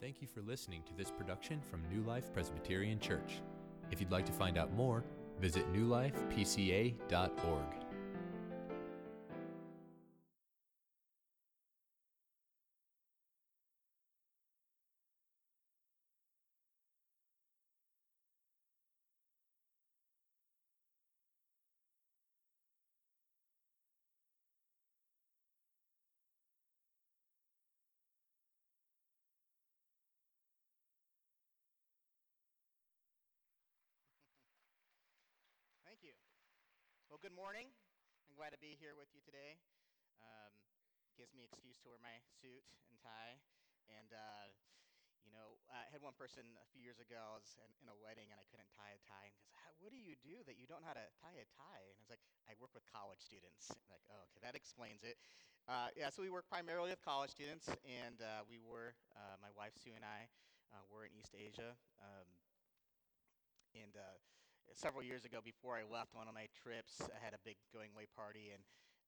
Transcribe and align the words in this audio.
Thank 0.00 0.22
you 0.22 0.28
for 0.28 0.42
listening 0.42 0.84
to 0.84 0.96
this 0.96 1.10
production 1.10 1.60
from 1.60 1.82
New 1.92 2.06
Life 2.06 2.32
Presbyterian 2.32 3.00
Church. 3.00 3.40
If 3.90 4.00
you'd 4.00 4.12
like 4.12 4.26
to 4.26 4.32
find 4.32 4.56
out 4.56 4.72
more, 4.72 5.02
visit 5.40 5.66
newlifepca.org. 5.72 7.77
Well, 37.18 37.34
good 37.34 37.42
morning. 37.42 37.66
I'm 38.30 38.38
glad 38.38 38.54
to 38.54 38.62
be 38.62 38.78
here 38.78 38.94
with 38.94 39.10
you 39.10 39.18
today. 39.26 39.58
Um, 40.22 40.54
gives 41.18 41.34
me 41.34 41.42
excuse 41.42 41.74
to 41.82 41.90
wear 41.90 41.98
my 41.98 42.14
suit 42.38 42.62
and 42.86 42.94
tie. 43.02 43.42
And, 43.90 44.14
uh, 44.14 44.54
you 45.26 45.34
know, 45.34 45.58
I 45.66 45.90
had 45.90 45.98
one 45.98 46.14
person 46.14 46.46
a 46.62 46.68
few 46.70 46.78
years 46.78 47.02
ago, 47.02 47.18
I 47.18 47.42
was 47.42 47.58
in, 47.58 47.66
in 47.82 47.90
a 47.90 47.98
wedding 47.98 48.30
and 48.30 48.38
I 48.38 48.46
couldn't 48.46 48.70
tie 48.70 48.94
a 48.94 49.02
tie. 49.02 49.34
And 49.34 49.34
he 49.34 49.42
goes, 49.42 49.82
what 49.82 49.90
do 49.90 49.98
you 49.98 50.14
do 50.22 50.46
that 50.46 50.62
you 50.62 50.70
don't 50.70 50.78
know 50.86 50.94
how 50.94 50.94
to 50.94 51.10
tie 51.18 51.34
a 51.42 51.46
tie? 51.58 51.90
And 51.90 51.98
I 51.98 52.02
was 52.06 52.06
like, 52.06 52.22
I 52.46 52.54
work 52.62 52.70
with 52.70 52.86
college 52.86 53.18
students. 53.18 53.66
I'm 53.66 53.90
like, 53.90 54.06
oh, 54.14 54.22
okay, 54.30 54.38
that 54.46 54.54
explains 54.54 55.02
it. 55.02 55.18
Uh, 55.66 55.90
yeah, 55.98 56.14
so 56.14 56.22
we 56.22 56.30
work 56.30 56.46
primarily 56.46 56.94
with 56.94 57.02
college 57.02 57.34
students. 57.34 57.66
And 57.82 58.22
uh, 58.22 58.46
we 58.46 58.62
were, 58.62 58.94
uh, 59.18 59.34
my 59.42 59.50
wife 59.58 59.74
Sue 59.74 59.98
and 59.98 60.06
I, 60.06 60.30
uh, 60.70 60.86
were 60.86 61.02
in 61.02 61.10
East 61.18 61.34
Asia. 61.34 61.74
Um, 61.98 62.30
and 63.74 63.98
uh, 63.98 64.22
several 64.74 65.02
years 65.02 65.24
ago, 65.24 65.38
before 65.44 65.76
I 65.76 65.84
left 65.86 66.14
one 66.14 66.28
of 66.28 66.34
my 66.34 66.48
trips, 66.62 67.00
I 67.00 67.18
had 67.22 67.34
a 67.34 67.42
big 67.44 67.56
going 67.72 67.90
away 67.94 68.06
party, 68.16 68.50
and 68.52 68.62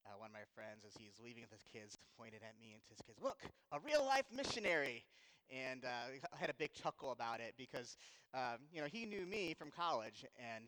uh, 0.05 0.17
one 0.17 0.29
of 0.29 0.35
my 0.35 0.47
friends, 0.55 0.83
as 0.85 0.93
he's 0.97 1.19
leaving 1.21 1.43
with 1.43 1.51
his 1.53 1.65
kids, 1.67 1.97
pointed 2.17 2.41
at 2.41 2.57
me 2.59 2.73
and 2.73 2.81
to 2.83 2.89
his 2.89 3.01
kids, 3.05 3.19
"Look, 3.21 3.41
a 3.71 3.79
real 3.81 4.05
life 4.05 4.25
missionary." 4.33 5.05
And 5.51 5.83
uh, 5.83 6.15
I 6.31 6.37
had 6.39 6.49
a 6.49 6.55
big 6.55 6.71
chuckle 6.71 7.11
about 7.11 7.41
it 7.41 7.53
because, 7.57 7.97
um, 8.33 8.63
you 8.71 8.79
know, 8.79 8.87
he 8.87 9.05
knew 9.05 9.25
me 9.27 9.53
from 9.53 9.69
college, 9.69 10.23
and 10.39 10.63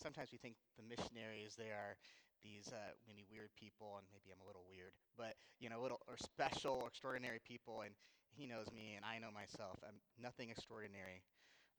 sometimes 0.00 0.30
we 0.30 0.38
think 0.38 0.54
the 0.78 0.86
missionaries 0.86 1.58
they 1.58 1.74
are 1.74 1.98
these 2.44 2.70
uh, 2.70 2.94
maybe 3.06 3.26
weird 3.26 3.50
people, 3.58 3.98
and 3.98 4.06
maybe 4.14 4.30
I'm 4.30 4.40
a 4.40 4.46
little 4.46 4.62
weird, 4.70 4.94
but 5.18 5.34
you 5.58 5.68
know, 5.68 5.82
little 5.82 6.00
or 6.06 6.14
special, 6.16 6.78
or 6.82 6.88
extraordinary 6.88 7.40
people, 7.42 7.82
and 7.82 7.94
he 8.30 8.46
knows 8.46 8.70
me, 8.70 8.94
and 8.94 9.04
I 9.04 9.18
know 9.18 9.34
myself. 9.34 9.82
I'm 9.82 9.98
nothing 10.22 10.50
extraordinary. 10.50 11.22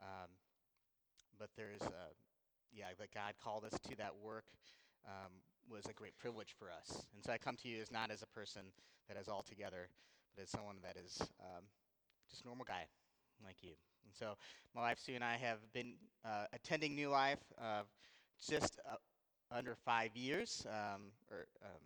Um, 0.01 0.27
but 1.39 1.49
there's 1.55 1.81
uh, 1.81 2.11
yeah, 2.73 2.85
that 2.99 3.13
God 3.13 3.33
called 3.43 3.65
us 3.65 3.77
to 3.89 3.95
that 3.97 4.13
work 4.23 4.45
um, 5.05 5.31
was 5.69 5.85
a 5.85 5.93
great 5.93 6.17
privilege 6.17 6.55
for 6.57 6.69
us. 6.71 7.05
And 7.13 7.23
so 7.23 7.31
I 7.31 7.37
come 7.37 7.55
to 7.57 7.67
you 7.67 7.81
as 7.81 7.91
not 7.91 8.11
as 8.11 8.21
a 8.21 8.27
person 8.27 8.61
that 9.07 9.17
is 9.17 9.27
all 9.27 9.41
together, 9.41 9.89
but 10.35 10.43
as 10.43 10.49
someone 10.49 10.77
that 10.83 10.97
is 10.97 11.21
um, 11.39 11.63
just 12.29 12.43
a 12.43 12.47
normal 12.47 12.65
guy 12.65 12.85
like 13.43 13.57
you. 13.61 13.73
And 14.05 14.13
so 14.13 14.35
my 14.75 14.81
wife 14.81 14.99
Sue 14.99 15.13
and 15.15 15.23
I 15.23 15.37
have 15.37 15.59
been 15.73 15.93
uh, 16.25 16.45
attending 16.53 16.95
New 16.95 17.09
Life 17.09 17.39
uh, 17.61 17.83
just 18.49 18.79
uh, 18.89 18.95
under 19.51 19.75
five 19.75 20.15
years, 20.15 20.65
um, 20.69 21.11
or 21.31 21.47
um, 21.63 21.81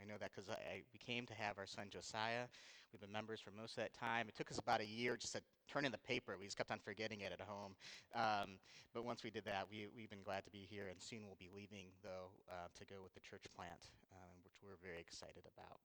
I 0.00 0.06
know 0.06 0.14
that 0.20 0.30
because 0.34 0.48
I, 0.50 0.82
we 0.92 0.98
came 0.98 1.26
to 1.26 1.34
have 1.34 1.58
our 1.58 1.66
son 1.66 1.86
Josiah. 1.90 2.46
We've 2.92 3.00
been 3.00 3.12
members 3.12 3.40
for 3.40 3.50
most 3.50 3.72
of 3.72 3.84
that 3.84 3.94
time. 3.94 4.26
It 4.28 4.36
took 4.36 4.50
us 4.50 4.58
about 4.58 4.80
a 4.80 4.86
year 4.86 5.16
just 5.16 5.34
to 5.34 5.40
turn 5.68 5.84
in 5.84 5.92
the 5.92 5.98
paper. 5.98 6.36
We 6.38 6.46
just 6.46 6.56
kept 6.56 6.70
on 6.70 6.78
forgetting 6.78 7.20
it 7.20 7.32
at 7.32 7.40
home. 7.40 7.74
Um, 8.14 8.58
but 8.94 9.04
once 9.04 9.22
we 9.22 9.30
did 9.30 9.44
that, 9.44 9.66
we, 9.70 9.86
we've 9.94 10.10
been 10.10 10.22
glad 10.22 10.44
to 10.44 10.50
be 10.50 10.66
here, 10.68 10.88
and 10.90 11.00
soon 11.00 11.20
we'll 11.24 11.38
be 11.38 11.50
leaving, 11.54 11.86
though, 12.02 12.30
uh, 12.50 12.68
to 12.78 12.84
go 12.86 12.96
with 13.02 13.14
the 13.14 13.20
church 13.20 13.44
plant, 13.54 13.90
um, 14.12 14.36
which 14.44 14.54
we're 14.62 14.76
very 14.82 15.00
excited 15.00 15.44
about. 15.54 15.78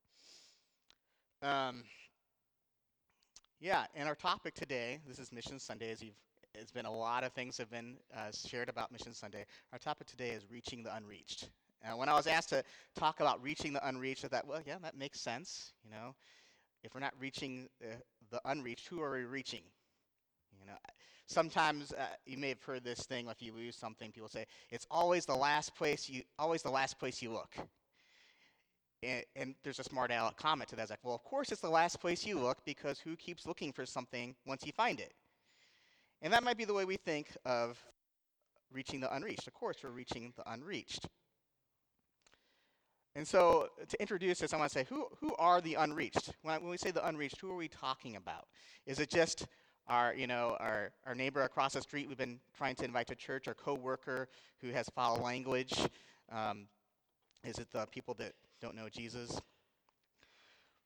Um, 1.41 1.83
yeah, 3.59 3.85
and 3.95 4.07
our 4.07 4.15
topic 4.15 4.53
today, 4.53 4.99
this 5.07 5.19
is 5.19 5.31
Mission 5.31 5.59
Sunday, 5.59 5.91
as 5.91 6.01
you've 6.01 6.15
it's 6.55 6.71
been 6.71 6.85
a 6.85 6.91
lot 6.91 7.23
of 7.23 7.33
things 7.33 7.57
have 7.57 7.71
been 7.71 7.95
uh, 8.15 8.29
shared 8.31 8.69
about 8.69 8.91
Mission 8.91 9.11
Sunday. 9.11 9.43
Our 9.71 9.79
topic 9.79 10.05
today 10.05 10.29
is 10.29 10.45
reaching 10.51 10.83
the 10.83 10.95
unreached. 10.95 11.49
When 11.95 12.07
I 12.07 12.13
was 12.13 12.27
asked 12.27 12.49
to 12.49 12.63
talk 12.95 13.19
about 13.19 13.41
reaching 13.43 13.73
the 13.73 13.85
unreached, 13.85 14.23
I 14.23 14.27
thought, 14.29 14.47
well, 14.47 14.61
yeah, 14.65 14.77
that 14.83 14.95
makes 14.95 15.19
sense. 15.19 15.73
You 15.83 15.91
know, 15.91 16.15
if 16.83 16.93
we're 16.93 17.01
not 17.01 17.13
reaching 17.19 17.67
the 18.33 18.41
unreached, 18.45 18.87
who 18.87 19.01
are 19.01 19.11
we 19.11 19.23
reaching? 19.23 19.61
You 20.59 20.65
know, 20.65 20.77
sometimes 21.27 21.93
uh, 21.93 22.05
you 22.25 22.37
may 22.37 22.49
have 22.49 22.61
heard 22.63 22.83
this 22.83 23.05
thing. 23.05 23.27
If 23.29 23.41
you 23.41 23.53
lose 23.53 23.75
something, 23.75 24.11
people 24.11 24.27
say 24.27 24.45
it's 24.69 24.87
always 24.91 25.25
the 25.25 25.35
last 25.35 25.75
place 25.75 26.09
you, 26.09 26.23
always 26.37 26.63
the 26.63 26.71
last 26.71 26.99
place 26.99 27.21
you 27.21 27.31
look. 27.31 27.55
And, 29.03 29.23
and 29.35 29.55
there's 29.63 29.79
a 29.79 29.83
smart 29.83 30.11
aleck 30.11 30.37
comment 30.37 30.69
to 30.69 30.75
that. 30.77 30.89
Like, 30.89 30.99
well, 31.03 31.15
of 31.15 31.23
course 31.23 31.51
it's 31.51 31.61
the 31.61 31.69
last 31.69 31.99
place 31.99 32.25
you 32.25 32.39
look 32.39 32.57
because 32.65 32.99
who 32.99 33.15
keeps 33.15 33.45
looking 33.45 33.71
for 33.71 33.85
something 33.85 34.35
once 34.45 34.65
you 34.65 34.71
find 34.71 34.99
it? 34.99 35.13
And 36.21 36.33
that 36.33 36.43
might 36.43 36.57
be 36.57 36.65
the 36.65 36.73
way 36.73 36.85
we 36.85 36.97
think 36.97 37.27
of 37.45 37.77
reaching 38.71 38.99
the 38.99 39.13
unreached. 39.13 39.45
Of 39.45 39.53
course, 39.53 39.77
we're 39.83 39.91
reaching 39.91 40.33
the 40.35 40.51
unreached. 40.51 41.07
And 43.15 43.27
so 43.27 43.69
to 43.87 44.01
introduce 44.01 44.39
this, 44.39 44.53
I 44.53 44.57
want 44.57 44.71
to 44.71 44.79
say, 44.79 44.85
who, 44.89 45.07
who 45.19 45.35
are 45.35 45.61
the 45.61 45.75
unreached? 45.75 46.31
When, 46.41 46.55
I, 46.55 46.57
when 46.57 46.69
we 46.69 46.77
say 46.77 46.91
the 46.91 47.05
unreached, 47.07 47.39
who 47.39 47.51
are 47.51 47.55
we 47.55 47.67
talking 47.67 48.15
about? 48.15 48.47
Is 48.87 48.99
it 48.99 49.09
just 49.09 49.45
our, 49.87 50.13
you 50.15 50.25
know, 50.25 50.57
our, 50.59 50.91
our 51.05 51.13
neighbor 51.13 51.43
across 51.43 51.73
the 51.73 51.81
street 51.81 52.07
we've 52.07 52.17
been 52.17 52.39
trying 52.57 52.75
to 52.75 52.85
invite 52.85 53.07
to 53.07 53.15
church, 53.15 53.47
our 53.47 53.53
coworker 53.53 54.29
who 54.61 54.69
has 54.69 54.89
foul 54.95 55.17
language? 55.17 55.73
Um, 56.31 56.67
is 57.43 57.59
it 57.59 57.71
the 57.71 57.85
people 57.87 58.15
that 58.15 58.33
don't 58.61 58.75
know 58.75 58.89
Jesus? 58.89 59.39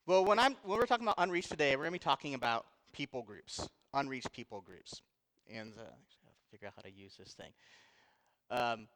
Well, 0.06 0.26
when, 0.26 0.40
I'm, 0.40 0.56
when 0.64 0.80
we're 0.80 0.86
talking 0.86 1.06
about 1.06 1.16
unreached 1.20 1.50
today, 1.50 1.76
we're 1.76 1.84
going 1.84 1.94
to 1.94 2.00
be 2.00 2.04
talking 2.04 2.34
about 2.34 2.66
people 2.92 3.22
groups, 3.22 3.70
unreached 3.94 4.32
people 4.32 4.62
groups. 4.62 5.02
And 5.54 5.74
uh, 5.78 5.84
figure 6.52 6.68
out 6.68 6.74
how 6.76 6.82
to 6.82 6.92
use 6.92 7.16
this 7.18 7.34
thing. 7.34 7.52
Um, 8.50 8.88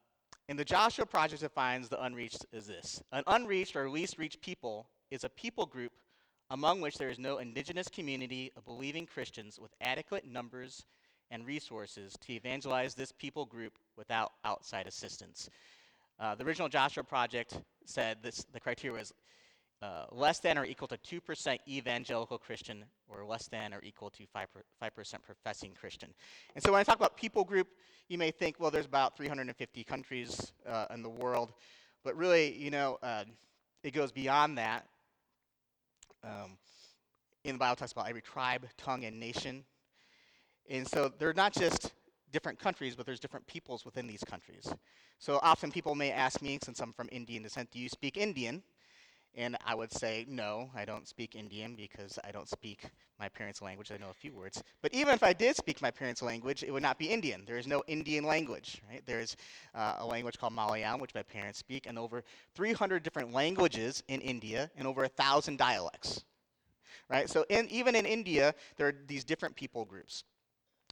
and 0.51 0.59
the 0.59 0.65
Joshua 0.65 1.05
Project 1.05 1.41
defines 1.41 1.87
the 1.87 2.03
unreached 2.03 2.45
as 2.51 2.67
this 2.67 3.01
An 3.13 3.23
unreached 3.25 3.77
or 3.77 3.89
least 3.89 4.17
reached 4.17 4.41
people 4.41 4.85
is 5.09 5.23
a 5.23 5.29
people 5.29 5.65
group 5.65 5.93
among 6.49 6.81
which 6.81 6.97
there 6.97 7.07
is 7.07 7.17
no 7.17 7.37
indigenous 7.37 7.87
community 7.87 8.51
of 8.57 8.65
believing 8.65 9.05
Christians 9.05 9.57
with 9.57 9.71
adequate 9.79 10.25
numbers 10.27 10.85
and 11.29 11.47
resources 11.47 12.17
to 12.19 12.33
evangelize 12.33 12.93
this 12.93 13.13
people 13.13 13.45
group 13.45 13.77
without 13.95 14.33
outside 14.43 14.87
assistance. 14.87 15.49
Uh, 16.19 16.35
the 16.35 16.43
original 16.43 16.67
Joshua 16.67 17.05
Project 17.05 17.61
said 17.85 18.17
this, 18.21 18.45
the 18.51 18.59
criteria 18.59 18.99
was 18.99 19.13
uh, 19.81 20.05
less 20.11 20.39
than 20.39 20.57
or 20.57 20.65
equal 20.65 20.87
to 20.87 20.97
2% 20.97 21.57
evangelical 21.67 22.37
Christian 22.37 22.85
or 23.07 23.25
less 23.25 23.47
than 23.47 23.73
or 23.73 23.81
equal 23.83 24.09
to 24.11 24.23
5%, 24.23 24.45
5% 24.81 25.23
professing 25.23 25.71
Christian. 25.73 26.13
And 26.55 26.63
so 26.63 26.71
when 26.71 26.79
I 26.79 26.83
talk 26.83 26.97
about 26.97 27.17
people 27.17 27.43
group, 27.43 27.67
you 28.07 28.17
may 28.17 28.31
think, 28.31 28.57
well, 28.59 28.69
there's 28.69 28.85
about 28.85 29.17
350 29.17 29.83
countries 29.83 30.53
uh, 30.67 30.85
in 30.93 31.01
the 31.01 31.09
world. 31.09 31.53
But 32.03 32.15
really, 32.15 32.53
you 32.55 32.69
know, 32.69 32.99
uh, 33.01 33.23
it 33.83 33.93
goes 33.93 34.11
beyond 34.11 34.57
that. 34.57 34.85
Um, 36.23 36.57
in 37.43 37.55
the 37.55 37.59
Bible, 37.59 37.75
talks 37.75 37.91
about 37.91 38.07
every 38.07 38.21
tribe, 38.21 38.67
tongue, 38.77 39.05
and 39.05 39.19
nation. 39.19 39.63
And 40.69 40.87
so 40.87 41.11
they're 41.17 41.33
not 41.33 41.53
just 41.53 41.91
different 42.31 42.59
countries, 42.59 42.95
but 42.95 43.05
there's 43.05 43.19
different 43.19 43.47
peoples 43.47 43.83
within 43.83 44.05
these 44.05 44.23
countries. 44.23 44.71
So 45.17 45.39
often 45.41 45.71
people 45.71 45.95
may 45.95 46.11
ask 46.11 46.41
me, 46.41 46.59
since 46.63 46.79
I'm 46.79 46.93
from 46.93 47.09
Indian 47.11 47.43
descent, 47.43 47.71
do 47.71 47.79
you 47.79 47.89
speak 47.89 48.17
Indian? 48.17 48.61
And 49.35 49.55
I 49.65 49.75
would 49.75 49.93
say, 49.93 50.25
no, 50.27 50.69
I 50.75 50.83
don't 50.83 51.07
speak 51.07 51.35
Indian 51.35 51.75
because 51.75 52.19
I 52.23 52.31
don't 52.31 52.49
speak 52.49 52.83
my 53.17 53.29
parents' 53.29 53.61
language. 53.61 53.91
I 53.91 53.97
know 53.97 54.09
a 54.09 54.13
few 54.13 54.33
words. 54.33 54.61
But 54.81 54.93
even 54.93 55.13
if 55.13 55.23
I 55.23 55.31
did 55.31 55.55
speak 55.55 55.81
my 55.81 55.91
parents' 55.91 56.21
language, 56.21 56.63
it 56.63 56.71
would 56.71 56.83
not 56.83 56.99
be 56.99 57.05
Indian. 57.05 57.43
There 57.45 57.57
is 57.57 57.67
no 57.67 57.81
Indian 57.87 58.25
language, 58.25 58.81
right? 58.89 59.01
There 59.05 59.21
is 59.21 59.37
uh, 59.73 59.95
a 59.99 60.05
language 60.05 60.37
called 60.37 60.53
Malayalam, 60.53 60.99
which 60.99 61.15
my 61.15 61.23
parents 61.23 61.59
speak, 61.59 61.87
and 61.87 61.97
over 61.97 62.23
300 62.55 63.03
different 63.03 63.31
languages 63.31 64.03
in 64.09 64.19
India 64.19 64.69
and 64.75 64.85
over 64.85 65.01
1,000 65.01 65.57
dialects, 65.57 66.25
right? 67.09 67.29
So 67.29 67.45
in, 67.49 67.69
even 67.69 67.95
in 67.95 68.05
India, 68.05 68.53
there 68.75 68.87
are 68.87 68.95
these 69.07 69.23
different 69.23 69.55
people 69.55 69.85
groups. 69.85 70.25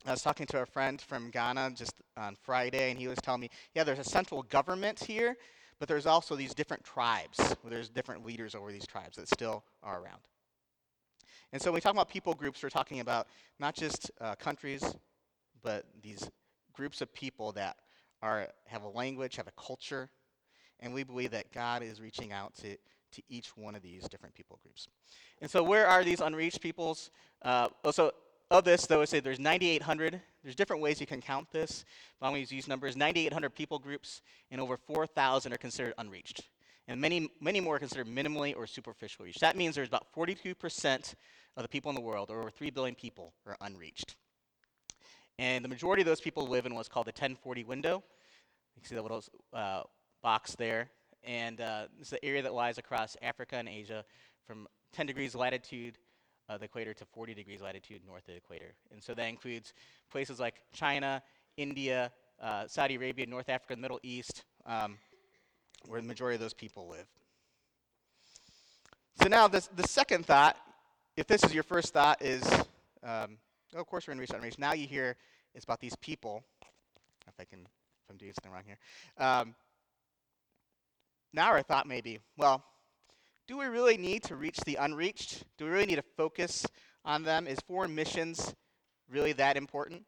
I 0.05 0.11
was 0.11 0.21
talking 0.21 0.45
to 0.47 0.61
a 0.61 0.65
friend 0.65 1.01
from 1.01 1.29
Ghana 1.29 1.71
just 1.75 1.93
on 2.15 2.35
Friday, 2.35 2.91
and 2.91 2.99
he 2.99 3.09
was 3.09 3.17
telling 3.21 3.41
me, 3.41 3.49
yeah, 3.75 3.83
there's 3.83 3.99
a 3.99 4.03
central 4.03 4.43
government 4.43 5.03
here, 5.03 5.35
but 5.79 5.87
there's 5.87 6.05
also 6.05 6.35
these 6.35 6.53
different 6.53 6.83
tribes. 6.83 7.55
There's 7.63 7.89
different 7.89 8.25
leaders 8.25 8.55
over 8.55 8.71
these 8.71 8.85
tribes 8.85 9.15
that 9.17 9.29
still 9.29 9.63
are 9.81 10.01
around. 10.01 10.19
And 11.51 11.61
so 11.61 11.71
when 11.71 11.75
we 11.75 11.81
talk 11.81 11.93
about 11.93 12.09
people 12.09 12.33
groups, 12.33 12.61
we're 12.61 12.69
talking 12.69 12.99
about 12.99 13.27
not 13.59 13.75
just 13.75 14.11
uh, 14.21 14.35
countries, 14.35 14.83
but 15.63 15.85
these 16.01 16.29
groups 16.73 17.01
of 17.01 17.13
people 17.13 17.51
that 17.53 17.77
are, 18.21 18.47
have 18.67 18.83
a 18.83 18.89
language, 18.89 19.35
have 19.37 19.47
a 19.47 19.61
culture, 19.61 20.09
and 20.79 20.93
we 20.93 21.03
believe 21.03 21.31
that 21.31 21.51
God 21.51 21.81
is 21.81 21.99
reaching 21.99 22.31
out 22.31 22.53
to, 22.55 22.75
to 23.13 23.21
each 23.29 23.57
one 23.57 23.75
of 23.75 23.81
these 23.81 24.07
different 24.07 24.35
people 24.35 24.59
groups. 24.61 24.87
And 25.41 25.49
so, 25.49 25.63
where 25.63 25.87
are 25.87 26.03
these 26.03 26.21
unreached 26.21 26.61
peoples? 26.61 27.11
Uh, 27.41 27.69
of 28.51 28.63
this, 28.63 28.85
though, 28.87 29.01
I 29.01 29.05
say 29.05 29.19
there's 29.19 29.39
9,800. 29.39 30.19
There's 30.43 30.55
different 30.55 30.81
ways 30.81 30.99
you 30.99 31.05
can 31.05 31.21
count 31.21 31.51
this. 31.51 31.85
But 32.19 32.27
I'm 32.27 32.33
going 32.33 32.45
to 32.45 32.55
use 32.55 32.67
numbers. 32.67 32.97
9,800 32.97 33.49
people 33.51 33.77
groups, 33.77 34.21
and 34.49 34.59
over 34.59 34.77
4,000 34.77 35.53
are 35.53 35.57
considered 35.57 35.93
unreached. 35.97 36.43
And 36.87 36.99
many, 36.99 37.29
many 37.39 37.59
more 37.59 37.75
are 37.75 37.79
considered 37.79 38.07
minimally 38.07 38.55
or 38.55 38.65
superficially 38.65 39.27
reached. 39.27 39.41
That 39.41 39.55
means 39.55 39.75
there's 39.75 39.87
about 39.87 40.07
42% 40.15 41.13
of 41.57 41.63
the 41.63 41.69
people 41.69 41.89
in 41.89 41.95
the 41.95 42.01
world, 42.01 42.31
or 42.31 42.39
over 42.39 42.49
3 42.49 42.71
billion 42.71 42.95
people, 42.95 43.33
are 43.45 43.55
unreached. 43.61 44.15
And 45.37 45.63
the 45.63 45.69
majority 45.69 46.01
of 46.01 46.07
those 46.07 46.19
people 46.19 46.47
live 46.47 46.65
in 46.65 46.73
what's 46.73 46.89
called 46.89 47.05
the 47.05 47.11
1040 47.11 47.63
window. 47.65 48.03
You 48.75 48.81
can 48.81 48.89
see 48.89 48.95
the 48.95 49.01
little 49.01 49.23
uh, 49.53 49.83
box 50.23 50.55
there. 50.55 50.89
And 51.23 51.61
uh, 51.61 51.85
is 51.99 52.09
the 52.09 52.23
area 52.25 52.41
that 52.41 52.53
lies 52.53 52.77
across 52.77 53.15
Africa 53.21 53.57
and 53.57 53.69
Asia 53.69 54.03
from 54.47 54.67
10 54.93 55.05
degrees 55.05 55.35
latitude 55.35 55.97
the 56.57 56.65
equator 56.65 56.93
to 56.93 57.05
40 57.05 57.33
degrees 57.33 57.61
latitude 57.61 58.01
north 58.05 58.27
of 58.27 58.33
the 58.33 58.35
equator. 58.35 58.73
And 58.91 59.03
so 59.03 59.13
that 59.13 59.25
includes 59.25 59.73
places 60.11 60.39
like 60.39 60.55
China, 60.73 61.21
India, 61.57 62.11
uh, 62.41 62.67
Saudi 62.67 62.95
Arabia, 62.95 63.25
North 63.25 63.49
Africa, 63.49 63.75
the 63.75 63.81
Middle 63.81 63.99
East, 64.03 64.43
um, 64.65 64.97
where 65.87 66.01
the 66.01 66.07
majority 66.07 66.35
of 66.35 66.41
those 66.41 66.53
people 66.53 66.87
live. 66.87 67.05
So 69.21 69.27
now 69.27 69.47
this, 69.47 69.67
the 69.75 69.87
second 69.87 70.25
thought, 70.25 70.57
if 71.17 71.27
this 71.27 71.43
is 71.43 71.53
your 71.53 71.63
first 71.63 71.93
thought, 71.93 72.21
is, 72.21 72.43
um, 73.03 73.37
oh, 73.75 73.79
of 73.79 73.87
course 73.87 74.07
we're 74.07 74.13
in 74.13 74.19
research 74.19 74.41
race. 74.41 74.57
Now 74.57 74.73
you 74.73 74.87
hear 74.87 75.17
it's 75.53 75.65
about 75.65 75.79
these 75.79 75.95
people. 75.97 76.43
If 77.27 77.33
I 77.39 77.43
can, 77.43 77.59
if 77.59 78.09
I'm 78.09 78.17
doing 78.17 78.31
something 78.33 78.51
wrong 78.51 78.63
here. 78.65 78.77
Um, 79.17 79.55
now 81.33 81.49
our 81.49 81.61
thought 81.61 81.87
may 81.87 82.01
be, 82.01 82.19
well, 82.37 82.63
do 83.49 83.57
we 83.57 83.65
really 83.65 83.97
need 83.97 84.21
to 84.21 84.35
reach 84.35 84.59
the 84.59 84.75
unreached? 84.75 85.43
Do 85.57 85.65
we 85.65 85.71
really 85.71 85.87
need 85.87 85.95
to 85.95 86.03
focus 86.15 86.67
on 87.03 87.23
them? 87.23 87.47
Is 87.47 87.57
foreign 87.61 87.95
missions 87.95 88.53
really 89.09 89.33
that 89.33 89.57
important? 89.57 90.03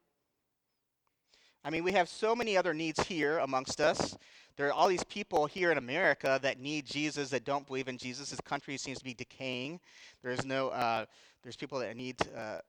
I 1.65 1.71
mean, 1.71 1.83
we 1.83 1.93
have 1.93 2.07
so 2.07 2.35
many 2.35 2.55
other 2.55 2.75
needs 2.75 3.01
here 3.07 3.39
amongst 3.39 3.81
us. 3.81 4.15
There 4.57 4.67
are 4.67 4.71
all 4.71 4.88
these 4.88 5.03
people 5.05 5.47
here 5.47 5.71
in 5.71 5.79
America 5.79 6.39
that 6.43 6.59
need 6.59 6.85
Jesus 6.85 7.31
that 7.31 7.43
don't 7.43 7.65
believe 7.65 7.88
in 7.88 7.97
Jesus. 7.97 8.29
This 8.29 8.41
country 8.41 8.77
seems 8.77 8.99
to 8.99 9.03
be 9.03 9.15
decaying. 9.15 9.79
There's 10.21 10.45
no. 10.45 10.69
Uh, 10.69 11.05
there's 11.41 11.55
people 11.55 11.79
that 11.79 11.97
need 11.97 12.17
uh, 12.37 12.59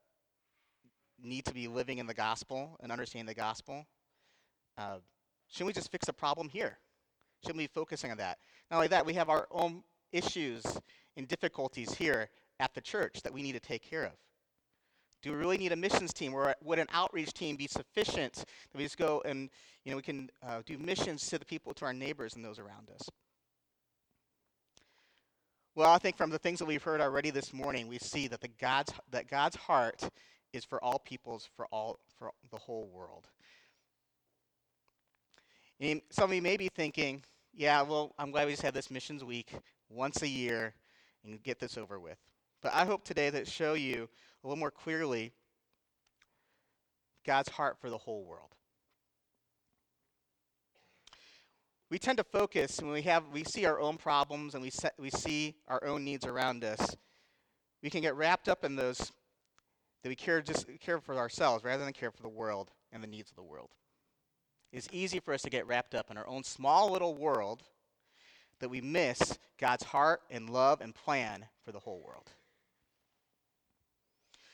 need 1.23 1.45
to 1.45 1.53
be 1.53 1.69
living 1.69 1.99
in 1.99 2.07
the 2.07 2.15
gospel 2.15 2.79
and 2.83 2.91
understanding 2.91 3.27
the 3.27 3.35
gospel. 3.35 3.85
Uh, 4.79 4.97
shouldn't 5.51 5.67
we 5.67 5.73
just 5.75 5.93
fix 5.93 6.07
the 6.07 6.15
problem 6.15 6.49
here? 6.49 6.79
Shouldn't 7.43 7.59
we 7.59 7.65
be 7.65 7.73
focusing 7.75 8.11
on 8.11 8.17
that? 8.17 8.39
Not 8.71 8.79
only 8.79 8.89
that, 8.89 9.05
we 9.05 9.13
have 9.15 9.29
our 9.29 9.47
own 9.51 9.83
issues 10.13 10.65
and 11.17 11.29
difficulties 11.29 11.95
here 11.95 12.29
at 12.61 12.75
the 12.75 12.81
church 12.81 13.23
that 13.23 13.33
we 13.33 13.43
need 13.43 13.53
to 13.53 13.61
take 13.61 13.83
care 13.83 14.05
of? 14.05 14.13
Do 15.23 15.31
we 15.31 15.37
really 15.37 15.59
need 15.59 15.73
a 15.73 15.77
missions 15.77 16.13
team, 16.13 16.35
or 16.35 16.55
would 16.65 16.81
an 16.81 16.89
outreach 16.93 17.33
team 17.33 17.57
be 17.57 17.69
sufficient 17.69 18.35
that 18.35 18.77
we 18.77 18.83
just 18.83 18.99
go 18.99 19.23
and 19.25 19.49
you 19.85 19.91
know 19.91 19.97
we 19.97 20.03
can 20.03 20.31
uh, 20.47 20.63
do 20.67 20.77
missions 20.79 21.29
to 21.29 21.39
the 21.39 21.45
people, 21.45 21.73
to 21.75 21.85
our 21.85 21.93
neighbors 21.93 22.35
and 22.35 22.45
those 22.45 22.59
around 22.59 22.91
us? 22.93 23.09
Well, 25.75 25.91
I 25.91 25.99
think 25.99 26.17
from 26.17 26.31
the 26.31 26.39
things 26.39 26.59
that 26.59 26.67
we've 26.67 26.83
heard 26.83 27.01
already 27.01 27.31
this 27.31 27.53
morning, 27.53 27.89
we 27.89 27.99
see 27.99 28.27
that 28.29 28.41
the 28.41 28.49
God's 28.61 28.93
that 29.13 29.29
God's 29.31 29.57
heart 29.57 30.03
is 30.53 30.65
for 30.65 30.83
all 30.83 30.99
peoples, 30.99 31.49
for 31.57 31.67
all 31.71 32.01
for 32.19 32.33
the 32.51 32.59
whole 32.59 32.91
world. 32.93 33.29
And 35.81 36.03
some 36.11 36.31
of 36.31 36.35
you 36.35 36.43
may 36.43 36.57
be 36.57 36.69
thinking, 36.69 37.23
yeah, 37.55 37.83
well, 37.83 38.13
I'm 38.19 38.31
glad 38.31 38.47
we 38.47 38.53
just 38.53 38.63
had 38.63 38.75
this 38.75 38.91
missions 38.91 39.25
week 39.25 39.53
once 39.93 40.23
a 40.23 40.29
year 40.29 40.75
and 41.25 41.43
get 41.43 41.59
this 41.59 41.77
over 41.77 41.99
with. 42.01 42.19
But 42.63 42.73
I 42.75 42.85
hope 42.85 43.05
today 43.05 43.31
that 43.31 43.47
show 43.47 43.75
you 43.75 44.09
a 44.43 44.47
little 44.47 44.59
more 44.59 44.71
clearly 44.71 45.33
God's 47.25 47.51
heart 47.51 47.79
for 47.81 47.91
the 47.91 47.99
whole 47.99 48.25
world. 48.25 48.55
We 51.91 51.99
tend 51.99 52.19
to 52.19 52.25
focus 52.25 52.81
when 52.81 52.93
we 52.93 53.03
have 53.03 53.25
we 53.33 53.45
see 53.45 53.67
our 53.67 53.79
own 53.79 53.99
problems 53.99 54.55
and 54.55 54.63
we 54.63 54.71
set, 54.71 54.95
we 54.99 55.11
see 55.11 55.57
our 55.69 55.85
own 55.85 56.05
needs 56.05 56.25
around 56.25 56.65
us. 56.65 56.97
We 57.83 57.91
can 57.91 58.01
get 58.01 58.17
wrapped 58.17 58.49
up 58.49 58.65
in 58.65 58.77
those 58.77 59.13
that 60.03 60.09
we 60.09 60.17
care 60.17 60.41
just 60.41 60.67
care 60.81 61.01
for 61.01 61.17
ourselves 61.17 61.65
rather 61.65 61.85
than 61.85 61.93
care 61.93 62.11
for 62.11 62.23
the 62.23 62.29
world 62.29 62.71
and 62.93 63.03
the 63.03 63.09
needs 63.09 63.31
of 63.31 63.37
the 63.37 63.43
world. 63.43 63.71
It's 64.73 64.89
easy 64.91 65.21
for 65.21 65.35
us 65.35 65.43
to 65.43 65.51
get 65.51 65.67
wrapped 65.67 65.95
up 65.95 66.11
in 66.11 66.17
our 66.17 66.27
own 66.27 66.45
small 66.45 66.91
little 66.91 67.15
world 67.15 67.63
that 68.63 68.69
we 68.69 68.81
miss 68.81 69.39
God's 69.59 69.83
heart 69.83 70.21
and 70.31 70.49
love 70.49 70.81
and 70.81 70.95
plan 70.95 71.47
for 71.65 71.73
the 71.73 71.81
whole 71.81 72.01
world. 72.07 72.31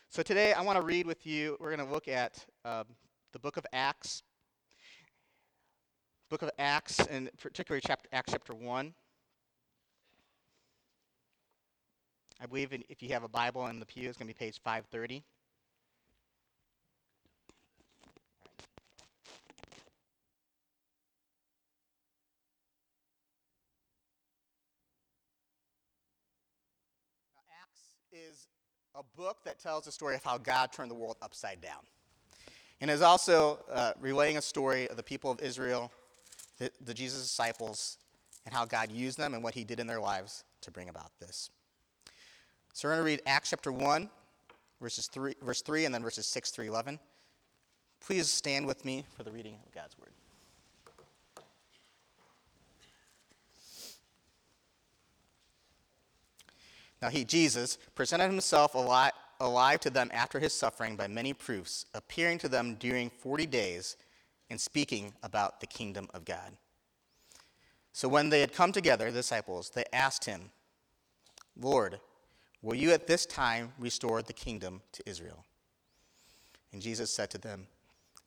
So 0.09 0.23
today 0.23 0.55
I 0.55 0.63
want 0.63 0.81
to 0.81 0.85
read 0.85 1.07
with 1.07 1.27
you, 1.27 1.59
we're 1.61 1.77
going 1.77 1.87
to 1.87 1.93
look 1.93 2.09
at 2.09 2.43
um, 2.65 2.85
the 3.33 3.39
book 3.39 3.59
of 3.59 3.67
Acts. 3.71 4.23
Book 6.31 6.41
of 6.41 6.51
Acts, 6.59 7.01
and 7.01 7.31
particularly 7.39 7.83
chapter, 7.87 8.09
Acts 8.11 8.33
chapter 8.33 8.55
1. 8.55 8.95
I 12.41 12.47
believe 12.47 12.73
in, 12.73 12.85
if 12.89 13.03
you 13.03 13.11
have 13.11 13.25
a 13.25 13.29
Bible 13.29 13.67
in 13.67 13.79
the 13.79 13.85
pew, 13.85 14.09
it's 14.09 14.17
going 14.17 14.29
to 14.29 14.35
be 14.35 14.39
page 14.39 14.59
530. 14.65 15.23
is 28.19 28.49
a 28.99 29.17
book 29.17 29.39
that 29.45 29.61
tells 29.61 29.85
the 29.85 29.93
story 29.93 30.17
of 30.17 30.25
how 30.25 30.37
God 30.39 30.73
turned 30.73 30.91
the 30.91 30.95
world 30.95 31.17
upside 31.23 31.61
down. 31.61 31.81
And 32.81 32.91
is 32.91 33.01
also 33.01 33.61
uh, 33.73 33.93
relaying 34.01 34.39
a 34.39 34.43
story 34.43 34.89
of 34.89 34.97
the 34.97 35.03
people 35.05 35.31
of 35.31 35.41
Israel, 35.41 35.93
the, 36.59 36.71
the 36.85 36.93
Jesus 36.93 37.23
disciples, 37.23 37.99
and 38.45 38.53
how 38.53 38.65
God 38.65 38.91
used 38.91 39.17
them 39.17 39.35
and 39.35 39.43
what 39.43 39.55
he 39.55 39.63
did 39.63 39.79
in 39.79 39.87
their 39.87 40.01
lives 40.01 40.43
to 40.63 40.73
bring 40.73 40.89
about 40.89 41.13
this. 41.21 41.51
So 42.73 42.89
we're 42.89 42.95
going 42.95 43.05
to 43.05 43.11
read 43.11 43.23
Acts 43.25 43.51
chapter 43.51 43.71
1, 43.71 44.11
verses 44.81 45.07
3, 45.07 45.35
verse 45.43 45.63
3, 45.63 45.85
and 45.85 45.95
then 45.95 46.03
verses 46.03 46.27
6 46.27 46.51
through 46.51 46.67
11. 46.67 46.99
Please 48.01 48.29
stand 48.29 48.67
with 48.67 48.85
me 48.85 49.05
for 49.17 49.23
the 49.23 49.31
reading 49.31 49.59
of 49.65 49.73
God's 49.73 49.97
word. 49.99 50.11
Now 57.01 57.11
he, 57.11 57.25
Jesus, 57.25 57.79
presented 57.95 58.29
himself 58.29 58.75
alive, 58.75 59.13
alive 59.41 59.81
to 59.81 59.91
them 59.91 60.11
after 60.13 60.39
his 60.39 60.53
suffering 60.53 60.97
by 60.97 61.07
many 61.07 61.33
proofs, 61.33 61.87
appearing 61.95 62.39
to 62.39 62.49
them 62.49 62.75
during 62.75 63.11
40 63.11 63.47
days 63.47 63.97
and 64.51 64.61
speaking 64.61 65.13
about 65.23 65.61
the 65.61 65.67
kingdom 65.67 66.09
of 66.15 66.25
God. 66.25 66.57
So 67.93 68.09
when 68.09 68.29
they 68.29 68.41
had 68.41 68.53
come 68.53 68.73
together, 68.73 69.07
the 69.07 69.19
disciples, 69.19 69.71
they 69.71 69.85
asked 69.93 70.25
him, 70.25 70.51
Lord, 71.61 72.01
will 72.63 72.77
you 72.77 72.93
at 72.93 73.07
this 73.07 73.27
time 73.27 73.73
restore 73.79 74.23
the 74.23 74.33
kingdom 74.33 74.83
to 74.93 75.03
Israel? 75.09 75.45
And 76.73 76.83
Jesus 76.83 77.11
said 77.11 77.31
to 77.31 77.39
them, 77.39 77.67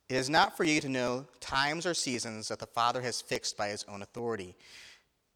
It 0.10 0.16
is 0.16 0.30
not 0.30 0.58
for 0.58 0.63
you 0.63 0.82
to 0.82 0.90
know 0.90 1.25
times 1.40 1.86
or 1.86 1.94
seasons 1.94 2.50
that 2.50 2.60
the 2.60 2.66
Father 2.66 3.01
has 3.01 3.22
fixed 3.22 3.56
by 3.58 3.70
his 3.70 3.86
own 3.88 4.01
authority, 4.01 4.56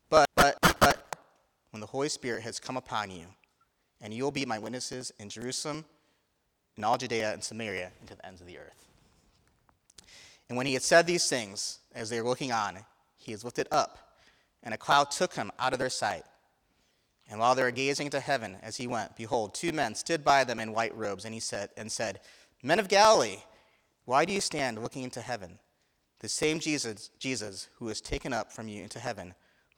but, 0.09 0.27
but, 0.35 0.57
but 0.61 0.74
when 1.75 1.81
the 1.81 1.87
Holy 1.87 2.07
Spirit 2.07 2.43
has 2.43 2.57
come 2.57 2.77
upon 2.77 3.11
you, 3.11 3.25
and 3.99 4.13
you 4.13 4.23
will 4.23 4.31
be 4.31 4.45
my 4.45 4.57
witnesses 4.57 5.11
in 5.19 5.27
Jerusalem, 5.27 5.83
in 6.77 6.85
all 6.85 6.97
Judea 6.97 7.33
and 7.33 7.43
Samaria, 7.43 7.91
and 7.99 8.07
to 8.07 8.15
the 8.15 8.25
ends 8.25 8.39
of 8.39 8.47
the 8.47 8.57
earth. 8.57 8.85
And 10.47 10.57
when 10.57 10.67
he 10.67 10.71
had 10.71 10.83
said 10.83 11.05
these 11.05 11.27
things, 11.27 11.79
as 11.93 12.09
they 12.09 12.21
were 12.21 12.29
looking 12.29 12.53
on, 12.53 12.77
he 13.17 13.33
was 13.33 13.43
lifted 13.43 13.67
up, 13.73 14.15
and 14.63 14.73
a 14.73 14.77
cloud 14.77 15.11
took 15.11 15.33
him 15.33 15.51
out 15.59 15.73
of 15.73 15.79
their 15.79 15.89
sight. 15.89 16.23
And 17.29 17.41
while 17.41 17.55
they 17.55 17.63
were 17.63 17.71
gazing 17.71 18.09
to 18.11 18.21
heaven 18.21 18.55
as 18.61 18.77
he 18.77 18.87
went, 18.87 19.17
behold, 19.17 19.53
two 19.53 19.73
men 19.73 19.95
stood 19.95 20.23
by 20.23 20.45
them 20.45 20.61
in 20.61 20.71
white 20.71 20.95
robes, 20.95 21.25
and 21.25 21.33
he 21.33 21.41
said, 21.41 21.71
and 21.75 21.91
said, 21.91 22.21
Men 22.63 22.79
of 22.79 22.87
Galilee, 22.87 23.39
why 24.05 24.23
do 24.23 24.31
you 24.31 24.39
stand 24.39 24.81
looking 24.81 25.03
into 25.03 25.19
heaven? 25.19 25.59
The 26.21 26.29
same 26.29 26.61
Jesus, 26.61 27.09
Jesus 27.19 27.67
who 27.79 27.83
was 27.83 27.99
taken 27.99 28.31
up 28.31 28.53
from 28.53 28.69
you 28.69 28.81
into 28.81 28.97
heaven 28.99 29.35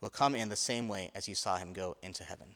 will 0.08 0.12
come 0.12 0.36
in 0.36 0.48
the 0.48 0.56
same 0.56 0.88
way 0.88 1.12
as 1.16 1.28
you 1.28 1.36
saw 1.36 1.58
him 1.58 1.74
go 1.74 1.98
into 2.02 2.24
heaven. 2.24 2.48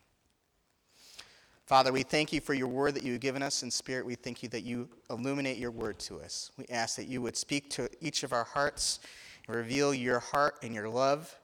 Father, 1.66 1.92
we 1.92 2.02
thank 2.02 2.32
you 2.32 2.40
for 2.40 2.54
your 2.54 2.70
word 2.70 2.94
that 2.94 3.04
you 3.04 3.12
have 3.12 3.20
given 3.20 3.44
us. 3.44 3.62
In 3.62 3.70
spirit, 3.70 4.06
we 4.06 4.16
thank 4.16 4.42
you 4.42 4.48
that 4.50 4.62
you 4.62 4.88
illuminate 5.10 5.58
your 5.58 5.72
word 5.72 6.00
to 6.00 6.22
us. 6.22 6.50
We 6.58 6.66
ask 6.70 6.96
that 6.96 7.10
you 7.10 7.22
would 7.22 7.36
speak 7.36 7.70
to 7.72 7.90
each 8.00 8.24
of 8.24 8.32
our 8.32 8.46
hearts 8.46 9.02
and 9.48 9.56
reveal 9.58 9.94
your 9.94 10.20
heart 10.20 10.60
and 10.64 10.74
your 10.74 10.88
love, 10.88 11.36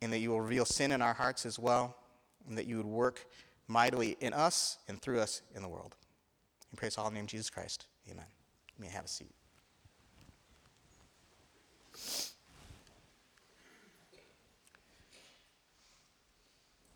and 0.00 0.12
that 0.12 0.18
you 0.18 0.30
will 0.30 0.40
reveal 0.40 0.64
sin 0.64 0.92
in 0.92 1.02
our 1.02 1.14
hearts 1.14 1.44
as 1.44 1.58
well, 1.58 1.96
and 2.48 2.56
that 2.56 2.66
you 2.66 2.76
would 2.76 2.86
work 2.86 3.26
mightily 3.66 4.16
in 4.20 4.32
us 4.32 4.78
and 4.86 5.02
through 5.02 5.18
us 5.18 5.42
in 5.56 5.62
the 5.62 5.68
world. 5.68 5.96
In 6.70 6.76
praise 6.76 6.96
all 6.96 7.08
in 7.08 7.14
the 7.14 7.18
name 7.18 7.24
of 7.24 7.30
Jesus 7.30 7.50
Christ. 7.50 7.86
Amen. 8.08 8.26
You 8.76 8.84
may 8.84 8.90
have 8.90 9.06
a 9.06 9.08
seat. 9.08 9.34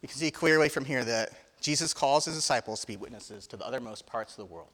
You 0.03 0.09
can 0.09 0.17
see 0.17 0.31
clearly 0.31 0.69
from 0.69 0.85
here 0.85 1.05
that 1.05 1.33
Jesus 1.61 1.93
calls 1.93 2.25
his 2.25 2.35
disciples 2.35 2.81
to 2.81 2.87
be 2.87 2.97
witnesses 2.97 3.47
to 3.49 3.57
the 3.57 3.67
uttermost 3.67 4.07
parts 4.07 4.33
of 4.33 4.39
the 4.39 4.53
world. 4.53 4.71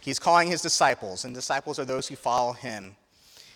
He's 0.00 0.18
calling 0.18 0.48
his 0.48 0.62
disciples, 0.62 1.24
and 1.24 1.34
disciples 1.34 1.78
are 1.78 1.84
those 1.84 2.08
who 2.08 2.16
follow 2.16 2.52
him. 2.52 2.96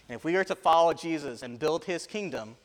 And 0.09 0.17
if 0.17 0.25
we 0.25 0.37
are 0.37 0.45
to 0.45 0.55
follow 0.55 0.93
Jesus 0.93 1.43
and 1.43 1.59
build 1.59 1.85
his 1.85 2.07
kingdom, 2.07 2.57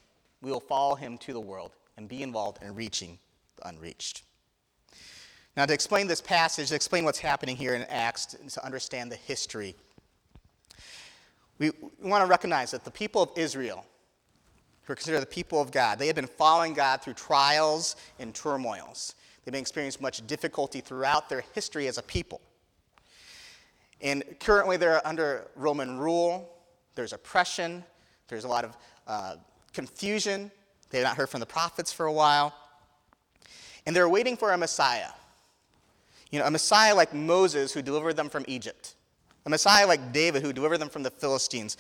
we 0.42 0.52
will 0.52 0.60
follow 0.60 0.96
him 0.96 1.18
to 1.20 1.34
the 1.34 1.40
world 1.40 1.72
and 1.96 2.08
be 2.08 2.22
involved 2.22 2.62
in 2.62 2.76
reaching 2.76 3.18
the 3.56 3.68
unreached. 3.68 4.24
Now, 5.56 5.66
to 5.66 5.74
explain 5.74 6.06
this 6.06 6.22
passage, 6.22 6.70
to 6.70 6.76
explain 6.76 7.04
what's 7.04 7.18
happening 7.18 7.56
here 7.56 7.74
in 7.74 7.82
Acts, 7.84 8.36
and 8.36 8.50
to 8.52 8.64
understand 8.64 9.12
the 9.12 9.16
history, 9.16 9.76
we 11.58 11.72
want 12.00 12.24
to 12.24 12.28
recognize 12.28 12.70
that 12.72 12.84
the 12.84 12.92
people 12.92 13.24
of 13.24 13.32
Israel, 13.36 13.84
who 14.88 14.94
are 14.94 14.96
considered 14.96 15.20
the 15.20 15.26
people 15.26 15.60
of 15.60 15.70
God, 15.70 16.00
they 16.00 16.08
had 16.08 16.16
been 16.16 16.28
following 16.28 16.74
God 16.74 17.02
through 17.02 17.14
trials 17.14 17.98
and 18.20 18.34
turmoils. 18.34 19.16
They've 19.44 19.52
been 19.52 19.62
experiencing 19.62 20.02
much 20.02 20.26
difficulty 20.26 20.80
throughout 20.80 21.28
their 21.28 21.44
history 21.54 21.88
as 21.88 21.98
a 21.98 22.02
people. 22.02 22.40
And 24.02 24.24
currently, 24.40 24.78
they're 24.78 25.06
under 25.06 25.48
Roman 25.56 25.98
rule. 25.98 26.50
There's 26.96 27.14
oppression. 27.14 27.84
There's 28.30 28.46
a 28.46 28.48
lot 28.48 28.64
of 28.64 28.78
uh, 29.08 29.36
confusion. 29.74 30.52
They've 30.90 31.04
not 31.04 31.18
heard 31.18 31.30
from 31.30 31.42
the 31.42 31.46
prophets 31.46 31.92
for 31.92 32.06
a 32.06 32.14
while. 32.14 32.54
And 33.86 33.96
they're 33.96 34.10
waiting 34.10 34.38
for 34.38 34.54
a 34.54 34.58
Messiah. 34.58 35.10
You 36.32 36.40
know, 36.40 36.46
a 36.46 36.52
Messiah 36.52 36.96
like 36.96 37.14
Moses 37.14 37.74
who 37.74 37.82
delivered 37.82 38.16
them 38.16 38.30
from 38.30 38.46
Egypt, 38.48 38.96
a 39.46 39.50
Messiah 39.50 39.88
like 39.88 40.12
David 40.12 40.42
who 40.42 40.52
delivered 40.52 40.80
them 40.80 40.90
from 40.90 41.04
the 41.04 41.12
Philistines. 41.12 41.78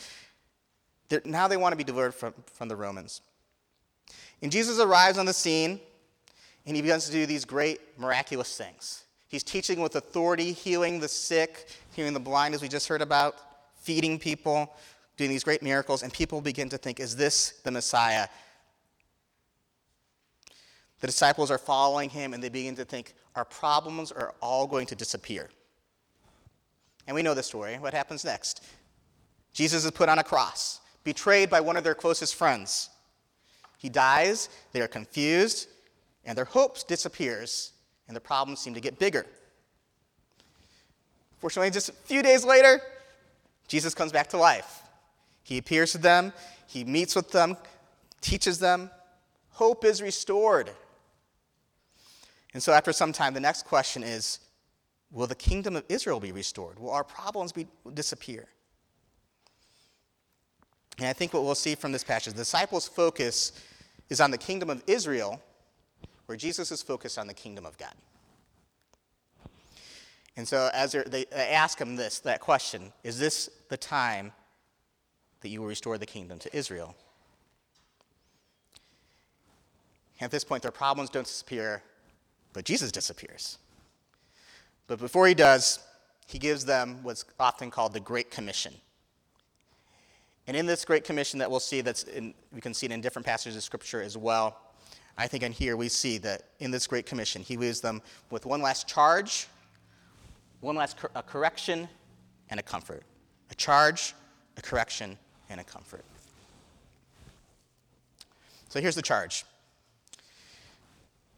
Now 1.25 1.47
they 1.47 1.57
want 1.57 1.73
to 1.73 1.77
be 1.77 1.83
delivered 1.83 2.13
from, 2.13 2.33
from 2.53 2.67
the 2.67 2.75
Romans. 2.75 3.21
And 4.41 4.51
Jesus 4.51 4.79
arrives 4.79 5.17
on 5.17 5.25
the 5.25 5.33
scene 5.33 5.79
and 6.65 6.75
he 6.75 6.81
begins 6.81 7.05
to 7.05 7.11
do 7.11 7.25
these 7.25 7.45
great 7.45 7.79
miraculous 7.97 8.57
things. 8.57 9.05
He's 9.29 9.43
teaching 9.43 9.81
with 9.81 9.95
authority, 9.95 10.51
healing 10.51 10.99
the 10.99 11.07
sick, 11.07 11.67
healing 11.93 12.13
the 12.13 12.19
blind, 12.19 12.53
as 12.53 12.61
we 12.61 12.67
just 12.67 12.87
heard 12.87 13.01
about, 13.01 13.35
feeding 13.75 14.19
people, 14.19 14.73
doing 15.17 15.29
these 15.29 15.43
great 15.43 15.63
miracles, 15.63 16.03
and 16.03 16.13
people 16.13 16.41
begin 16.41 16.69
to 16.69 16.77
think, 16.77 16.99
is 16.99 17.15
this 17.15 17.59
the 17.63 17.71
Messiah? 17.71 18.27
The 20.99 21.07
disciples 21.07 21.51
are 21.51 21.57
following 21.57 22.09
him, 22.09 22.33
and 22.33 22.41
they 22.41 22.49
begin 22.49 22.75
to 22.75 22.85
think, 22.85 23.13
our 23.35 23.45
problems 23.45 24.11
are 24.11 24.33
all 24.41 24.67
going 24.67 24.87
to 24.87 24.95
disappear. 24.95 25.49
And 27.05 27.15
we 27.15 27.21
know 27.21 27.33
the 27.33 27.43
story. 27.43 27.75
What 27.75 27.93
happens 27.93 28.25
next? 28.25 28.63
Jesus 29.53 29.85
is 29.85 29.91
put 29.91 30.09
on 30.09 30.19
a 30.19 30.23
cross, 30.23 30.81
betrayed 31.07 31.49
by 31.49 31.61
one 31.61 31.77
of 31.77 31.85
their 31.85 31.95
closest 31.95 32.35
friends. 32.35 32.89
He 33.77 33.87
dies, 33.87 34.49
they 34.73 34.81
are 34.81 34.89
confused, 34.89 35.69
and 36.25 36.37
their 36.37 36.43
hopes 36.43 36.83
disappears, 36.83 37.71
and 38.09 38.13
the 38.17 38.19
problems 38.19 38.59
seem 38.59 38.73
to 38.73 38.81
get 38.81 38.99
bigger. 38.99 39.25
Fortunately, 41.39 41.71
just 41.71 41.87
a 41.87 41.93
few 41.93 42.21
days 42.21 42.43
later, 42.43 42.81
Jesus 43.69 43.93
comes 43.93 44.11
back 44.11 44.27
to 44.31 44.37
life. 44.37 44.81
He 45.43 45.57
appears 45.57 45.93
to 45.93 45.97
them, 45.97 46.33
he 46.67 46.83
meets 46.83 47.15
with 47.15 47.31
them, 47.31 47.55
teaches 48.19 48.59
them. 48.59 48.91
Hope 49.51 49.85
is 49.85 50.01
restored. 50.01 50.71
And 52.53 52.61
so, 52.61 52.73
after 52.73 52.91
some 52.91 53.13
time, 53.13 53.33
the 53.33 53.39
next 53.39 53.65
question 53.65 54.03
is 54.03 54.39
Will 55.09 55.27
the 55.27 55.35
kingdom 55.35 55.77
of 55.77 55.85
Israel 55.87 56.19
be 56.19 56.33
restored? 56.33 56.77
Will 56.77 56.91
our 56.91 57.05
problems 57.05 57.53
be, 57.53 57.65
disappear? 57.93 58.49
And 60.97 61.07
I 61.07 61.13
think 61.13 61.33
what 61.33 61.43
we'll 61.43 61.55
see 61.55 61.75
from 61.75 61.91
this 61.91 62.03
passage, 62.03 62.33
the 62.33 62.39
disciples' 62.39 62.87
focus 62.87 63.51
is 64.09 64.19
on 64.19 64.31
the 64.31 64.37
kingdom 64.37 64.69
of 64.69 64.83
Israel, 64.87 65.41
where 66.25 66.37
Jesus 66.37 66.71
is 66.71 66.81
focused 66.81 67.17
on 67.19 67.27
the 67.27 67.33
kingdom 67.33 67.65
of 67.65 67.77
God. 67.77 67.93
And 70.35 70.47
so, 70.47 70.69
as 70.73 70.91
they, 70.91 71.25
ask 71.31 71.79
him 71.79 71.95
this, 71.95 72.19
that 72.19 72.41
question, 72.41 72.93
is 73.03 73.17
this 73.17 73.49
the 73.69 73.77
time 73.77 74.31
that 75.41 75.49
you 75.49 75.61
will 75.61 75.67
restore 75.67 75.97
the 75.97 76.05
kingdom 76.05 76.37
to 76.39 76.55
Israel? 76.55 76.95
At 80.21 80.31
this 80.31 80.43
point, 80.43 80.63
their 80.63 80.71
problems 80.71 81.09
don't 81.09 81.25
disappear, 81.25 81.83
but 82.53 82.65
Jesus 82.65 82.91
disappears. 82.91 83.57
But 84.87 84.99
before 84.99 85.27
he 85.27 85.33
does, 85.33 85.79
he 86.27 86.39
gives 86.39 86.65
them 86.65 86.99
what's 87.03 87.25
often 87.39 87.71
called 87.71 87.93
the 87.93 87.99
Great 87.99 88.31
Commission. 88.31 88.73
And 90.47 90.55
in 90.55 90.65
this 90.65 90.85
Great 90.85 91.03
Commission 91.03 91.39
that 91.39 91.51
we'll 91.51 91.59
see, 91.59 91.81
that's 91.81 92.03
in, 92.03 92.33
we 92.53 92.61
can 92.61 92.73
see 92.73 92.85
it 92.85 92.91
in 92.93 93.01
different 93.01 93.25
passages 93.25 93.57
of 93.57 93.63
Scripture 93.63 94.01
as 94.01 94.17
well. 94.17 94.57
I 95.17 95.27
think 95.27 95.43
in 95.43 95.51
here 95.51 95.75
we 95.75 95.89
see 95.89 96.17
that 96.19 96.43
in 96.59 96.71
this 96.71 96.87
Great 96.87 97.05
Commission, 97.05 97.41
he 97.41 97.57
leaves 97.57 97.81
them 97.81 98.01
with 98.29 98.45
one 98.45 98.61
last 98.61 98.87
charge, 98.87 99.47
one 100.61 100.75
last 100.75 100.97
cor- 100.97 101.11
a 101.15 101.21
correction, 101.21 101.89
and 102.49 102.59
a 102.59 102.63
comfort. 102.63 103.03
A 103.51 103.55
charge, 103.55 104.13
a 104.55 104.61
correction, 104.61 105.17
and 105.49 105.59
a 105.59 105.63
comfort. 105.63 106.05
So 108.69 108.79
here's 108.79 108.95
the 108.95 109.01
charge. 109.01 109.45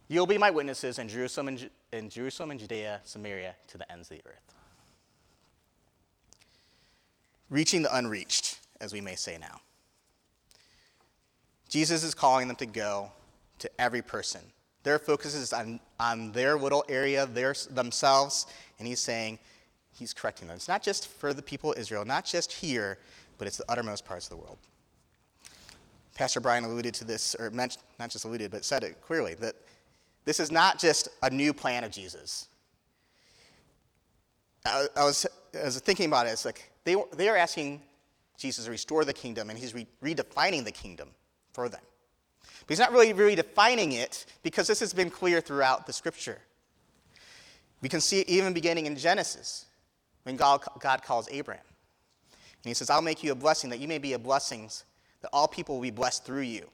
You'll 0.07 0.27
be 0.27 0.37
my 0.37 0.49
witnesses 0.49 0.99
in 0.99 1.07
Jerusalem 1.07 1.47
and, 1.47 1.69
in 1.93 2.09
Jerusalem 2.09 2.51
and 2.51 2.59
Judea, 2.59 3.01
Samaria, 3.05 3.55
to 3.67 3.77
the 3.77 3.91
ends 3.91 4.11
of 4.11 4.17
the 4.17 4.23
earth. 4.29 4.53
Reaching 7.49 7.81
the 7.81 7.95
unreached, 7.95 8.58
as 8.81 8.93
we 8.93 9.01
may 9.01 9.15
say 9.15 9.37
now. 9.39 9.61
Jesus 11.67 12.03
is 12.03 12.13
calling 12.13 12.47
them 12.47 12.57
to 12.57 12.65
go 12.65 13.11
to 13.59 13.69
every 13.79 14.01
person. 14.01 14.41
Their 14.83 14.97
focus 14.97 15.35
is 15.35 15.53
on, 15.53 15.79
on 15.99 16.31
their 16.31 16.57
little 16.57 16.83
area, 16.89 17.25
their, 17.25 17.53
themselves, 17.69 18.47
and 18.79 18.87
he's 18.87 18.99
saying, 18.99 19.37
he's 19.91 20.13
correcting 20.13 20.47
them. 20.47 20.55
It's 20.55 20.67
not 20.67 20.81
just 20.81 21.07
for 21.07 21.33
the 21.33 21.41
people 21.41 21.73
of 21.73 21.77
Israel, 21.77 22.05
not 22.05 22.25
just 22.25 22.51
here, 22.51 22.97
but 23.37 23.47
it's 23.47 23.57
the 23.57 23.65
uttermost 23.69 24.05
parts 24.05 24.25
of 24.25 24.31
the 24.31 24.37
world. 24.37 24.57
Pastor 26.15 26.39
Brian 26.39 26.63
alluded 26.63 26.93
to 26.95 27.05
this, 27.05 27.35
or 27.35 27.49
mentioned, 27.51 27.83
not 27.99 28.09
just 28.09 28.25
alluded, 28.25 28.51
but 28.51 28.65
said 28.65 28.83
it 28.83 29.01
clearly, 29.01 29.35
that 29.35 29.55
this 30.25 30.39
is 30.39 30.51
not 30.51 30.79
just 30.79 31.09
a 31.23 31.29
new 31.29 31.53
plan 31.53 31.83
of 31.83 31.91
Jesus. 31.91 32.47
I, 34.65 34.87
I 34.95 35.03
was, 35.03 35.25
I 35.59 35.65
was 35.65 35.79
thinking 35.79 36.07
about 36.07 36.27
it. 36.27 36.31
It's 36.31 36.45
like 36.45 36.71
they, 36.83 36.95
they 37.15 37.29
are 37.29 37.37
asking 37.37 37.81
Jesus 38.39 38.65
to 38.65 38.71
restore 38.71 39.05
the 39.05 39.13
kingdom, 39.13 39.49
and 39.49 39.59
he's 39.59 39.73
re- 39.73 39.87
redefining 40.03 40.63
the 40.63 40.71
kingdom 40.71 41.09
for 41.53 41.69
them. 41.69 41.81
But 42.41 42.69
he's 42.69 42.79
not 42.79 42.91
really 42.91 43.13
redefining 43.13 43.93
it 43.93 44.25
because 44.43 44.67
this 44.67 44.79
has 44.79 44.93
been 44.93 45.09
clear 45.09 45.41
throughout 45.41 45.85
the 45.85 45.93
scripture. 45.93 46.39
We 47.81 47.89
can 47.89 48.01
see 48.01 48.21
it 48.21 48.29
even 48.29 48.53
beginning 48.53 48.85
in 48.85 48.95
Genesis 48.95 49.65
when 50.23 50.35
God, 50.35 50.63
God 50.79 51.01
calls 51.03 51.27
Abraham. 51.31 51.63
And 52.31 52.69
he 52.69 52.73
says, 52.73 52.89
I'll 52.89 53.01
make 53.01 53.23
you 53.23 53.31
a 53.31 53.35
blessing 53.35 53.69
that 53.69 53.79
you 53.79 53.87
may 53.87 53.99
be 53.99 54.13
a 54.13 54.19
blessing, 54.19 54.69
that 55.21 55.29
all 55.31 55.47
people 55.47 55.75
will 55.75 55.81
be 55.81 55.91
blessed 55.91 56.25
through 56.25 56.41
you. 56.41 56.67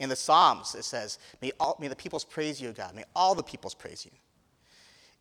In 0.00 0.08
the 0.08 0.16
Psalms, 0.16 0.74
it 0.74 0.84
says, 0.84 1.18
may, 1.40 1.52
all, 1.60 1.76
may 1.80 1.86
the 1.86 1.94
peoples 1.94 2.24
praise 2.24 2.60
you, 2.60 2.72
God. 2.72 2.94
May 2.94 3.04
all 3.14 3.34
the 3.34 3.44
peoples 3.44 3.74
praise 3.74 4.04
you. 4.04 4.10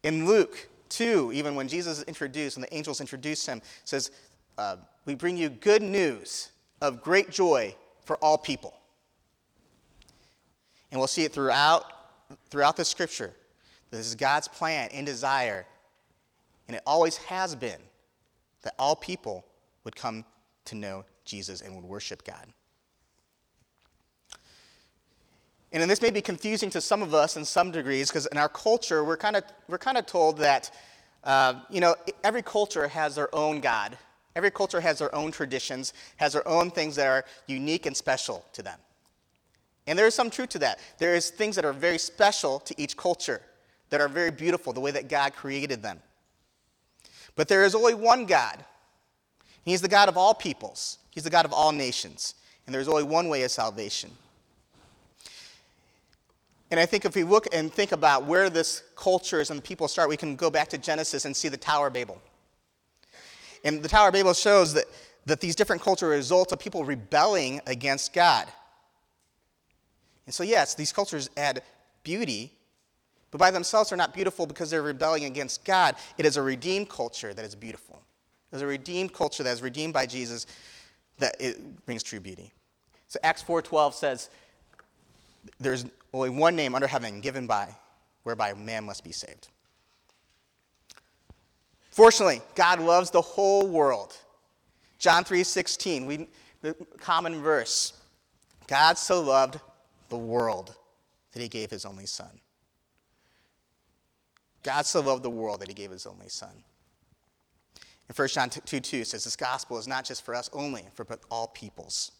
In 0.01 0.25
Luke 0.25 0.69
2, 0.89 1.31
even 1.33 1.53
when 1.53 1.67
Jesus 1.67 1.99
is 1.99 2.03
introduced 2.05 2.57
and 2.57 2.63
the 2.63 2.73
angels 2.73 2.99
introduce 2.99 3.45
him, 3.45 3.61
says, 3.83 4.09
uh, 4.57 4.77
We 5.05 5.15
bring 5.15 5.37
you 5.37 5.49
good 5.49 5.81
news 5.81 6.49
of 6.81 7.01
great 7.01 7.29
joy 7.29 7.75
for 8.05 8.17
all 8.17 8.37
people. 8.37 8.73
And 10.91 10.99
we'll 10.99 11.07
see 11.07 11.23
it 11.23 11.31
throughout, 11.31 11.85
throughout 12.49 12.77
the 12.77 12.85
scripture. 12.85 13.33
This 13.89 14.07
is 14.07 14.15
God's 14.15 14.47
plan 14.47 14.89
and 14.91 15.05
desire, 15.05 15.65
and 16.67 16.75
it 16.75 16.83
always 16.85 17.17
has 17.17 17.55
been, 17.55 17.79
that 18.63 18.73
all 18.79 18.95
people 18.95 19.45
would 19.83 19.95
come 19.95 20.25
to 20.65 20.75
know 20.75 21.05
Jesus 21.25 21.61
and 21.61 21.75
would 21.75 21.85
worship 21.85 22.23
God. 22.23 22.47
And 25.71 25.89
this 25.89 26.01
may 26.01 26.11
be 26.11 26.21
confusing 26.21 26.69
to 26.69 26.81
some 26.81 27.01
of 27.01 27.15
us 27.15 27.35
in 27.35 27.43
some 27.43 27.71
degrees 27.71 28.09
because 28.09 28.27
in 28.27 28.37
our 28.37 28.47
culture, 28.47 29.03
we're 29.03 29.17
kind 29.17 29.35
of 29.35 29.43
we're 29.67 29.79
kind 29.79 29.97
of 29.97 30.05
told 30.05 30.37
that, 30.37 30.69
uh, 31.23 31.55
you 31.71 31.81
know, 31.81 31.95
every 32.23 32.43
culture 32.43 32.87
has 32.87 33.15
their 33.15 33.33
own 33.33 33.59
God. 33.59 33.97
Every 34.35 34.51
culture 34.51 34.81
has 34.81 34.99
their 34.99 35.13
own 35.13 35.31
traditions, 35.31 35.93
has 36.17 36.33
their 36.33 36.47
own 36.47 36.71
things 36.71 36.95
that 36.95 37.07
are 37.07 37.25
unique 37.47 37.85
and 37.85 37.95
special 37.95 38.45
to 38.53 38.63
them. 38.63 38.79
And 39.85 39.99
there 39.99 40.07
is 40.07 40.15
some 40.15 40.29
truth 40.29 40.49
to 40.49 40.59
that. 40.59 40.79
There 40.97 41.13
is 41.13 41.29
things 41.29 41.55
that 41.55 41.65
are 41.65 41.73
very 41.73 41.97
special 41.97 42.59
to 42.61 42.81
each 42.81 42.97
culture, 42.97 43.41
that 43.89 44.01
are 44.01 44.07
very 44.07 44.31
beautiful, 44.31 44.73
the 44.73 44.79
way 44.79 44.91
that 44.91 45.09
God 45.09 45.33
created 45.33 45.83
them. 45.83 45.99
But 47.35 47.47
there 47.47 47.65
is 47.65 47.75
only 47.75 47.93
one 47.93 48.25
God. 48.25 48.63
He's 49.65 49.81
the 49.81 49.87
God 49.87 50.09
of 50.09 50.17
all 50.17 50.33
peoples. 50.33 50.97
He's 51.11 51.23
the 51.23 51.29
God 51.29 51.45
of 51.45 51.53
all 51.53 51.71
nations. 51.71 52.35
And 52.65 52.73
there's 52.73 52.87
only 52.87 53.03
one 53.03 53.29
way 53.29 53.43
of 53.43 53.51
salvation. 53.51 54.11
And 56.71 56.79
I 56.79 56.85
think 56.87 57.05
if 57.05 57.15
we 57.15 57.23
look 57.23 57.47
and 57.53 57.71
think 57.71 57.91
about 57.91 58.25
where 58.25 58.49
this 58.49 58.81
cultures 58.95 59.51
and 59.51 59.59
the 59.59 59.61
people 59.61 59.87
start, 59.87 60.09
we 60.09 60.17
can 60.17 60.35
go 60.35 60.49
back 60.49 60.69
to 60.69 60.77
Genesis 60.77 61.25
and 61.25 61.35
see 61.35 61.49
the 61.49 61.57
Tower 61.57 61.87
of 61.87 61.93
Babel. 61.93 62.19
And 63.63 63.81
the 63.81 63.89
Tower 63.89 64.09
of 64.09 64.13
Babel 64.13 64.33
shows 64.33 64.73
that, 64.73 64.85
that 65.25 65.39
these 65.39 65.55
different 65.55 65.81
cultures 65.81 66.07
are 66.07 66.09
result 66.09 66.51
of 66.51 66.59
people 66.59 66.83
rebelling 66.83 67.61
against 67.65 68.13
God. 68.13 68.47
And 70.25 70.33
so, 70.33 70.43
yes, 70.43 70.75
these 70.75 70.91
cultures 70.91 71.29
add 71.37 71.63
beauty, 72.03 72.51
but 73.31 73.37
by 73.37 73.51
themselves 73.51 73.91
are 73.91 73.97
not 73.97 74.13
beautiful 74.13 74.45
because 74.45 74.69
they're 74.69 74.81
rebelling 74.81 75.25
against 75.25 75.65
God. 75.65 75.95
It 76.17 76.25
is 76.25 76.37
a 76.37 76.41
redeemed 76.41 76.89
culture 76.89 77.33
that 77.33 77.43
is 77.43 77.55
beautiful. 77.55 78.01
It 78.51 78.57
is 78.57 78.61
a 78.61 78.67
redeemed 78.67 79.13
culture 79.13 79.43
that 79.43 79.51
is 79.51 79.61
redeemed 79.61 79.93
by 79.93 80.05
Jesus 80.05 80.45
that 81.19 81.35
it 81.39 81.85
brings 81.85 82.03
true 82.03 82.19
beauty. 82.19 82.51
So 83.07 83.19
Acts 83.23 83.41
4:12 83.41 83.95
says, 83.95 84.29
"There's 85.59 85.85
only 86.13 86.29
one 86.29 86.55
name 86.55 86.75
under 86.75 86.87
heaven 86.87 87.21
given 87.21 87.47
by 87.47 87.75
whereby 88.23 88.53
man 88.53 88.83
must 88.83 89.03
be 89.03 89.11
saved." 89.11 89.49
Fortunately, 91.93 92.41
God 92.55 92.79
loves 92.79 93.11
the 93.11 93.21
whole 93.21 93.67
world. 93.67 94.17
John 94.97 95.23
3:16, 95.23 96.07
we 96.07 96.27
the 96.61 96.73
common 96.97 97.39
verse. 97.39 97.93
God 98.65 98.97
so 98.97 99.21
loved 99.21 99.59
the 100.09 100.17
world 100.17 100.75
that 101.33 101.39
he 101.39 101.47
gave 101.47 101.69
his 101.69 101.85
only 101.85 102.07
son. 102.07 102.41
God 104.63 104.87
so 104.87 105.01
loved 105.01 105.21
the 105.21 105.29
world 105.29 105.59
that 105.59 105.67
he 105.67 105.75
gave 105.75 105.91
his 105.91 106.07
only 106.07 106.29
son. 106.29 106.63
In 108.09 108.15
1 108.15 108.27
John 108.29 108.49
2 108.49 108.79
2 108.79 109.03
says, 109.03 109.25
This 109.25 109.35
gospel 109.35 109.77
is 109.77 109.87
not 109.87 110.03
just 110.03 110.25
for 110.25 110.33
us 110.33 110.49
only, 110.51 110.85
for 110.95 111.03
but 111.03 111.19
all 111.29 111.49
peoples. 111.49 112.11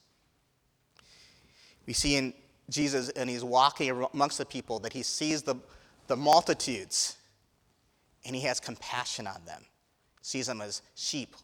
We 1.88 1.94
see 1.94 2.16
in 2.16 2.36
Jesus, 2.70 3.10
and 3.10 3.28
he's 3.28 3.44
walking 3.44 3.90
amongst 4.14 4.38
the 4.38 4.46
people, 4.46 4.78
that 4.82 4.94
he 4.94 5.02
sees 5.02 5.42
the, 5.42 5.56
the 6.06 6.16
multitudes 6.16 7.18
and 8.26 8.36
he 8.36 8.44
has 8.44 8.60
compassion 8.60 9.28
on 9.28 9.42
them. 9.46 9.64
Sees 10.22 10.48
them 10.48 10.62
as 10.62 10.82
sheep 10.96 11.36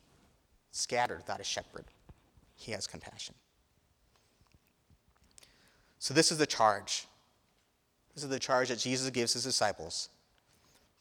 scattered 0.72 1.18
without 1.18 1.40
a 1.40 1.44
shepherd. 1.44 1.86
He 2.56 2.72
has 2.72 2.88
compassion. 2.88 3.36
So, 6.00 6.14
this 6.14 6.32
is 6.32 6.38
the 6.38 6.46
charge. 6.46 7.06
This 8.16 8.24
is 8.24 8.30
the 8.30 8.40
charge 8.40 8.70
that 8.70 8.80
Jesus 8.80 9.10
gives 9.10 9.34
his 9.34 9.44
disciples 9.44 10.10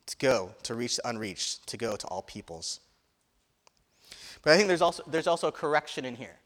to 0.06 0.16
go, 0.16 0.54
to 0.64 0.74
reach 0.74 0.96
the 0.96 1.08
unreached, 1.08 1.66
to 1.68 1.76
go 1.76 1.96
to 1.96 2.06
all 2.08 2.22
peoples. 2.22 2.80
But 4.42 4.52
I 4.52 4.56
think 4.56 4.68
there's 4.68 4.82
also, 4.82 5.02
there's 5.06 5.26
also 5.26 5.48
a 5.48 5.52
correction 5.52 6.04
in 6.04 6.16
here. 6.16 6.36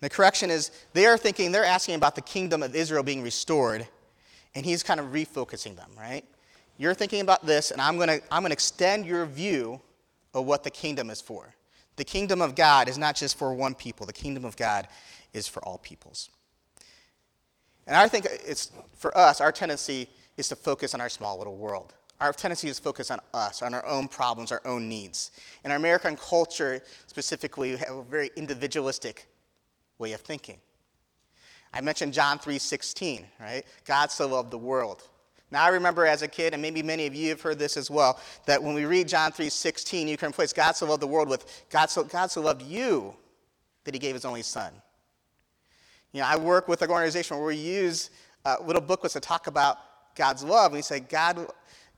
The 0.00 0.10
correction 0.10 0.50
is 0.50 0.70
they 0.92 1.06
are 1.06 1.18
thinking, 1.18 1.52
they're 1.52 1.64
asking 1.64 1.94
about 1.94 2.14
the 2.14 2.22
kingdom 2.22 2.62
of 2.62 2.74
Israel 2.74 3.02
being 3.02 3.22
restored, 3.22 3.86
and 4.54 4.64
he's 4.64 4.82
kind 4.82 4.98
of 4.98 5.06
refocusing 5.06 5.76
them, 5.76 5.90
right? 5.98 6.24
You're 6.80 6.94
thinking 6.94 7.20
about 7.20 7.44
this, 7.44 7.72
and 7.72 7.78
I'm 7.78 7.96
going 7.96 8.08
to 8.08 8.22
I'm 8.32 8.40
going 8.40 8.48
to 8.48 8.54
extend 8.54 9.04
your 9.04 9.26
view 9.26 9.82
of 10.32 10.46
what 10.46 10.64
the 10.64 10.70
kingdom 10.70 11.10
is 11.10 11.20
for. 11.20 11.54
The 11.96 12.04
kingdom 12.04 12.40
of 12.40 12.54
God 12.54 12.88
is 12.88 12.96
not 12.96 13.16
just 13.16 13.36
for 13.36 13.52
one 13.52 13.74
people, 13.74 14.06
the 14.06 14.14
kingdom 14.14 14.46
of 14.46 14.56
God 14.56 14.88
is 15.34 15.46
for 15.46 15.62
all 15.62 15.76
peoples. 15.76 16.30
And 17.86 17.94
I 17.94 18.08
think 18.08 18.26
it's 18.46 18.72
for 18.96 19.14
us, 19.14 19.42
our 19.42 19.52
tendency 19.52 20.08
is 20.38 20.48
to 20.48 20.56
focus 20.56 20.94
on 20.94 21.02
our 21.02 21.10
small 21.10 21.36
little 21.36 21.58
world. 21.58 21.92
Our 22.18 22.32
tendency 22.32 22.68
is 22.68 22.78
to 22.78 22.82
focus 22.82 23.10
on 23.10 23.20
us, 23.34 23.60
on 23.60 23.74
our 23.74 23.84
own 23.84 24.08
problems, 24.08 24.50
our 24.50 24.62
own 24.64 24.88
needs. 24.88 25.32
In 25.66 25.72
our 25.72 25.76
American 25.76 26.16
culture, 26.16 26.80
specifically, 27.08 27.72
we 27.72 27.76
have 27.76 27.96
a 27.96 28.04
very 28.04 28.30
individualistic 28.36 29.26
way 29.98 30.14
of 30.14 30.22
thinking. 30.22 30.56
I 31.74 31.82
mentioned 31.82 32.14
John 32.14 32.38
3:16, 32.38 33.26
right? 33.38 33.66
God 33.84 34.10
so 34.10 34.28
loved 34.28 34.50
the 34.50 34.56
world. 34.56 35.02
Now 35.50 35.64
I 35.64 35.68
remember 35.68 36.06
as 36.06 36.22
a 36.22 36.28
kid, 36.28 36.52
and 36.52 36.62
maybe 36.62 36.82
many 36.82 37.06
of 37.06 37.14
you 37.14 37.30
have 37.30 37.40
heard 37.40 37.58
this 37.58 37.76
as 37.76 37.90
well, 37.90 38.20
that 38.46 38.62
when 38.62 38.74
we 38.74 38.84
read 38.84 39.08
John 39.08 39.32
3:16, 39.32 40.08
you 40.08 40.16
can 40.16 40.30
replace 40.30 40.52
God 40.52 40.76
so 40.76 40.86
loved 40.86 41.02
the 41.02 41.06
world 41.06 41.28
with 41.28 41.64
God 41.70 41.90
so, 41.90 42.04
God 42.04 42.30
so 42.30 42.40
loved 42.40 42.62
you 42.62 43.14
that 43.84 43.94
he 43.94 43.98
gave 43.98 44.14
his 44.14 44.24
only 44.24 44.42
son. 44.42 44.72
You 46.12 46.20
know, 46.20 46.26
I 46.26 46.36
work 46.36 46.68
with 46.68 46.82
an 46.82 46.90
organization 46.90 47.36
where 47.36 47.46
we 47.46 47.56
use 47.56 48.10
uh, 48.44 48.56
little 48.64 48.82
booklets 48.82 49.12
to 49.14 49.20
talk 49.20 49.46
about 49.46 49.78
God's 50.14 50.42
love. 50.42 50.72
And 50.72 50.78
we 50.78 50.82
say, 50.82 51.00
God, 51.00 51.46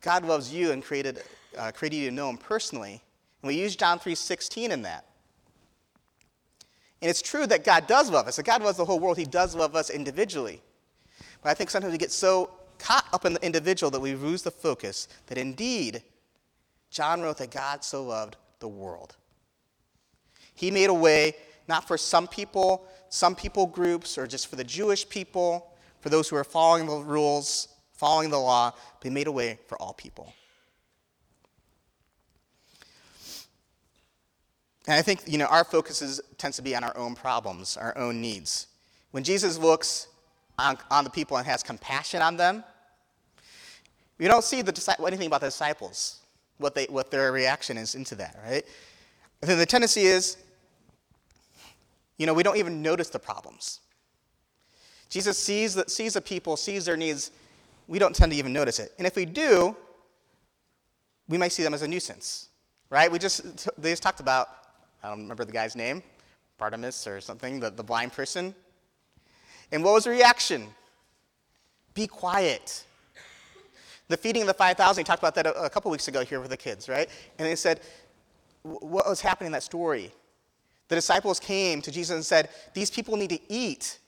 God 0.01 0.25
loves 0.25 0.53
you 0.53 0.73
and 0.73 0.83
created, 0.83 1.23
uh, 1.57 1.73
created 1.73 1.97
you 1.97 2.11
to 2.11 2.15
know 2.15 2.29
him 2.29 2.37
personally. 2.37 3.03
And 3.43 3.49
we 3.49 3.55
use 3.55 3.75
John 3.75 3.99
3.16 3.99 4.71
in 4.71 4.83
that. 4.83 5.07
And 7.01 7.11
it's 7.11 7.23
true 7.23 7.47
that 7.47 7.65
God 7.65 7.87
does 7.87 8.11
love 8.11 8.29
us. 8.29 8.37
That 8.37 8.47
God 8.47 8.63
loves 8.63 8.77
the 8.77 8.85
whole 8.85 9.01
world. 9.01 9.19
He 9.19 9.25
does 9.25 9.55
love 9.55 9.75
us 9.75 9.91
individually. 9.91 10.63
But 11.43 11.51
I 11.51 11.55
think 11.55 11.71
sometimes 11.71 11.91
we 11.93 11.99
get 11.99 12.13
so 12.13 12.51
caught 12.83 13.07
up 13.13 13.25
in 13.25 13.35
the 13.35 13.45
individual 13.45 13.91
that 13.91 14.01
we 14.01 14.15
lose 14.15 14.43
the 14.43 14.51
focus 14.51 15.09
that 15.27 15.39
indeed, 15.39 16.03
John 16.91 17.23
wrote 17.23 17.39
that 17.39 17.51
God 17.51 17.85
so 17.85 18.05
loved 18.05 18.37
the 18.59 18.69
world. 18.69 19.17
He 20.55 20.71
made 20.71 20.91
a 20.91 20.95
way 20.95 21.35
not 21.69 21.87
for 21.87 21.97
some 21.97 22.27
people, 22.27 22.87
some 23.09 23.35
people 23.35 23.67
groups, 23.67 24.19
or 24.19 24.27
just 24.27 24.49
for 24.49 24.57
the 24.57 24.65
Jewish 24.65 25.09
people, 25.09 25.73
for 26.01 26.09
those 26.09 26.29
who 26.29 26.37
are 26.37 26.45
following 26.45 26.87
the 26.87 26.97
rules, 26.97 27.69
following 27.93 28.31
the 28.31 28.39
law, 28.39 28.73
but 28.73 29.05
he 29.05 29.11
made 29.11 29.29
a 29.29 29.33
way 29.33 29.59
for 29.69 29.81
all 29.81 29.93
people. 29.93 30.33
And 34.89 34.97
I 34.97 35.03
think, 35.03 35.23
you 35.27 35.39
know, 35.39 35.47
our 35.47 35.65
focus 35.65 36.03
is, 36.03 36.21
tends 36.37 36.57
to 36.57 36.63
be 36.63 36.75
on 36.75 36.83
our 36.83 36.97
own 36.97 37.15
problems, 37.15 37.77
our 37.77 37.97
own 37.97 38.21
needs. 38.21 38.67
When 39.13 39.23
Jesus 39.23 39.57
looks 39.57 40.09
on, 40.59 40.77
on 40.91 41.05
the 41.05 41.11
people 41.11 41.37
and 41.37 41.47
has 41.47 41.63
compassion 41.63 42.21
on 42.21 42.37
them, 42.37 42.65
we 44.23 44.29
don't 44.29 44.45
see 44.45 44.63
the, 44.63 44.97
anything 45.05 45.27
about 45.27 45.41
the 45.41 45.49
disciples, 45.49 46.21
what, 46.59 46.77
they, 46.77 46.85
what 46.85 47.11
their 47.11 47.33
reaction 47.33 47.77
is 47.77 47.97
into 47.97 48.15
that, 48.15 48.39
right? 48.47 48.65
I 49.43 49.47
think 49.47 49.59
the 49.59 49.67
tendency 49.67 50.03
is, 50.03 50.37
you 52.19 52.27
know, 52.27 52.33
we 52.33 52.45
don't 52.45 52.57
even 52.57 52.83
notice 52.83 53.09
the 53.09 53.19
problems. 53.19 53.81
Jesus 55.09 55.37
sees 55.37 55.75
the, 55.75 55.85
sees 55.89 56.15
the 56.15 56.21
people, 56.21 56.57
sees 56.57 56.85
their 56.85 56.97
needs. 56.97 57.33
We 57.89 57.99
don't 57.99 58.15
tend 58.15 58.31
to 58.31 58.39
even 58.39 58.53
notice 58.53 58.79
it. 58.79 58.93
And 58.97 59.09
if 59.09 59.17
we 59.17 59.25
do, 59.25 59.77
we 61.29 61.37
might 61.37 61.51
see 61.51 61.65
them 61.65 61.75
as 61.75 61.83
a 61.83 61.89
nuisance, 61.89 62.49
right? 62.91 63.11
We 63.11 63.19
just, 63.19 63.69
they 63.77 63.91
just 63.91 64.05
talked 64.05 64.21
about 64.21 64.49
I 65.03 65.09
don't 65.09 65.23
remember 65.23 65.45
the 65.45 65.53
guy's 65.53 65.75
name, 65.75 66.01
Bartimaeus 66.59 67.09
or 67.09 67.21
something, 67.21 67.59
the, 67.59 67.71
the 67.71 67.83
blind 67.83 68.13
person. 68.13 68.55
And 69.73 69.83
what 69.83 69.95
was 69.95 70.05
the 70.05 70.11
reaction? 70.11 70.69
Be 71.93 72.07
quiet. 72.07 72.85
The 74.09 74.17
feeding 74.17 74.43
of 74.43 74.49
the 74.49 74.55
5,000, 74.55 75.01
he 75.01 75.05
talked 75.05 75.23
about 75.23 75.35
that 75.37 75.47
a, 75.47 75.65
a 75.65 75.71
couple 75.71 75.91
weeks 75.91 76.09
ago 76.09 76.25
here 76.25 76.41
with 76.41 76.51
the 76.51 76.57
kids, 76.57 76.89
right? 76.89 77.09
And 77.39 77.49
they 77.49 77.57
said, 77.57 77.81
what 78.63 79.09
was 79.09 79.21
happening 79.21 79.47
in 79.47 79.53
that 79.53 79.63
story? 79.63 80.13
The 80.89 80.95
disciples 80.95 81.41
came 81.41 81.81
to 81.83 81.91
Jesus 81.91 82.15
and 82.15 82.25
said, 82.25 82.51
These 82.75 82.91
people 82.91 83.17
need 83.17 83.31
to 83.31 83.41
eat. 83.49 83.99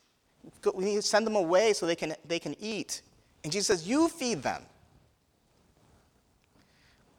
We 0.74 0.84
need 0.84 0.96
to 0.96 1.02
send 1.02 1.26
them 1.26 1.36
away 1.36 1.72
so 1.72 1.86
they 1.86 1.96
can, 1.96 2.14
they 2.26 2.38
can 2.38 2.54
eat. 2.60 3.02
And 3.42 3.52
Jesus 3.52 3.66
says, 3.66 3.88
You 3.88 4.08
feed 4.08 4.42
them. 4.42 4.62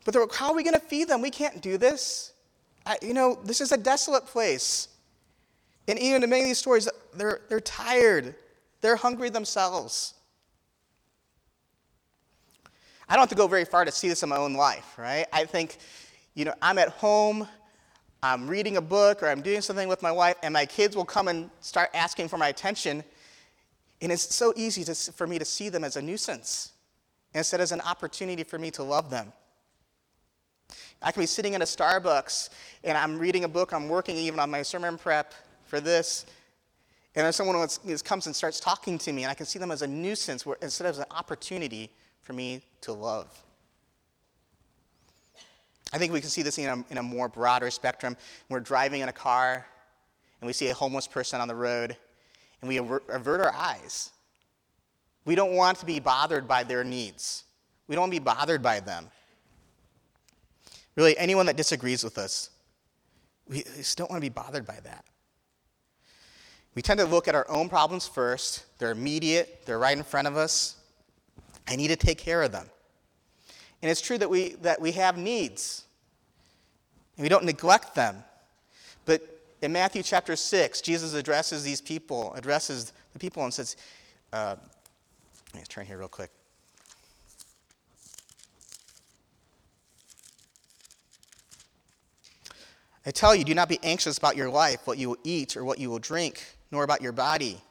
But 0.03 0.15
like, 0.15 0.33
How 0.33 0.49
are 0.49 0.55
we 0.55 0.63
going 0.63 0.75
to 0.75 0.79
feed 0.79 1.07
them? 1.07 1.21
We 1.21 1.31
can't 1.31 1.61
do 1.61 1.77
this. 1.77 2.33
I, 2.85 2.97
you 3.01 3.13
know, 3.13 3.39
this 3.43 3.61
is 3.61 3.71
a 3.71 3.77
desolate 3.77 4.25
place. 4.25 4.89
And 5.88 5.99
even 5.99 6.23
in 6.23 6.29
many 6.29 6.43
of 6.43 6.47
these 6.47 6.59
stories, 6.59 6.88
they're, 7.15 7.41
they're 7.49 7.59
tired, 7.59 8.35
they're 8.81 8.95
hungry 8.95 9.29
themselves. 9.29 10.13
I 13.08 13.13
don't 13.13 13.22
have 13.22 13.30
to 13.30 13.36
go 13.36 13.48
very 13.48 13.65
far 13.65 13.86
to 13.86 13.91
see 13.91 14.10
this 14.10 14.24
in 14.24 14.30
my 14.30 14.38
own 14.38 14.54
life, 14.54 14.98
right? 14.98 15.26
I 15.32 15.46
think, 15.46 15.78
you 16.34 16.46
know, 16.46 16.54
I'm 16.62 16.78
at 16.78 16.89
home, 16.89 17.48
I'm 18.24 18.48
reading 18.48 18.78
a 18.78 18.82
book, 18.82 19.22
or 19.22 19.28
I'm 19.28 19.41
doing 19.41 19.62
something 19.62 19.88
with 19.88 20.02
my 20.02 20.12
wife, 20.12 20.38
and 20.41 20.54
my 20.54 20.65
kids 20.65 20.96
will 20.96 21.06
come 21.06 21.28
and 21.28 21.50
start 21.62 21.91
asking 21.94 22.30
for 22.30 22.38
my 22.38 22.48
attention. 22.48 23.04
And 24.02 24.12
it's 24.12 24.34
so 24.34 24.54
easy 24.56 24.84
to, 24.84 24.96
for 24.96 25.28
me 25.28 25.38
to 25.38 25.46
see 25.46 25.70
them 25.70 25.84
as 25.84 25.96
a 25.96 26.02
nuisance 26.02 26.72
instead 27.34 27.62
as 27.62 27.72
an 27.72 27.82
opportunity 27.82 28.44
for 28.44 28.58
me 28.58 28.72
to 28.72 28.84
love 28.84 29.10
them. 29.10 29.32
I 31.02 31.12
can 31.12 31.22
be 31.22 31.28
sitting 31.28 31.54
in 31.54 31.62
a 31.62 31.65
Starbucks 31.65 32.50
and 32.84 32.98
I'm 32.98 33.20
reading 33.20 33.44
a 33.44 33.48
book, 33.48 33.74
I'm 33.74 33.89
working 33.89 34.15
even 34.15 34.39
on 34.39 34.50
my 34.50 34.63
sermon 34.63 34.98
prep 34.98 35.34
for 35.65 35.80
this, 35.80 36.26
and 37.13 37.26
then 37.26 37.34
someone 37.34 37.68
comes 38.04 38.26
and 38.26 38.36
starts 38.36 38.60
talking 38.60 38.98
to 39.00 39.13
me, 39.13 39.24
and 39.24 39.32
I 39.32 39.34
can 39.36 39.46
see 39.46 39.60
them 39.60 39.72
as 39.72 39.82
a 39.84 39.88
nuisance 39.88 40.46
instead 40.62 40.86
of 40.88 40.91
as 40.91 41.00
an 41.00 41.06
opportunity 41.12 41.91
for 42.25 42.33
me 42.33 42.61
to 42.81 42.91
love. 42.91 43.27
I 45.93 45.97
think 45.97 46.11
we 46.11 46.19
can 46.19 46.29
see 46.29 46.41
this 46.41 46.57
in 46.57 46.65
a, 46.65 46.91
in 46.91 46.97
a 46.97 47.03
more 47.03 47.29
broader 47.29 47.69
spectrum. 47.69 48.17
We're 48.49 48.59
driving 48.59 49.01
in 49.01 49.09
a 49.09 49.13
car 49.13 49.65
and 50.41 50.47
we 50.47 50.51
see 50.51 50.67
a 50.67 50.73
homeless 50.73 51.07
person 51.07 51.39
on 51.39 51.47
the 51.47 51.55
road 51.55 51.95
and 52.61 52.67
we 52.67 52.77
avert, 52.77 53.03
avert 53.09 53.41
our 53.41 53.53
eyes. 53.53 54.09
We 55.23 55.35
don't 55.35 55.53
want 55.53 55.77
to 55.79 55.85
be 55.85 55.99
bothered 55.99 56.47
by 56.47 56.63
their 56.63 56.83
needs. 56.83 57.43
We 57.88 57.95
don't 57.95 58.01
want 58.01 58.13
to 58.13 58.19
be 58.19 58.23
bothered 58.23 58.61
by 58.61 58.79
them. 58.79 59.07
Really, 60.95 61.17
anyone 61.17 61.45
that 61.45 61.57
disagrees 61.57 62.03
with 62.03 62.17
us, 62.17 62.49
we 63.47 63.63
just 63.63 63.97
don't 63.97 64.09
want 64.09 64.21
to 64.21 64.25
be 64.25 64.33
bothered 64.33 64.65
by 64.65 64.79
that. 64.83 65.05
We 66.73 66.81
tend 66.81 66.99
to 66.99 67.05
look 67.05 67.27
at 67.27 67.35
our 67.35 67.49
own 67.49 67.69
problems 67.69 68.07
first. 68.07 68.65
They're 68.79 68.91
immediate, 68.91 69.61
they're 69.65 69.79
right 69.79 69.95
in 69.95 70.03
front 70.03 70.27
of 70.27 70.35
us. 70.35 70.77
I 71.67 71.75
need 71.75 71.88
to 71.88 71.95
take 71.95 72.17
care 72.17 72.43
of 72.43 72.51
them. 72.51 72.69
And 73.82 73.91
it's 73.91 74.01
true 74.01 74.17
that 74.17 74.30
we, 74.30 74.49
that 74.62 74.82
we 74.82 74.93
have 74.93 75.17
needs, 75.17 75.84
and 77.17 77.23
we 77.23 77.30
don't 77.30 77.43
neglect 77.43 77.95
them. 77.95 78.23
But 79.06 79.21
in 79.62 79.71
Matthew 79.71 80.04
chapter 80.04 80.36
6, 80.36 80.82
Jesus 80.82 81.13
addresses 81.13 81.63
these 81.63 81.82
people, 81.82 82.34
addresses 82.34 82.93
the 83.13 83.19
people, 83.19 83.43
and 83.43 83.54
says, 83.54 83.75
uh, 84.34 84.56
let 85.54 85.62
me 85.62 85.65
turn 85.67 85.86
here 85.86 85.97
real 85.97 86.08
quick. 86.08 86.30
I 93.06 93.12
tell 93.12 93.36
you, 93.36 93.43
do 93.43 93.54
not 93.54 93.69
be 93.69 93.80
anxious 93.84 94.17
about 94.17 94.36
your 94.36 94.49
life, 94.49 94.88
what 94.88 94.97
you 94.97 95.10
will 95.10 95.17
eat 95.23 95.56
or 95.56 95.63
what 95.63 95.78
you 95.78 95.89
will 95.89 95.99
drink, 95.99 96.43
nor 96.71 96.84
about 96.84 97.01
your 97.01 97.12
body. 97.12 97.62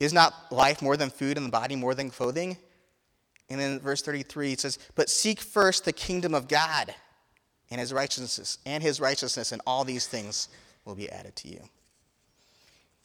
Is 0.00 0.12
not 0.12 0.34
life 0.50 0.82
more 0.82 0.96
than 0.96 1.10
food 1.10 1.36
and 1.36 1.46
the 1.46 1.50
body 1.50 1.76
more 1.76 1.94
than 1.94 2.10
clothing? 2.10 2.56
And 3.50 3.60
then 3.60 3.80
verse 3.80 4.02
33 4.02 4.52
it 4.52 4.60
says, 4.60 4.78
But 4.94 5.08
seek 5.08 5.40
first 5.40 5.84
the 5.84 5.92
kingdom 5.92 6.34
of 6.34 6.48
God 6.48 6.94
and 7.70 7.80
his 7.80 7.92
righteousness, 7.92 8.58
and 8.64 8.82
his 8.82 9.00
righteousness, 9.00 9.52
and 9.52 9.60
all 9.66 9.84
these 9.84 10.06
things 10.06 10.48
will 10.84 10.94
be 10.94 11.10
added 11.10 11.36
to 11.36 11.48
you. 11.48 11.60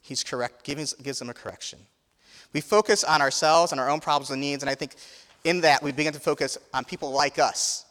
He's 0.02 0.24
correct, 0.24 0.64
giving, 0.64 0.88
gives 1.02 1.20
them 1.20 1.30
a 1.30 1.34
correction. 1.34 1.80
We 2.54 2.62
focus 2.62 3.04
on 3.04 3.22
ourselves 3.22 3.72
and 3.72 3.82
our 3.82 3.90
own 3.90 4.00
problems 4.00 4.30
and 4.30 4.40
needs, 4.40 4.64
and 4.64 4.70
I 4.70 4.76
think 4.76 4.96
in 5.44 5.62
that 5.62 5.84
we 5.84 5.92
begin 5.92 6.14
to 6.14 6.20
focus 6.20 6.58
on 6.74 6.86
people 6.86 7.12
like 7.12 7.40
us. 7.40 7.86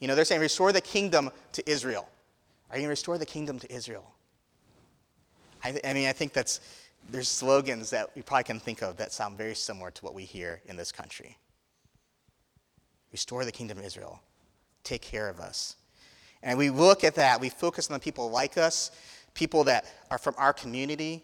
You 0.00 0.08
know, 0.08 0.14
they're 0.14 0.24
saying, 0.24 0.40
restore 0.40 0.72
the 0.72 0.80
kingdom 0.80 1.30
to 1.52 1.70
Israel. 1.70 2.08
Are 2.70 2.76
you 2.76 2.82
going 2.82 2.86
to 2.86 2.90
restore 2.90 3.18
the 3.18 3.26
kingdom 3.26 3.58
to 3.58 3.72
Israel? 3.72 4.10
I, 5.62 5.78
I 5.84 5.92
mean, 5.92 6.08
I 6.08 6.12
think 6.12 6.32
that's, 6.32 6.60
there's 7.08 7.28
slogans 7.28 7.90
that 7.90 8.10
we 8.14 8.22
probably 8.22 8.44
can 8.44 8.60
think 8.60 8.82
of 8.82 8.96
that 8.98 9.12
sound 9.12 9.38
very 9.38 9.54
similar 9.54 9.90
to 9.90 10.04
what 10.04 10.14
we 10.14 10.24
hear 10.24 10.60
in 10.66 10.76
this 10.76 10.92
country. 10.92 11.36
Restore 13.12 13.44
the 13.44 13.52
kingdom 13.52 13.78
of 13.78 13.84
Israel. 13.84 14.20
Take 14.84 15.02
care 15.02 15.28
of 15.28 15.40
us. 15.40 15.76
And 16.42 16.58
we 16.58 16.70
look 16.70 17.04
at 17.04 17.16
that, 17.16 17.40
we 17.40 17.48
focus 17.48 17.90
on 17.90 17.94
the 17.94 18.00
people 18.00 18.30
like 18.30 18.56
us, 18.56 18.90
people 19.34 19.64
that 19.64 19.84
are 20.10 20.18
from 20.18 20.34
our 20.38 20.52
community, 20.52 21.22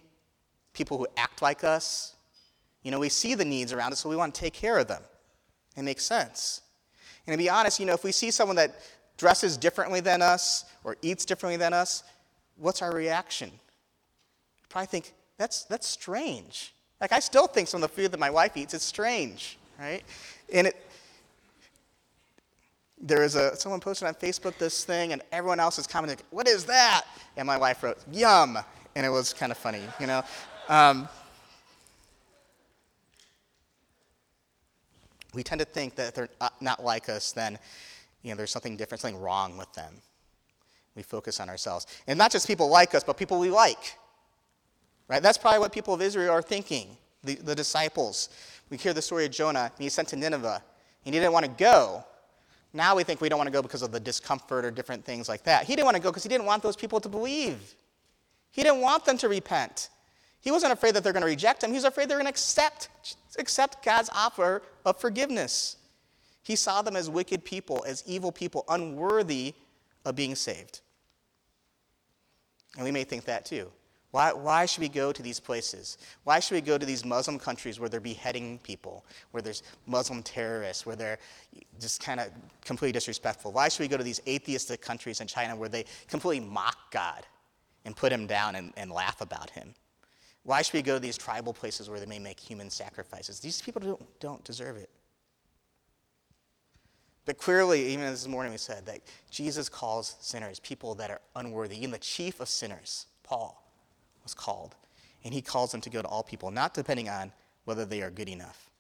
people 0.73 0.99
who 0.99 1.07
act 1.17 1.41
like 1.43 1.65
us. 1.65 2.15
You 2.83 2.91
know, 2.91 2.99
we 2.99 3.09
see 3.09 3.35
the 3.35 3.45
needs 3.45 3.73
around 3.73 3.93
us, 3.93 4.01
so 4.01 4.09
we 4.09 4.17
want 4.17 4.35
to 4.35 4.41
take 4.41 4.53
care 4.53 4.79
of 4.79 4.89
them. 4.89 5.03
It 5.77 5.83
makes 5.83 6.05
sense. 6.05 6.63
And 7.27 7.35
to 7.35 7.39
be 7.39 7.49
honest, 7.49 7.81
you 7.81 7.87
know, 7.87 7.95
if 7.95 8.05
we 8.05 8.13
see 8.13 8.31
someone 8.31 8.57
that 8.57 8.77
dresses 9.17 9.57
differently 9.57 10.01
than 10.01 10.23
us 10.23 10.65
or 10.85 10.97
eats 11.03 11.25
differently 11.25 11.57
than 11.57 11.73
us, 11.73 12.05
what's 12.57 12.83
our 12.83 12.93
reaction? 12.93 13.51
Probably 14.69 14.87
think, 14.87 15.15
that's, 15.39 15.65
that's 15.65 15.87
strange. 15.87 16.75
Like, 17.01 17.13
I 17.13 17.21
still 17.21 17.47
think 17.47 17.69
some 17.69 17.83
of 17.83 17.91
the 17.91 17.95
food 17.95 18.13
that 18.13 18.21
my 18.21 18.31
wife 18.31 18.57
eats 18.57 18.75
is 18.75 18.83
strange, 18.83 19.59
right? 19.79 20.03
And 20.53 20.69
it, 20.69 20.77
there 23.01 23.21
was 23.21 23.35
a, 23.35 23.55
someone 23.57 23.81
posted 23.81 24.09
on 24.09 24.15
Facebook 24.15 24.57
this 24.59 24.85
thing, 24.85 25.13
and 25.13 25.23
everyone 25.31 25.61
else 25.61 25.79
is 25.79 25.87
commenting, 25.87 26.19
what 26.31 26.49
is 26.49 26.65
that? 26.65 27.05
And 27.37 27.47
my 27.47 27.59
wife 27.59 27.83
wrote, 27.83 27.99
yum. 28.11 28.59
And 28.95 29.05
it 29.05 29.11
was 29.11 29.35
kind 29.35 29.53
of 29.53 29.59
funny, 29.59 29.83
you 30.01 30.07
know? 30.07 30.23
Um, 30.69 31.07
we 35.35 35.43
tend 35.43 35.59
to 35.59 35.67
think 35.67 35.97
that 35.97 36.09
if 36.09 36.15
they're 36.15 36.29
not 36.63 36.83
like 36.83 37.11
us, 37.11 37.33
then 37.33 37.59
you 38.23 38.31
know, 38.31 38.37
there's 38.37 38.51
something 38.51 38.77
different, 38.77 39.03
something 39.03 39.21
wrong 39.21 39.57
with 39.59 39.73
them. 39.75 39.93
We 40.97 41.03
focus 41.03 41.39
on 41.39 41.51
ourselves. 41.51 41.87
And 42.07 42.19
not 42.19 42.33
just 42.33 42.47
people 42.47 42.69
like 42.69 42.95
us, 42.95 43.05
but 43.05 43.19
people 43.19 43.39
we 43.39 43.51
like. 43.51 43.99
Right? 45.09 45.23
That's 45.23 45.39
probably 45.39 45.61
what 45.61 45.73
people 45.73 45.95
of 45.95 46.03
Israel 46.03 46.33
are 46.33 46.43
thinking, 46.43 46.97
the, 47.23 47.37
the 47.37 47.55
disciples. 47.55 48.29
We 48.71 48.77
hear 48.77 48.93
the 48.93 49.03
story 49.03 49.25
of 49.25 49.31
Jonah, 49.31 49.71
and 49.75 49.83
he's 49.83 49.95
sent 49.95 50.09
to 50.09 50.17
Nineveh, 50.17 50.63
and 51.05 51.15
he 51.15 51.21
didn't 51.21 51.33
want 51.33 51.45
to 51.45 51.51
go. 51.53 52.05
Now 52.73 52.97
we 52.97 53.05
think 53.05 53.21
we 53.21 53.29
don't 53.29 53.39
want 53.39 53.49
to 53.49 53.53
go 53.53 53.63
because 53.63 53.83
of 53.83 53.93
the 53.93 54.01
discomfort 54.01 54.65
or 54.65 54.71
different 54.71 55.05
things 55.05 55.29
like 55.29 55.45
that. 55.45 55.65
He 55.65 55.75
didn't 55.75 55.87
want 55.87 55.97
to 55.97 56.03
go 56.03 56.11
because 56.11 56.25
he 56.25 56.29
didn't 56.29 56.47
want 56.47 56.63
those 56.63 56.77
people 56.77 57.01
to 57.01 57.09
believe. 57.09 57.75
He 58.51 58.63
didn't 58.63 58.81
want 58.81 59.05
them 59.05 59.17
to 59.19 59.29
repent. 59.29 59.91
He 60.41 60.51
wasn't 60.51 60.73
afraid 60.73 60.95
that 60.95 61.05
they're 61.05 61.13
going 61.13 61.23
to 61.23 61.29
reject 61.29 61.63
him. 61.63 61.71
He 61.71 61.77
was 61.77 61.85
afraid 61.85 62.09
they're 62.09 62.19
going 62.19 62.27
to 62.27 62.31
accept, 62.31 62.89
accept 63.39 63.85
God's 63.85 64.11
offer 64.15 64.63
of 64.85 65.01
forgiveness. 65.01 65.77
He 66.43 66.55
saw 66.55 66.83
them 66.83 66.97
as 66.97 67.11
wicked 67.11 67.45
people, 67.45 67.85
as 67.87 68.05
evil 68.07 68.31
people, 68.31 68.65
unworthy 68.69 69.55
of 70.05 70.15
being 70.15 70.35
saved. 70.35 70.81
And 72.77 72.85
we 72.85 72.91
may 72.91 73.05
think 73.05 73.25
that 73.25 73.45
too. 73.45 73.71
Why, 74.13 74.33
why 74.33 74.67
should 74.67 74.81
we 74.81 74.89
go 74.89 75.13
to 75.13 75.23
these 75.23 75.41
places? 75.41 75.99
Why 76.25 76.41
should 76.41 76.55
we 76.55 76.61
go 76.61 76.79
to 76.79 76.87
these 76.87 77.05
Muslim 77.05 77.39
countries 77.39 77.79
where 77.79 77.89
they're 77.89 78.01
beheading 78.01 78.59
people, 78.63 79.05
where 79.33 79.43
there's 79.43 79.63
Muslim 79.87 80.23
terrorists, 80.23 80.87
where 80.87 80.97
they're 80.97 81.19
just 81.81 82.03
kind 82.03 82.21
of 82.21 82.29
completely 82.65 82.93
disrespectful? 82.93 83.53
Why 83.53 83.69
should 83.69 83.81
we 83.81 83.89
go 83.89 83.97
to 83.97 84.05
these 84.05 84.21
atheistic 84.27 84.81
countries 84.81 85.21
in 85.21 85.27
China 85.27 85.57
where 85.57 85.69
they 85.69 85.85
completely 86.09 86.47
mock 86.47 86.93
God 86.93 87.27
and 87.85 87.95
put 87.95 88.13
him 88.13 88.27
down 88.27 88.57
and, 88.57 88.73
and 88.77 88.91
laugh 88.91 89.21
about 89.21 89.51
him? 89.51 89.75
Why 90.45 90.63
should 90.63 90.75
we 90.75 90.83
go 90.83 90.95
to 90.95 91.01
these 91.01 91.19
tribal 91.19 91.53
places 91.53 91.91
where 91.91 91.99
they 91.99 92.07
may 92.07 92.21
make 92.21 92.39
human 92.39 92.71
sacrifices? 92.71 93.41
These 93.41 93.61
people 93.61 93.83
don't, 93.83 94.21
don't 94.21 94.45
deserve 94.45 94.77
it. 94.77 94.89
But 97.25 97.39
clearly, 97.39 97.87
even 97.89 98.05
this 98.05 98.29
morning, 98.29 98.53
we 98.53 98.59
said 98.59 98.87
that 98.87 99.01
Jesus 99.31 99.69
calls 99.69 100.15
sinners 100.21 100.61
people 100.61 100.95
that 100.95 101.11
are 101.11 101.21
unworthy. 101.35 101.77
Even 101.77 101.91
the 101.91 101.99
chief 101.99 102.39
of 102.39 102.49
sinners, 102.49 103.07
Paul, 103.25 103.66
was 104.27 104.35
called. 104.35 104.75
And 105.25 105.33
he 105.33 105.41
calls 105.41 105.73
them 105.73 105.81
to 105.83 105.91
go 105.91 106.03
to 106.03 106.09
all 106.09 106.23
people, 106.23 106.51
not 106.51 106.75
depending 106.75 107.09
on 107.09 107.33
whether 107.65 107.85
they 107.85 108.03
are 108.03 108.11
good 108.11 108.29
enough. 108.29 108.71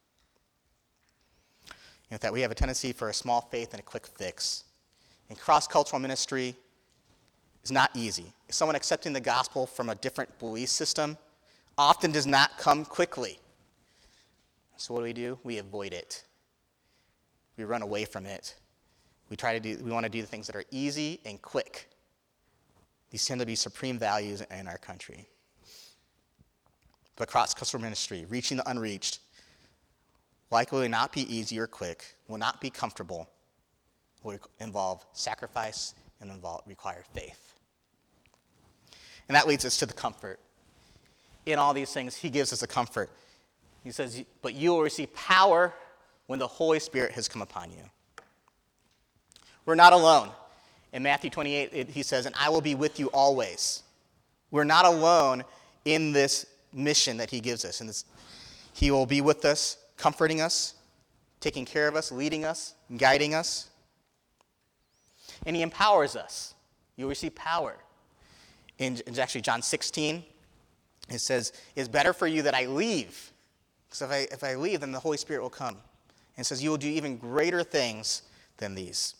And 2.10 2.20
that 2.20 2.32
we 2.32 2.40
have 2.40 2.50
a 2.50 2.54
tendency 2.54 2.92
for 2.92 3.08
a 3.08 3.14
small 3.14 3.40
faith 3.40 3.72
and 3.72 3.80
a 3.80 3.82
quick 3.82 4.06
fix. 4.06 4.64
And 5.28 5.38
cross 5.38 5.66
cultural 5.66 6.00
ministry 6.00 6.54
is 7.64 7.72
not 7.72 7.90
easy. 7.94 8.32
Someone 8.48 8.76
accepting 8.76 9.12
the 9.12 9.20
gospel 9.20 9.66
from 9.66 9.88
a 9.88 9.94
different 9.96 10.38
belief 10.38 10.68
system 10.68 11.16
often 11.78 12.12
does 12.12 12.26
not 12.26 12.58
come 12.58 12.84
quickly. 12.84 13.38
So, 14.76 14.94
what 14.94 15.00
do 15.00 15.04
we 15.04 15.12
do? 15.12 15.38
We 15.42 15.58
avoid 15.58 15.92
it. 15.92 16.22
We 17.56 17.64
run 17.64 17.82
away 17.82 18.04
from 18.04 18.26
it. 18.26 18.54
We 19.30 19.36
try 19.36 19.58
to 19.58 19.60
do, 19.60 19.82
we 19.82 19.90
want 19.90 20.04
to 20.04 20.10
do 20.10 20.20
the 20.20 20.28
things 20.28 20.46
that 20.46 20.54
are 20.54 20.64
easy 20.70 21.20
and 21.24 21.40
quick. 21.40 21.88
These 23.10 23.24
tend 23.24 23.40
to 23.40 23.46
be 23.46 23.56
supreme 23.56 23.98
values 23.98 24.42
in 24.42 24.68
our 24.68 24.78
country. 24.78 25.26
But 27.16 27.28
cross 27.28 27.54
cultural 27.54 27.82
ministry, 27.82 28.26
reaching 28.28 28.58
the 28.58 28.68
unreached, 28.68 29.20
likely 30.50 30.82
will 30.82 30.88
not 30.88 31.12
be 31.12 31.22
easy 31.34 31.58
or 31.58 31.66
quick, 31.66 32.04
will 32.28 32.38
not 32.38 32.60
be 32.60 32.70
comfortable, 32.70 33.28
will 34.22 34.38
involve 34.60 35.04
sacrifice 35.12 35.94
and 36.20 36.30
involve, 36.30 36.62
require 36.66 37.04
faith. 37.14 37.54
And 39.28 39.34
that 39.34 39.46
leads 39.46 39.64
us 39.64 39.76
to 39.78 39.86
the 39.86 39.92
comfort. 39.92 40.38
In 41.46 41.58
all 41.58 41.74
these 41.74 41.92
things, 41.92 42.16
he 42.16 42.30
gives 42.30 42.52
us 42.52 42.62
a 42.62 42.66
comfort. 42.66 43.10
He 43.82 43.90
says, 43.90 44.22
But 44.42 44.54
you 44.54 44.70
will 44.70 44.82
receive 44.82 45.12
power 45.14 45.72
when 46.26 46.38
the 46.38 46.46
Holy 46.46 46.80
Spirit 46.80 47.12
has 47.12 47.28
come 47.28 47.42
upon 47.42 47.70
you. 47.70 47.82
We're 49.64 49.74
not 49.74 49.92
alone. 49.92 50.30
In 50.92 51.02
Matthew 51.02 51.30
28, 51.30 51.70
it, 51.72 51.88
he 51.90 52.02
says, 52.02 52.26
And 52.26 52.34
I 52.38 52.48
will 52.48 52.60
be 52.60 52.74
with 52.74 53.00
you 53.00 53.08
always. 53.08 53.82
We're 54.50 54.64
not 54.64 54.84
alone 54.86 55.44
in 55.84 56.12
this 56.12 56.46
mission 56.76 57.16
that 57.16 57.30
he 57.30 57.40
gives 57.40 57.64
us. 57.64 57.80
And 57.80 58.04
he 58.72 58.90
will 58.90 59.06
be 59.06 59.20
with 59.20 59.44
us, 59.44 59.78
comforting 59.96 60.40
us, 60.40 60.74
taking 61.40 61.64
care 61.64 61.88
of 61.88 61.96
us, 61.96 62.12
leading 62.12 62.44
us, 62.44 62.74
guiding 62.96 63.34
us. 63.34 63.70
And 65.44 65.56
he 65.56 65.62
empowers 65.62 66.16
us. 66.16 66.54
You'll 66.96 67.08
receive 67.08 67.34
power. 67.34 67.76
In, 68.78 69.00
in 69.06 69.18
actually 69.18 69.40
John 69.40 69.62
16, 69.62 70.22
it 71.08 71.18
says, 71.18 71.52
It's 71.74 71.88
better 71.88 72.12
for 72.12 72.26
you 72.26 72.42
that 72.42 72.54
I 72.54 72.66
leave. 72.66 73.32
Because 73.86 74.02
if 74.02 74.10
I, 74.10 74.16
if 74.32 74.44
I 74.44 74.54
leave, 74.54 74.80
then 74.80 74.92
the 74.92 75.00
Holy 75.00 75.16
Spirit 75.16 75.42
will 75.42 75.50
come 75.50 75.78
and 76.36 76.44
says, 76.44 76.62
You 76.62 76.70
will 76.70 76.76
do 76.76 76.88
even 76.88 77.16
greater 77.16 77.62
things 77.62 78.22
than 78.58 78.74
these. 78.74 79.14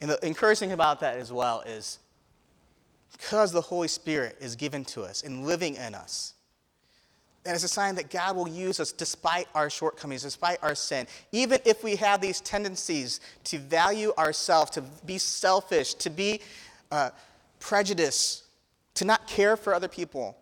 And 0.00 0.10
the 0.10 0.26
encouraging 0.26 0.68
thing 0.68 0.72
about 0.72 1.00
that 1.00 1.18
as 1.18 1.32
well 1.32 1.60
is 1.62 1.98
because 3.12 3.52
the 3.52 3.60
Holy 3.60 3.88
Spirit 3.88 4.36
is 4.40 4.56
given 4.56 4.84
to 4.86 5.02
us 5.02 5.22
and 5.22 5.46
living 5.46 5.76
in 5.76 5.94
us, 5.94 6.34
and 7.44 7.54
it's 7.54 7.64
a 7.64 7.68
sign 7.68 7.94
that 7.94 8.10
God 8.10 8.36
will 8.36 8.48
use 8.48 8.80
us 8.80 8.92
despite 8.92 9.46
our 9.54 9.70
shortcomings, 9.70 10.22
despite 10.22 10.58
our 10.62 10.74
sin. 10.74 11.06
Even 11.32 11.58
if 11.64 11.82
we 11.82 11.96
have 11.96 12.20
these 12.20 12.40
tendencies 12.42 13.20
to 13.44 13.58
value 13.58 14.12
ourselves, 14.18 14.70
to 14.72 14.82
be 15.06 15.16
selfish, 15.16 15.94
to 15.94 16.10
be 16.10 16.40
uh, 16.90 17.10
prejudiced, 17.58 18.44
to 18.94 19.06
not 19.06 19.26
care 19.26 19.56
for 19.56 19.72
other 19.72 19.88
people, 19.88 20.36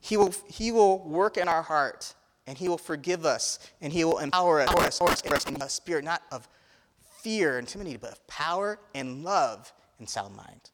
he 0.00 0.16
will, 0.16 0.34
he 0.46 0.72
will 0.72 1.00
work 1.00 1.36
in 1.36 1.46
our 1.46 1.60
heart 1.60 2.14
and 2.50 2.58
He 2.58 2.68
will 2.68 2.78
forgive 2.78 3.24
us, 3.24 3.60
and 3.80 3.92
He 3.92 4.04
will 4.04 4.18
empower 4.18 4.60
us, 4.60 5.00
us 5.00 5.44
in 5.46 5.62
a 5.62 5.68
spirit 5.68 6.04
not 6.04 6.22
of 6.32 6.48
fear 7.20 7.58
and 7.58 7.68
timidity, 7.68 7.96
but 7.96 8.10
of 8.10 8.26
power 8.26 8.80
and 8.92 9.22
love 9.22 9.72
and 10.00 10.08
sound 10.08 10.34
mind. 10.34 10.70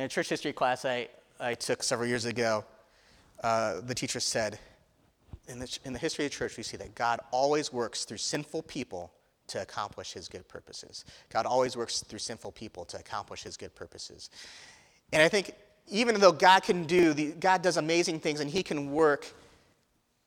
In 0.00 0.06
a 0.06 0.08
church 0.08 0.30
history 0.30 0.54
class 0.54 0.86
I, 0.86 1.08
I 1.38 1.52
took 1.52 1.82
several 1.82 2.08
years 2.08 2.24
ago, 2.24 2.64
uh, 3.44 3.82
the 3.82 3.94
teacher 3.94 4.18
said, 4.18 4.58
in 5.46 5.58
the, 5.58 5.78
in 5.84 5.92
the 5.92 5.98
history 5.98 6.24
of 6.24 6.30
the 6.30 6.38
church, 6.38 6.56
we 6.56 6.62
see 6.62 6.78
that 6.78 6.94
God 6.94 7.20
always 7.30 7.70
works 7.70 8.06
through 8.06 8.16
sinful 8.16 8.62
people 8.62 9.12
to 9.48 9.60
accomplish 9.60 10.14
his 10.14 10.26
good 10.26 10.48
purposes. 10.48 11.04
God 11.28 11.44
always 11.44 11.76
works 11.76 12.00
through 12.00 12.20
sinful 12.20 12.52
people 12.52 12.86
to 12.86 12.96
accomplish 12.96 13.42
his 13.42 13.58
good 13.58 13.74
purposes. 13.74 14.30
And 15.12 15.22
I 15.22 15.28
think 15.28 15.52
even 15.86 16.18
though 16.18 16.32
God 16.32 16.62
can 16.62 16.84
do, 16.84 17.12
the, 17.12 17.32
God 17.32 17.60
does 17.60 17.76
amazing 17.76 18.20
things 18.20 18.40
and 18.40 18.50
He 18.50 18.62
can 18.62 18.92
work 18.92 19.30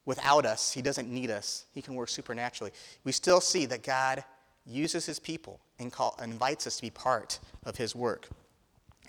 without 0.05 0.45
us, 0.45 0.71
He 0.71 0.83
doesn't 0.83 1.09
need 1.09 1.31
us, 1.31 1.65
He 1.73 1.81
can 1.81 1.95
work 1.95 2.09
supernaturally. 2.09 2.73
We 3.05 3.11
still 3.11 3.41
see 3.41 3.65
that 3.65 3.81
God 3.81 4.23
uses 4.67 5.05
his 5.05 5.19
people 5.19 5.59
and 5.79 5.91
call, 5.91 6.15
invites 6.23 6.67
us 6.67 6.75
to 6.77 6.83
be 6.83 6.89
part 6.89 7.39
of 7.65 7.75
his 7.75 7.95
work. 7.95 8.29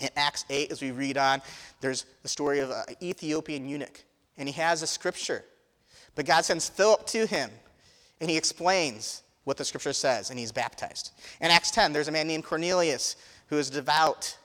In 0.00 0.08
Acts 0.16 0.44
8, 0.50 0.72
as 0.72 0.82
we 0.82 0.90
read 0.90 1.16
on, 1.16 1.40
there's 1.80 2.06
the 2.22 2.28
story 2.28 2.60
of 2.60 2.70
an 2.70 2.96
Ethiopian 3.02 3.68
eunuch, 3.68 4.04
and 4.36 4.48
he 4.48 4.54
has 4.60 4.82
a 4.82 4.86
scripture. 4.86 5.44
But 6.14 6.26
God 6.26 6.44
sends 6.44 6.68
Philip 6.68 7.06
to 7.08 7.26
him, 7.26 7.50
and 8.20 8.28
he 8.28 8.36
explains 8.36 9.22
what 9.44 9.56
the 9.56 9.64
scripture 9.64 9.92
says, 9.92 10.30
and 10.30 10.38
he's 10.38 10.52
baptized. 10.52 11.12
In 11.40 11.50
Acts 11.50 11.70
10, 11.70 11.92
there's 11.92 12.08
a 12.08 12.12
man 12.12 12.26
named 12.26 12.44
Cornelius 12.44 13.16
who 13.48 13.58
is 13.58 13.70
devout. 13.70 14.36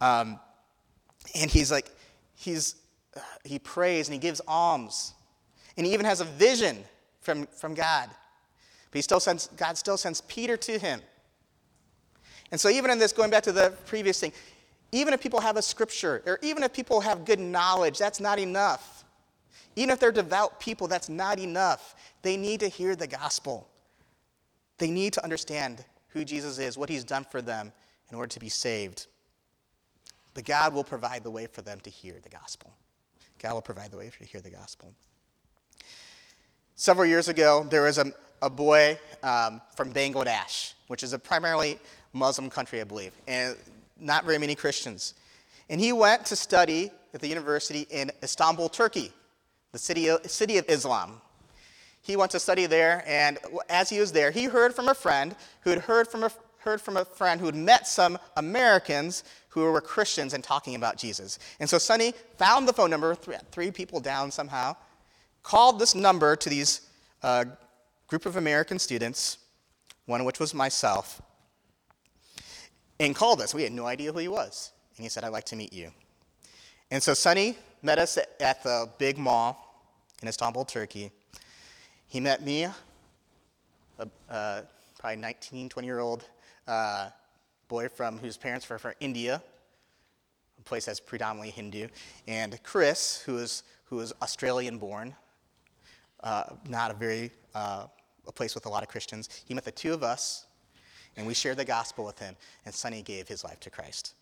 Um, 0.00 0.38
and 1.34 1.50
he's 1.50 1.70
like, 1.70 1.90
he's, 2.34 2.76
uh, 3.16 3.20
he 3.44 3.58
prays 3.58 4.08
and 4.08 4.12
he 4.14 4.18
gives 4.18 4.40
alms. 4.46 5.14
And 5.76 5.86
he 5.86 5.92
even 5.94 6.06
has 6.06 6.20
a 6.20 6.24
vision 6.24 6.78
from, 7.20 7.46
from 7.46 7.74
God. 7.74 8.10
But 8.90 8.98
he 8.98 9.02
still 9.02 9.20
sends, 9.20 9.46
God 9.56 9.78
still 9.78 9.96
sends 9.96 10.20
Peter 10.22 10.56
to 10.56 10.78
him. 10.78 11.00
And 12.54 12.60
so, 12.60 12.68
even 12.68 12.88
in 12.92 13.00
this, 13.00 13.12
going 13.12 13.30
back 13.30 13.42
to 13.42 13.52
the 13.52 13.74
previous 13.84 14.20
thing, 14.20 14.32
even 14.92 15.12
if 15.12 15.20
people 15.20 15.40
have 15.40 15.56
a 15.56 15.62
scripture, 15.62 16.22
or 16.24 16.38
even 16.40 16.62
if 16.62 16.72
people 16.72 17.00
have 17.00 17.24
good 17.24 17.40
knowledge, 17.40 17.98
that's 17.98 18.20
not 18.20 18.38
enough. 18.38 19.02
Even 19.74 19.90
if 19.90 19.98
they're 19.98 20.12
devout 20.12 20.60
people, 20.60 20.86
that's 20.86 21.08
not 21.08 21.40
enough. 21.40 21.96
They 22.22 22.36
need 22.36 22.60
to 22.60 22.68
hear 22.68 22.94
the 22.94 23.08
gospel. 23.08 23.66
They 24.78 24.88
need 24.88 25.14
to 25.14 25.24
understand 25.24 25.84
who 26.10 26.24
Jesus 26.24 26.60
is, 26.60 26.78
what 26.78 26.88
he's 26.88 27.02
done 27.02 27.26
for 27.28 27.42
them 27.42 27.72
in 28.12 28.16
order 28.16 28.28
to 28.28 28.38
be 28.38 28.48
saved. 28.48 29.08
But 30.34 30.44
God 30.44 30.74
will 30.74 30.84
provide 30.84 31.24
the 31.24 31.32
way 31.32 31.48
for 31.48 31.62
them 31.62 31.80
to 31.80 31.90
hear 31.90 32.20
the 32.22 32.28
gospel. 32.28 32.72
God 33.40 33.54
will 33.54 33.62
provide 33.62 33.90
the 33.90 33.96
way 33.96 34.10
for 34.10 34.22
you 34.22 34.26
to 34.26 34.32
hear 34.32 34.40
the 34.40 34.50
gospel. 34.50 34.94
Several 36.76 37.08
years 37.08 37.26
ago, 37.26 37.66
there 37.68 37.82
was 37.82 37.98
a, 37.98 38.12
a 38.40 38.48
boy 38.48 38.96
um, 39.24 39.60
from 39.74 39.92
Bangladesh, 39.92 40.74
which 40.86 41.02
is 41.02 41.14
a 41.14 41.18
primarily 41.18 41.80
Muslim 42.14 42.48
country, 42.48 42.80
I 42.80 42.84
believe, 42.84 43.12
and 43.26 43.56
not 43.98 44.24
very 44.24 44.38
many 44.38 44.54
Christians. 44.54 45.14
And 45.68 45.80
he 45.80 45.92
went 45.92 46.24
to 46.26 46.36
study 46.36 46.90
at 47.12 47.20
the 47.20 47.28
university 47.28 47.86
in 47.90 48.10
Istanbul, 48.22 48.68
Turkey, 48.68 49.12
the 49.72 49.78
city 49.78 50.08
of, 50.08 50.28
city 50.30 50.58
of 50.58 50.64
Islam. 50.68 51.20
He 52.00 52.16
went 52.16 52.30
to 52.32 52.40
study 52.40 52.66
there, 52.66 53.02
and 53.06 53.38
as 53.68 53.88
he 53.88 53.98
was 53.98 54.12
there, 54.12 54.30
he 54.30 54.44
heard 54.44 54.74
from 54.74 54.88
a 54.88 54.94
friend 54.94 55.34
who 55.62 55.70
had 55.70 55.80
heard 55.80 56.06
from 56.06 56.24
a, 56.24 56.30
heard 56.58 56.80
from 56.80 56.96
a 56.96 57.04
friend 57.04 57.40
who 57.40 57.46
had 57.46 57.54
met 57.54 57.86
some 57.86 58.18
Americans 58.36 59.24
who 59.48 59.62
were 59.62 59.80
Christians 59.80 60.34
and 60.34 60.44
talking 60.44 60.74
about 60.74 60.96
Jesus. 60.98 61.38
And 61.60 61.68
so 61.68 61.78
Sonny 61.78 62.12
found 62.36 62.68
the 62.68 62.72
phone 62.72 62.90
number, 62.90 63.14
three, 63.14 63.36
three 63.52 63.70
people 63.70 64.00
down 64.00 64.30
somehow, 64.30 64.76
called 65.42 65.78
this 65.78 65.94
number 65.94 66.36
to 66.36 66.48
these 66.48 66.82
uh, 67.22 67.44
group 68.06 68.26
of 68.26 68.36
American 68.36 68.78
students, 68.78 69.38
one 70.06 70.20
of 70.20 70.26
which 70.26 70.40
was 70.40 70.52
myself, 70.52 71.22
and 73.00 73.14
called 73.14 73.40
us. 73.40 73.54
We 73.54 73.62
had 73.62 73.72
no 73.72 73.86
idea 73.86 74.12
who 74.12 74.18
he 74.18 74.28
was. 74.28 74.72
And 74.96 75.04
he 75.04 75.08
said, 75.08 75.24
I'd 75.24 75.28
like 75.28 75.44
to 75.46 75.56
meet 75.56 75.72
you. 75.72 75.90
And 76.90 77.02
so 77.02 77.14
Sonny 77.14 77.56
met 77.82 77.98
us 77.98 78.18
at 78.40 78.62
the 78.62 78.88
big 78.98 79.18
mall 79.18 79.82
in 80.22 80.28
Istanbul, 80.28 80.64
Turkey. 80.64 81.10
He 82.06 82.20
met 82.20 82.42
me, 82.42 82.64
a, 82.64 82.72
uh, 84.30 84.62
probably 84.98 85.16
19, 85.16 85.68
20 85.68 85.86
year 85.86 85.98
old 85.98 86.24
uh, 86.66 87.10
boy 87.68 87.88
from 87.88 88.18
whose 88.18 88.36
parents 88.36 88.68
were 88.68 88.78
from 88.78 88.92
India, 89.00 89.42
a 90.58 90.62
place 90.62 90.86
that's 90.86 91.00
predominantly 91.00 91.50
Hindu, 91.50 91.88
and 92.26 92.62
Chris, 92.62 93.22
who 93.22 93.38
is 93.38 93.64
who 93.86 94.00
is 94.00 94.12
Australian 94.22 94.78
born, 94.78 95.14
uh, 96.22 96.44
not 96.68 96.90
a 96.90 96.94
very 96.94 97.30
uh, 97.54 97.86
a 98.26 98.32
place 98.32 98.54
with 98.54 98.66
a 98.66 98.68
lot 98.68 98.82
of 98.82 98.88
Christians. 98.88 99.28
He 99.44 99.54
met 99.54 99.64
the 99.64 99.72
two 99.72 99.92
of 99.92 100.02
us, 100.02 100.46
and 101.16 101.26
we 101.26 101.34
shared 101.34 101.56
the 101.56 101.64
gospel 101.64 102.04
with 102.04 102.18
him, 102.18 102.36
and 102.64 102.74
Sonny 102.74 103.02
gave 103.02 103.28
his 103.28 103.44
life 103.44 103.60
to 103.60 103.70
Christ. 103.70 104.14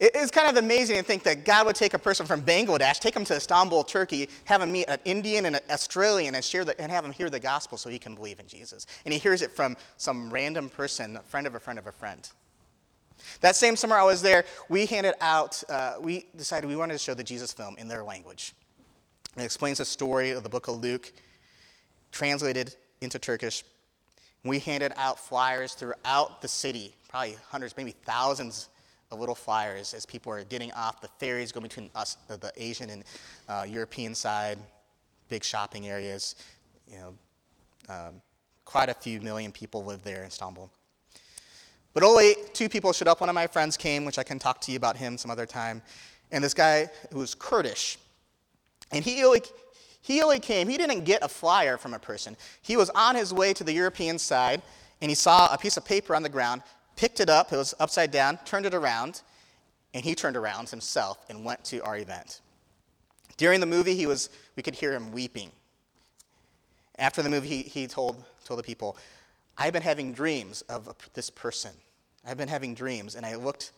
It's 0.00 0.32
kind 0.32 0.48
of 0.48 0.56
amazing 0.56 0.96
to 0.96 1.02
think 1.02 1.22
that 1.22 1.44
God 1.44 1.66
would 1.66 1.76
take 1.76 1.94
a 1.94 1.98
person 1.98 2.26
from 2.26 2.42
Bangladesh, 2.42 2.98
take 2.98 3.14
him 3.14 3.24
to 3.26 3.36
Istanbul, 3.36 3.84
Turkey, 3.84 4.28
have 4.46 4.60
him 4.60 4.72
meet 4.72 4.88
an 4.88 4.98
Indian 5.04 5.46
and 5.46 5.54
an 5.54 5.62
Australian, 5.70 6.34
and, 6.34 6.44
share 6.44 6.64
the, 6.64 6.80
and 6.80 6.90
have 6.90 7.04
him 7.04 7.12
hear 7.12 7.30
the 7.30 7.38
gospel 7.38 7.78
so 7.78 7.88
he 7.88 8.00
can 8.00 8.16
believe 8.16 8.40
in 8.40 8.48
Jesus. 8.48 8.86
And 9.04 9.12
he 9.12 9.20
hears 9.20 9.42
it 9.42 9.52
from 9.52 9.76
some 9.98 10.28
random 10.30 10.68
person, 10.68 11.16
a 11.16 11.20
friend 11.20 11.46
of 11.46 11.54
a 11.54 11.60
friend 11.60 11.78
of 11.78 11.86
a 11.86 11.92
friend. 11.92 12.28
That 13.42 13.54
same 13.54 13.76
summer 13.76 13.94
I 13.94 14.02
was 14.02 14.22
there, 14.22 14.44
we 14.68 14.86
handed 14.86 15.14
out, 15.20 15.62
uh, 15.68 15.94
we 16.00 16.26
decided 16.36 16.68
we 16.68 16.74
wanted 16.74 16.94
to 16.94 16.98
show 16.98 17.14
the 17.14 17.22
Jesus 17.22 17.52
film 17.52 17.76
in 17.78 17.86
their 17.86 18.02
language. 18.02 18.54
It 19.36 19.42
explains 19.42 19.78
the 19.78 19.84
story 19.84 20.30
of 20.30 20.42
the 20.42 20.48
book 20.48 20.66
of 20.66 20.80
Luke, 20.80 21.12
translated 22.10 22.74
into 23.00 23.18
Turkish. 23.20 23.62
We 24.44 24.58
handed 24.58 24.92
out 24.96 25.18
flyers 25.18 25.74
throughout 25.74 26.42
the 26.42 26.48
city, 26.48 26.94
probably 27.08 27.36
hundreds, 27.48 27.76
maybe 27.76 27.94
thousands 28.04 28.68
of 29.12 29.20
little 29.20 29.34
flyers 29.34 29.94
as 29.94 30.04
people 30.04 30.30
were 30.30 30.42
getting 30.44 30.72
off 30.72 31.00
the 31.00 31.08
ferries 31.18 31.52
going 31.52 31.62
between 31.62 31.90
us, 31.94 32.16
the 32.26 32.52
Asian 32.56 32.90
and 32.90 33.04
uh, 33.48 33.64
European 33.68 34.14
side, 34.14 34.58
big 35.28 35.44
shopping 35.44 35.88
areas. 35.88 36.34
You 36.90 36.98
know, 36.98 37.14
um, 37.88 38.22
quite 38.64 38.88
a 38.88 38.94
few 38.94 39.20
million 39.20 39.52
people 39.52 39.84
live 39.84 40.02
there 40.02 40.22
in 40.22 40.26
Istanbul. 40.26 40.70
But 41.94 42.02
only 42.02 42.34
two 42.54 42.68
people 42.68 42.92
showed 42.92 43.08
up. 43.08 43.20
One 43.20 43.28
of 43.28 43.34
my 43.34 43.46
friends 43.46 43.76
came, 43.76 44.04
which 44.04 44.18
I 44.18 44.22
can 44.22 44.38
talk 44.38 44.60
to 44.62 44.72
you 44.72 44.76
about 44.76 44.96
him 44.96 45.18
some 45.18 45.30
other 45.30 45.46
time. 45.46 45.82
And 46.30 46.42
this 46.42 46.54
guy 46.54 46.90
who 47.12 47.18
was 47.18 47.34
Kurdish. 47.34 47.98
And 48.90 49.04
he 49.04 49.22
only, 49.24 49.42
he 50.02 50.20
only 50.20 50.40
came, 50.40 50.68
he 50.68 50.76
didn't 50.76 51.04
get 51.04 51.22
a 51.22 51.28
flyer 51.28 51.78
from 51.78 51.94
a 51.94 51.98
person. 51.98 52.36
He 52.60 52.76
was 52.76 52.90
on 52.90 53.14
his 53.14 53.32
way 53.32 53.54
to 53.54 53.64
the 53.64 53.72
European 53.72 54.18
side, 54.18 54.60
and 55.00 55.10
he 55.10 55.14
saw 55.14 55.52
a 55.52 55.56
piece 55.56 55.76
of 55.76 55.84
paper 55.84 56.14
on 56.14 56.24
the 56.24 56.28
ground, 56.28 56.62
picked 56.96 57.20
it 57.20 57.30
up, 57.30 57.52
it 57.52 57.56
was 57.56 57.72
upside 57.78 58.10
down, 58.10 58.38
turned 58.44 58.66
it 58.66 58.74
around, 58.74 59.22
and 59.94 60.04
he 60.04 60.16
turned 60.16 60.36
around 60.36 60.68
himself 60.68 61.24
and 61.30 61.44
went 61.44 61.64
to 61.66 61.78
our 61.84 61.96
event. 61.96 62.40
During 63.36 63.60
the 63.60 63.66
movie, 63.66 63.94
he 63.94 64.06
was, 64.06 64.28
we 64.56 64.62
could 64.62 64.74
hear 64.74 64.92
him 64.92 65.12
weeping. 65.12 65.52
After 66.98 67.22
the 67.22 67.30
movie, 67.30 67.48
he, 67.48 67.62
he 67.62 67.86
told, 67.86 68.24
told 68.44 68.58
the 68.58 68.64
people, 68.64 68.96
I've 69.56 69.72
been 69.72 69.82
having 69.82 70.12
dreams 70.12 70.62
of 70.62 70.94
this 71.14 71.30
person. 71.30 71.72
I've 72.26 72.36
been 72.36 72.48
having 72.48 72.74
dreams, 72.74 73.14
and 73.14 73.24
I 73.24 73.36
looked, 73.36 73.70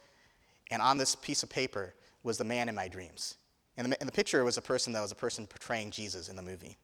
and 0.70 0.80
on 0.80 0.96
this 0.96 1.14
piece 1.14 1.42
of 1.42 1.50
paper 1.50 1.94
was 2.22 2.38
the 2.38 2.44
man 2.44 2.68
in 2.70 2.74
my 2.74 2.88
dreams. 2.88 3.36
And 3.76 3.92
the, 3.92 4.00
and 4.00 4.08
the 4.08 4.12
picture 4.12 4.44
was 4.44 4.56
a 4.56 4.62
person 4.62 4.92
that 4.92 5.00
was 5.00 5.12
a 5.12 5.16
person 5.16 5.46
portraying 5.46 5.90
Jesus 5.90 6.28
in 6.28 6.36
the 6.36 6.42
movie. 6.42 6.76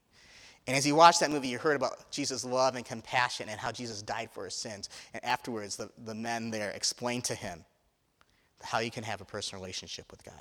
And 0.67 0.77
as 0.77 0.87
you 0.87 0.95
watched 0.95 1.21
that 1.21 1.31
movie, 1.31 1.49
you 1.49 1.59
heard 1.59 1.77
about 1.77 2.11
Jesus' 2.11 2.45
love 2.45 2.77
and 2.77 2.85
compassion 2.85 3.49
and 3.49 3.59
how 3.59 3.73
Jesus 3.73 4.03
died 4.03 4.31
for 4.31 4.45
his 4.45 4.55
sins. 4.55 4.89
And 5.15 5.25
afterwards, 5.25 5.77
the, 5.77 5.91
the 6.05 6.15
men 6.15 6.51
there 6.51 6.71
explained 6.71 7.25
to 7.25 7.35
him 7.35 7.65
how 8.63 8.81
you 8.81 8.91
can 8.91 9.03
have 9.05 9.21
a 9.21 9.25
personal 9.25 9.63
relationship 9.63 10.11
with 10.11 10.23
God. 10.23 10.41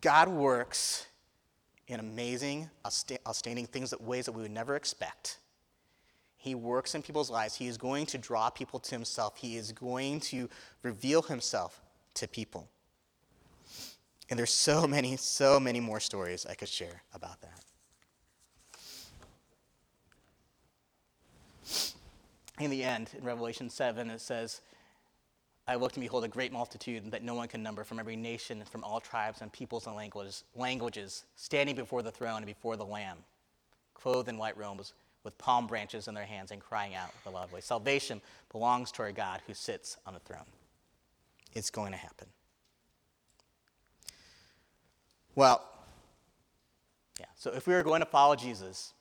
God 0.00 0.28
works 0.28 1.06
in 1.88 2.00
amazing, 2.00 2.70
outstanding 3.26 3.66
things 3.66 3.90
that 3.90 4.00
ways 4.00 4.26
that 4.26 4.32
we 4.32 4.42
would 4.42 4.50
never 4.50 4.76
expect. 4.76 5.38
He 6.36 6.54
works 6.54 6.94
in 6.94 7.02
people's 7.02 7.30
lives. 7.30 7.56
He 7.56 7.66
is 7.66 7.76
going 7.76 8.06
to 8.06 8.18
draw 8.18 8.48
people 8.48 8.78
to 8.78 8.90
himself. 8.90 9.36
He 9.36 9.56
is 9.56 9.72
going 9.72 10.20
to 10.20 10.48
reveal 10.82 11.22
himself 11.22 11.80
to 12.14 12.28
people. 12.28 12.68
And 14.30 14.38
there's 14.38 14.52
so 14.52 14.86
many, 14.88 15.16
so 15.16 15.58
many 15.58 15.80
more 15.80 16.00
stories 16.00 16.46
I 16.46 16.54
could 16.54 16.68
share 16.68 17.02
about 17.14 17.40
that. 17.40 17.64
In 22.60 22.70
the 22.70 22.82
end, 22.82 23.10
in 23.16 23.24
Revelation 23.24 23.70
7, 23.70 24.10
it 24.10 24.20
says, 24.20 24.62
I 25.68 25.74
looked 25.74 25.96
and 25.96 26.02
behold 26.02 26.24
a 26.24 26.28
great 26.28 26.50
multitude 26.50 27.10
that 27.10 27.22
no 27.22 27.34
one 27.34 27.46
can 27.46 27.62
number 27.62 27.84
from 27.84 28.00
every 28.00 28.16
nation, 28.16 28.64
from 28.64 28.82
all 28.82 29.00
tribes 29.00 29.42
and 29.42 29.52
peoples 29.52 29.86
and 29.86 29.94
languages, 29.94 30.44
languages, 30.56 31.24
standing 31.36 31.76
before 31.76 32.02
the 32.02 32.10
throne 32.10 32.38
and 32.38 32.46
before 32.46 32.76
the 32.76 32.86
Lamb, 32.86 33.18
clothed 33.94 34.28
in 34.28 34.38
white 34.38 34.56
robes, 34.56 34.94
with 35.24 35.36
palm 35.36 35.66
branches 35.66 36.08
in 36.08 36.14
their 36.14 36.24
hands, 36.24 36.52
and 36.52 36.60
crying 36.60 36.94
out 36.94 37.12
with 37.12 37.32
a 37.32 37.36
loud 37.36 37.50
voice 37.50 37.66
Salvation 37.66 38.20
belongs 38.50 38.90
to 38.92 39.02
our 39.02 39.12
God 39.12 39.42
who 39.46 39.52
sits 39.52 39.98
on 40.06 40.14
the 40.14 40.20
throne. 40.20 40.46
It's 41.52 41.70
going 41.70 41.92
to 41.92 41.98
happen. 41.98 42.28
Well, 45.34 45.64
yeah, 47.20 47.26
so 47.36 47.52
if 47.52 47.66
we 47.66 47.74
are 47.74 47.82
going 47.82 48.00
to 48.00 48.06
follow 48.06 48.36
Jesus, 48.36 48.92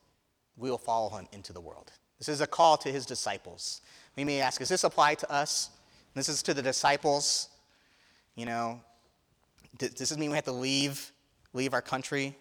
we 0.55 0.69
will 0.69 0.77
follow 0.77 1.09
him 1.09 1.27
into 1.31 1.53
the 1.53 1.61
world. 1.61 1.91
This 2.17 2.29
is 2.29 2.41
a 2.41 2.47
call 2.47 2.77
to 2.77 2.89
his 2.89 3.05
disciples. 3.05 3.81
We 4.15 4.23
may 4.23 4.41
ask, 4.41 4.59
does 4.59 4.69
this 4.69 4.83
apply 4.83 5.15
to 5.15 5.31
us? 5.31 5.69
This 6.15 6.29
is 6.29 6.41
to 6.43 6.53
the 6.53 6.63
disciples. 6.63 7.49
You 8.35 8.45
know, 8.47 8.81
does 9.77 9.91
this 9.91 10.17
mean 10.17 10.31
we 10.31 10.35
have 10.35 10.45
to 10.45 10.51
leave, 10.51 11.11
leave 11.53 11.73
our 11.73 11.81
country? 11.81 12.35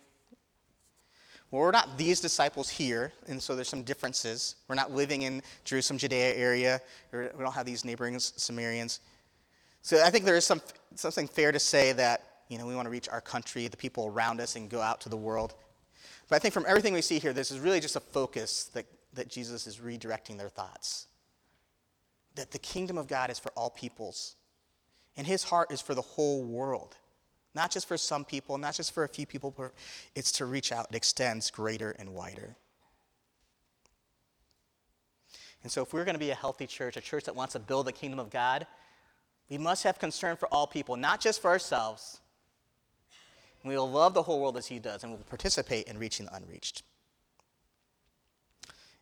Well, 1.51 1.63
we're 1.63 1.71
not 1.71 1.97
these 1.97 2.21
disciples 2.21 2.69
here, 2.69 3.13
and 3.29 3.41
so 3.41 3.55
there's 3.55 3.69
some 3.69 3.83
differences. 3.83 4.57
We're 4.67 4.75
not 4.75 4.93
living 4.93 5.23
in 5.23 5.43
Jerusalem, 5.65 5.99
Judea 5.99 6.35
area, 6.35 6.81
we 7.13 7.29
don't 7.39 7.53
have 7.53 7.67
these 7.67 7.85
neighboring 7.85 8.19
Samaritans. 8.19 9.01
So 9.83 10.03
I 10.03 10.11
think 10.11 10.25
there 10.25 10.37
is 10.37 10.45
some, 10.45 10.61
something 10.97 11.29
fair 11.29 11.53
to 11.53 11.61
say 11.61 11.93
that 11.93 12.36
you 12.49 12.59
know, 12.59 12.67
we 12.67 12.75
want 12.75 12.87
to 12.87 12.91
reach 12.91 13.09
our 13.09 13.21
country, 13.21 13.67
the 13.69 13.77
people 13.77 14.07
around 14.07 14.41
us, 14.41 14.57
and 14.57 14.71
go 14.71 14.81
out 14.81 15.01
to 15.03 15.09
the 15.09 15.17
world. 15.17 15.55
But 16.29 16.37
I 16.37 16.39
think 16.39 16.55
from 16.55 16.65
everything 16.67 16.95
we 16.95 17.03
see 17.03 17.19
here, 17.19 17.33
this 17.33 17.51
is 17.51 17.59
really 17.59 17.81
just 17.81 17.97
a 17.97 18.01
focus 18.01 18.65
that, 18.75 18.87
that 19.15 19.29
Jesus 19.29 19.67
is 19.67 19.79
redirecting 19.79 20.39
their 20.39 20.49
thoughts. 20.49 21.07
That 22.35 22.51
the 22.51 22.59
kingdom 22.59 22.99
of 22.99 23.07
God 23.07 23.31
is 23.31 23.39
for 23.39 23.51
all 23.57 23.71
peoples, 23.71 24.37
and 25.17 25.27
his 25.27 25.45
heart 25.45 25.71
is 25.71 25.81
for 25.81 25.95
the 25.95 26.03
whole 26.03 26.43
world. 26.43 26.97
Not 27.55 27.71
just 27.71 27.89
for 27.89 27.97
some 27.97 28.25
people, 28.25 28.59
not 28.59 28.75
just 28.75 28.93
for 28.93 29.05
a 29.05 29.09
few 29.09 29.25
people, 29.25 29.55
but 29.57 29.73
it's 30.15 30.31
to 30.33 30.45
reach 30.45 30.73
out. 30.73 30.89
It 30.91 30.97
extends 30.97 31.51
greater 31.51 31.93
and 31.93 32.11
wider. 32.11 32.55
And 35.63 35.73
so, 35.73 35.83
if 35.83 35.93
we're 35.93 36.05
going 36.05 36.15
to 36.15 36.21
be 36.21 36.31
a 36.31 36.35
healthy 36.35 36.67
church, 36.67 36.97
a 36.97 37.01
church 37.01 37.25
that 37.25 37.35
wants 37.35 37.55
to 37.55 37.59
build 37.59 37.87
the 37.87 37.93
kingdom 37.93 38.19
of 38.21 38.31
God, 38.31 38.67
we 39.49 39.59
must 39.59 39.85
have 39.85 39.99
concern 39.99 40.37
for 40.37 40.47
all 40.49 40.67
people, 40.67 40.97
not 40.97 41.21
just 41.21 41.41
for 41.41 41.49
ourselves. 41.49 42.21
We 43.67 43.77
will 43.77 43.91
love 43.91 44.15
the 44.15 44.23
whole 44.23 44.41
world 44.41 44.57
as 44.57 44.67
He 44.67 44.79
does, 44.79 45.03
and 45.03 45.13
we'll 45.13 45.23
participate 45.23 45.87
in 45.87 45.99
reaching 45.99 46.27
the 46.27 46.35
unreached. 46.35 46.83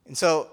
And 0.07 0.16
so, 0.16 0.48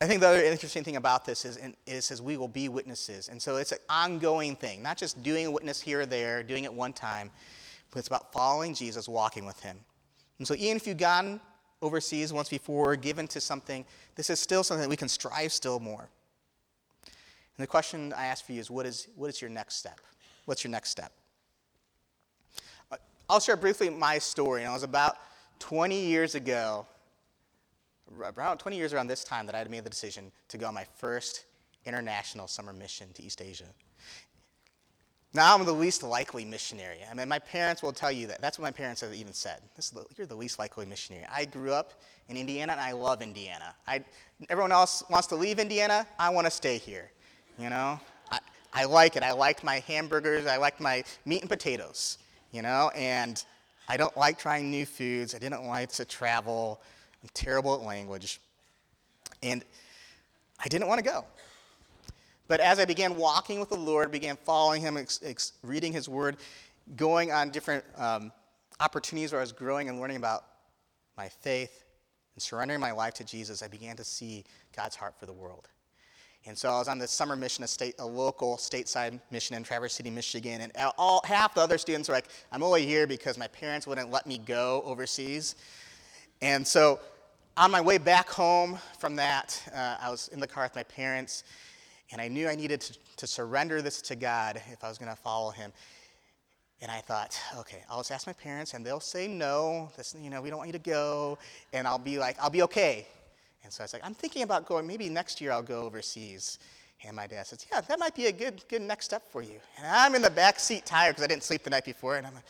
I 0.00 0.06
think 0.06 0.20
the 0.20 0.28
other 0.28 0.42
interesting 0.42 0.82
thing 0.82 0.96
about 0.96 1.26
this 1.26 1.44
is, 1.44 1.58
it 1.86 2.02
says 2.02 2.22
we 2.22 2.36
will 2.36 2.48
be 2.48 2.68
witnesses. 2.70 3.28
And 3.28 3.40
so 3.40 3.56
it's 3.56 3.72
an 3.72 3.78
ongoing 3.90 4.56
thing, 4.56 4.82
not 4.82 4.96
just 4.96 5.22
doing 5.22 5.46
a 5.46 5.50
witness 5.50 5.78
here 5.78 6.00
or 6.00 6.06
there, 6.06 6.42
doing 6.42 6.64
it 6.64 6.72
one 6.72 6.94
time, 6.94 7.30
but 7.90 7.98
it's 7.98 8.08
about 8.08 8.32
following 8.32 8.74
Jesus, 8.74 9.08
walking 9.08 9.44
with 9.44 9.60
Him. 9.60 9.76
And 10.38 10.48
so, 10.48 10.54
even 10.54 10.76
if 10.76 10.86
you've 10.86 10.96
gone 10.96 11.40
overseas 11.82 12.32
once 12.32 12.48
before, 12.48 12.96
given 12.96 13.26
to 13.28 13.40
something, 13.40 13.84
this 14.14 14.30
is 14.30 14.40
still 14.40 14.62
something 14.62 14.82
that 14.82 14.90
we 14.90 14.96
can 14.96 15.08
strive 15.08 15.52
still 15.52 15.80
more. 15.80 16.08
And 17.04 17.62
the 17.62 17.66
question 17.66 18.12
I 18.14 18.26
ask 18.26 18.44
for 18.44 18.52
you 18.52 18.60
is 18.60 18.70
what 18.70 18.86
is, 18.86 19.08
what 19.16 19.28
is 19.28 19.40
your 19.40 19.50
next 19.50 19.76
step? 19.76 20.00
What's 20.46 20.64
your 20.64 20.70
next 20.70 20.90
step? 20.90 21.12
I'll 23.30 23.38
share 23.38 23.56
briefly 23.56 23.90
my 23.90 24.18
story. 24.18 24.62
And 24.62 24.70
I 24.70 24.74
was 24.74 24.82
about 24.82 25.16
20 25.60 25.98
years 26.00 26.34
ago, 26.34 26.84
around 28.36 28.58
20 28.58 28.76
years 28.76 28.92
around 28.92 29.06
this 29.06 29.22
time, 29.22 29.46
that 29.46 29.54
I 29.54 29.58
had 29.58 29.70
made 29.70 29.84
the 29.84 29.90
decision 29.90 30.32
to 30.48 30.58
go 30.58 30.66
on 30.66 30.74
my 30.74 30.84
first 30.96 31.44
international 31.86 32.48
summer 32.48 32.72
mission 32.72 33.06
to 33.14 33.22
East 33.22 33.40
Asia. 33.40 33.66
Now 35.32 35.54
I'm 35.54 35.64
the 35.64 35.72
least 35.72 36.02
likely 36.02 36.44
missionary. 36.44 36.98
I 37.08 37.14
mean, 37.14 37.28
my 37.28 37.38
parents 37.38 37.84
will 37.84 37.92
tell 37.92 38.10
you 38.10 38.26
that. 38.26 38.40
That's 38.40 38.58
what 38.58 38.64
my 38.64 38.72
parents 38.72 39.00
have 39.02 39.14
even 39.14 39.32
said. 39.32 39.60
The, 39.76 40.04
you're 40.16 40.26
the 40.26 40.34
least 40.34 40.58
likely 40.58 40.84
missionary. 40.84 41.24
I 41.32 41.44
grew 41.44 41.72
up 41.72 41.92
in 42.28 42.36
Indiana, 42.36 42.72
and 42.72 42.80
I 42.80 42.90
love 42.90 43.22
Indiana. 43.22 43.76
I, 43.86 44.02
everyone 44.48 44.72
else 44.72 45.04
wants 45.08 45.28
to 45.28 45.36
leave 45.36 45.60
Indiana. 45.60 46.04
I 46.18 46.30
want 46.30 46.48
to 46.48 46.50
stay 46.50 46.78
here. 46.78 47.12
You 47.60 47.70
know, 47.70 48.00
I, 48.32 48.40
I 48.72 48.84
like 48.86 49.14
it. 49.14 49.22
I 49.22 49.30
like 49.30 49.62
my 49.62 49.78
hamburgers. 49.86 50.46
I 50.46 50.56
like 50.56 50.80
my 50.80 51.04
meat 51.24 51.42
and 51.42 51.48
potatoes. 51.48 52.18
You 52.52 52.62
know, 52.62 52.90
and 52.94 53.42
I 53.88 53.96
don't 53.96 54.16
like 54.16 54.38
trying 54.38 54.70
new 54.70 54.86
foods. 54.86 55.34
I 55.34 55.38
didn't 55.38 55.64
like 55.64 55.90
to 55.92 56.04
travel. 56.04 56.80
I'm 57.22 57.28
terrible 57.34 57.74
at 57.74 57.82
language, 57.82 58.40
and 59.42 59.64
I 60.62 60.68
didn't 60.68 60.88
want 60.88 60.98
to 60.98 61.04
go. 61.04 61.24
But 62.48 62.60
as 62.60 62.80
I 62.80 62.84
began 62.84 63.16
walking 63.16 63.60
with 63.60 63.68
the 63.68 63.76
Lord, 63.76 64.10
began 64.10 64.36
following 64.36 64.82
Him, 64.82 64.96
ex- 64.96 65.20
ex- 65.22 65.52
reading 65.62 65.92
His 65.92 66.08
Word, 66.08 66.36
going 66.96 67.30
on 67.30 67.50
different 67.50 67.84
um, 67.96 68.32
opportunities 68.80 69.32
where 69.32 69.40
I 69.40 69.42
was 69.42 69.52
growing 69.52 69.88
and 69.88 70.00
learning 70.00 70.16
about 70.16 70.44
my 71.16 71.28
faith 71.28 71.84
and 72.34 72.42
surrendering 72.42 72.80
my 72.80 72.92
life 72.92 73.14
to 73.14 73.24
Jesus, 73.24 73.62
I 73.62 73.68
began 73.68 73.96
to 73.96 74.04
see 74.04 74.44
God's 74.74 74.96
heart 74.96 75.14
for 75.18 75.26
the 75.26 75.32
world. 75.32 75.68
And 76.46 76.56
so 76.56 76.70
I 76.70 76.78
was 76.78 76.88
on 76.88 76.98
this 76.98 77.10
summer 77.10 77.36
mission, 77.36 77.64
a, 77.64 77.68
state, 77.68 77.96
a 77.98 78.06
local 78.06 78.56
stateside 78.56 79.20
mission 79.30 79.56
in 79.56 79.62
Traverse 79.62 79.92
City, 79.92 80.08
Michigan. 80.10 80.62
And 80.62 80.72
all, 80.96 81.20
half 81.24 81.54
the 81.54 81.60
other 81.60 81.76
students 81.76 82.08
were 82.08 82.14
like, 82.14 82.28
I'm 82.50 82.62
only 82.62 82.86
here 82.86 83.06
because 83.06 83.36
my 83.36 83.48
parents 83.48 83.86
wouldn't 83.86 84.10
let 84.10 84.26
me 84.26 84.38
go 84.38 84.82
overseas. 84.86 85.54
And 86.40 86.66
so 86.66 86.98
on 87.56 87.70
my 87.70 87.80
way 87.80 87.98
back 87.98 88.28
home 88.30 88.78
from 88.98 89.16
that, 89.16 89.62
uh, 89.74 89.96
I 90.00 90.10
was 90.10 90.28
in 90.28 90.40
the 90.40 90.46
car 90.46 90.64
with 90.64 90.74
my 90.74 90.82
parents, 90.84 91.44
and 92.10 92.20
I 92.20 92.28
knew 92.28 92.48
I 92.48 92.54
needed 92.54 92.80
to, 92.80 92.98
to 93.18 93.26
surrender 93.26 93.82
this 93.82 94.00
to 94.02 94.16
God 94.16 94.62
if 94.72 94.82
I 94.82 94.88
was 94.88 94.96
going 94.96 95.10
to 95.10 95.16
follow 95.16 95.50
Him. 95.50 95.72
And 96.80 96.90
I 96.90 97.00
thought, 97.00 97.38
okay, 97.58 97.84
I'll 97.90 97.98
just 97.98 98.12
ask 98.12 98.26
my 98.26 98.32
parents, 98.32 98.72
and 98.72 98.84
they'll 98.84 98.98
say 98.98 99.28
no. 99.28 99.90
This, 99.98 100.16
you 100.18 100.30
know, 100.30 100.40
we 100.40 100.48
don't 100.48 100.56
want 100.56 100.68
you 100.68 100.72
to 100.72 100.78
go. 100.78 101.38
And 101.74 101.86
I'll 101.86 101.98
be 101.98 102.18
like, 102.18 102.36
I'll 102.40 102.48
be 102.48 102.62
okay. 102.62 103.06
And 103.70 103.74
so 103.76 103.82
I 103.82 103.84
was 103.84 103.92
like, 103.92 104.04
I'm 104.04 104.14
thinking 104.14 104.42
about 104.42 104.66
going. 104.66 104.84
Maybe 104.84 105.08
next 105.08 105.40
year 105.40 105.52
I'll 105.52 105.62
go 105.62 105.82
overseas. 105.82 106.58
And 107.06 107.14
my 107.14 107.28
dad 107.28 107.46
says, 107.46 107.64
Yeah, 107.70 107.80
that 107.80 108.00
might 108.00 108.16
be 108.16 108.26
a 108.26 108.32
good, 108.32 108.64
good 108.68 108.82
next 108.82 109.04
step 109.04 109.22
for 109.30 109.42
you. 109.42 109.60
And 109.78 109.86
I'm 109.86 110.16
in 110.16 110.22
the 110.22 110.30
back 110.30 110.58
seat 110.58 110.84
tired 110.84 111.10
because 111.10 111.22
I 111.22 111.28
didn't 111.28 111.44
sleep 111.44 111.62
the 111.62 111.70
night 111.70 111.84
before. 111.84 112.16
And 112.16 112.26
I'm 112.26 112.34
like, 112.34 112.42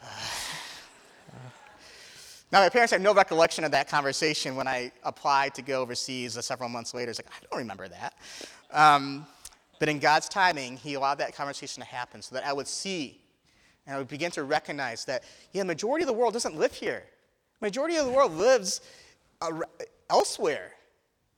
Now, 2.52 2.60
my 2.60 2.68
parents 2.68 2.92
have 2.92 3.00
no 3.00 3.12
recollection 3.12 3.64
of 3.64 3.72
that 3.72 3.88
conversation 3.88 4.54
when 4.54 4.68
I 4.68 4.92
applied 5.02 5.52
to 5.56 5.62
go 5.62 5.82
overseas 5.82 6.38
uh, 6.38 6.42
several 6.42 6.68
months 6.68 6.94
later. 6.94 7.10
It's 7.10 7.18
like, 7.18 7.26
I 7.26 7.44
don't 7.50 7.58
remember 7.58 7.88
that. 7.88 8.14
Um, 8.70 9.26
but 9.80 9.88
in 9.88 9.98
God's 9.98 10.28
timing, 10.28 10.76
He 10.76 10.94
allowed 10.94 11.18
that 11.18 11.34
conversation 11.34 11.82
to 11.82 11.88
happen 11.88 12.22
so 12.22 12.36
that 12.36 12.46
I 12.46 12.52
would 12.52 12.68
see 12.68 13.18
and 13.84 13.96
I 13.96 13.98
would 13.98 14.06
begin 14.06 14.30
to 14.32 14.44
recognize 14.44 15.04
that, 15.06 15.24
yeah, 15.52 15.62
the 15.62 15.66
majority 15.66 16.04
of 16.04 16.06
the 16.06 16.12
world 16.12 16.34
doesn't 16.34 16.54
live 16.54 16.72
here. 16.72 17.02
The 17.58 17.66
majority 17.66 17.96
of 17.96 18.06
the 18.06 18.12
world 18.12 18.30
lives 18.30 18.80
elsewhere. 20.10 20.72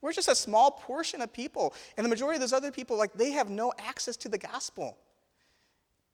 We're 0.01 0.13
just 0.13 0.29
a 0.29 0.35
small 0.35 0.73
portion 0.73 1.23
of 1.23 1.33
people. 1.33 1.75
And 1.97 2.05
the 2.05 2.09
majority 2.09 2.37
of 2.37 2.41
those 2.41 2.53
other 2.53 2.73
people, 2.73 2.99
like, 2.99 3.13
they 3.13 3.31
have 3.31 3.49
no 3.49 3.73
access 3.79 4.17
to 4.19 4.29
the 4.29 4.39
gospel. 4.39 4.97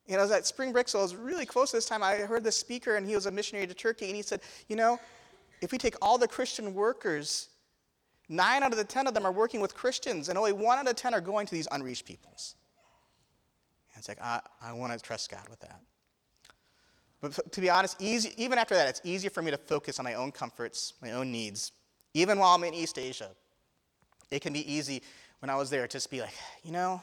You 0.07 0.14
know, 0.14 0.21
I 0.21 0.23
was 0.23 0.31
at 0.33 0.47
Spring 0.47 0.73
Break, 0.73 0.88
so 0.88 0.99
I 0.99 1.03
was 1.03 1.16
really 1.16 1.47
close 1.47 1.73
this 1.73 1.87
time. 1.87 2.03
I 2.03 2.16
heard 2.16 2.44
the 2.44 2.53
speaker, 2.53 2.97
and 2.97 3.07
he 3.07 3.14
was 3.14 3.27
a 3.27 3.31
missionary 3.31 3.66
to 3.66 3.75
Turkey, 3.75 4.07
and 4.07 4.16
he 4.16 4.23
said, 4.23 4.40
You 4.68 4.77
know, 4.77 5.01
if 5.62 5.73
we 5.73 5.79
take 5.79 5.94
all 6.03 6.18
the 6.18 6.29
Christian 6.29 6.75
workers 6.75 7.49
Nine 8.29 8.62
out 8.62 8.73
of 8.73 8.79
the 8.79 8.85
ten 8.85 9.07
of 9.07 9.14
them 9.14 9.25
are 9.25 9.33
working 9.33 9.61
with 9.61 9.75
Christians, 9.75 10.29
and 10.29 10.37
only 10.37 10.53
one 10.53 10.79
out 10.79 10.87
of 10.87 10.97
ten 10.97 11.14
are 11.14 11.21
going 11.21 11.47
to 11.47 11.55
these 11.55 11.66
unreached 11.71 12.05
peoples. 12.05 12.57
And 13.94 14.01
it's 14.01 14.09
like, 14.09 14.21
I, 14.21 14.40
I 14.62 14.73
want 14.75 14.92
to 14.92 14.99
trust 14.99 15.31
God 15.31 15.49
with 15.49 15.61
that. 15.61 15.81
But 17.21 17.53
to 17.53 17.61
be 17.61 17.71
honest, 17.71 18.01
easy, 18.01 18.33
even 18.37 18.59
after 18.59 18.75
that, 18.75 18.88
it's 18.88 19.01
easier 19.03 19.31
for 19.31 19.42
me 19.42 19.51
to 19.51 19.57
focus 19.57 19.99
on 19.99 20.05
my 20.05 20.14
own 20.14 20.31
comforts, 20.31 20.92
my 21.01 21.12
own 21.12 21.33
needs. 21.33 21.73
Even 22.18 22.40
while 22.40 22.54
I'm 22.54 22.64
in 22.64 22.74
East 22.74 22.98
Asia, 22.98 23.31
it 24.31 24.40
can 24.40 24.52
be 24.52 24.72
easy 24.72 25.02
when 25.38 25.50
I 25.50 25.54
was 25.54 25.70
there 25.70 25.83
to 25.83 25.88
just 25.88 26.11
be 26.11 26.20
like, 26.20 26.35
you 26.64 26.72
know, 26.72 27.00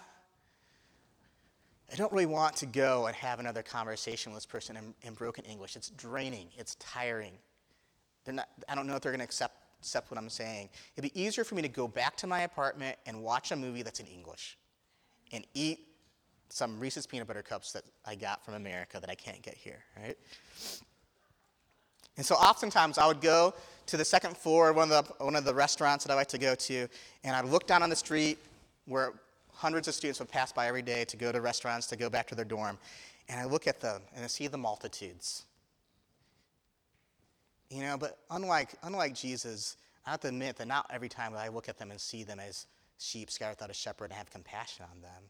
I 1.91 1.95
don't 1.95 2.11
really 2.11 2.25
want 2.25 2.57
to 2.57 2.65
go 2.65 3.05
and 3.05 3.15
have 3.15 3.39
another 3.39 3.63
conversation 3.63 4.33
with 4.33 4.41
this 4.41 4.45
person 4.45 4.75
in, 4.75 4.93
in 5.03 5.13
broken 5.13 5.45
English. 5.45 5.77
It's 5.77 5.89
draining, 5.91 6.49
it's 6.57 6.75
tiring. 6.75 7.31
Not, 8.27 8.49
I 8.67 8.75
don't 8.75 8.87
know 8.87 8.95
if 8.95 9.01
they're 9.01 9.11
going 9.11 9.19
to 9.19 9.25
accept 9.25 9.55
accept 9.79 10.11
what 10.11 10.17
I'm 10.17 10.29
saying. 10.29 10.67
It'd 10.97 11.13
be 11.13 11.21
easier 11.21 11.43
for 11.43 11.55
me 11.55 11.61
to 11.61 11.69
go 11.69 11.87
back 11.87 12.17
to 12.17 12.27
my 12.27 12.41
apartment 12.41 12.97
and 13.05 13.21
watch 13.21 13.51
a 13.51 13.55
movie 13.55 13.83
that's 13.83 13.99
in 13.99 14.07
English 14.07 14.57
and 15.31 15.45
eat 15.53 15.79
some 16.49 16.79
Reese's 16.79 17.05
peanut 17.05 17.27
butter 17.27 17.43
cups 17.43 17.71
that 17.73 17.83
I 18.03 18.15
got 18.15 18.43
from 18.43 18.55
America 18.55 18.99
that 18.99 19.09
I 19.09 19.15
can't 19.15 19.41
get 19.43 19.53
here, 19.53 19.83
right? 20.01 20.17
And 22.17 22.25
so 22.25 22.35
oftentimes 22.35 22.97
I 22.97 23.07
would 23.07 23.21
go 23.21 23.53
to 23.87 23.97
the 23.97 24.05
second 24.05 24.37
floor 24.37 24.69
of 24.69 24.77
one 24.77 24.91
of 24.91 25.07
the, 25.07 25.23
one 25.23 25.35
of 25.35 25.45
the 25.45 25.53
restaurants 25.53 26.05
that 26.05 26.11
I 26.11 26.15
like 26.15 26.27
to 26.29 26.37
go 26.37 26.55
to, 26.55 26.87
and 27.23 27.35
I'd 27.35 27.45
look 27.45 27.67
down 27.67 27.83
on 27.83 27.89
the 27.89 27.95
street 27.95 28.39
where 28.85 29.13
hundreds 29.53 29.87
of 29.87 29.93
students 29.93 30.19
would 30.19 30.29
pass 30.29 30.51
by 30.51 30.67
every 30.67 30.81
day 30.81 31.05
to 31.05 31.17
go 31.17 31.31
to 31.31 31.41
restaurants, 31.41 31.87
to 31.87 31.95
go 31.95 32.09
back 32.09 32.27
to 32.27 32.35
their 32.35 32.45
dorm, 32.45 32.77
and 33.29 33.39
I 33.39 33.45
look 33.45 33.67
at 33.67 33.79
them 33.79 34.01
and 34.15 34.23
I 34.23 34.27
see 34.27 34.47
the 34.47 34.57
multitudes. 34.57 35.45
You 37.69 37.81
know, 37.81 37.97
but 37.97 38.19
unlike, 38.29 38.75
unlike 38.83 39.15
Jesus, 39.15 39.77
I 40.05 40.11
have 40.11 40.21
to 40.21 40.27
admit 40.27 40.57
that 40.57 40.67
not 40.67 40.89
every 40.93 41.09
time 41.09 41.33
that 41.33 41.39
I 41.39 41.49
look 41.49 41.67
at 41.67 41.77
them 41.77 41.91
and 41.91 41.99
see 41.99 42.23
them 42.23 42.39
as 42.39 42.67
sheep 42.99 43.31
scattered 43.31 43.53
without 43.53 43.71
a 43.71 43.73
shepherd 43.73 44.05
and 44.05 44.13
have 44.13 44.29
compassion 44.29 44.85
on 44.91 45.01
them. 45.01 45.23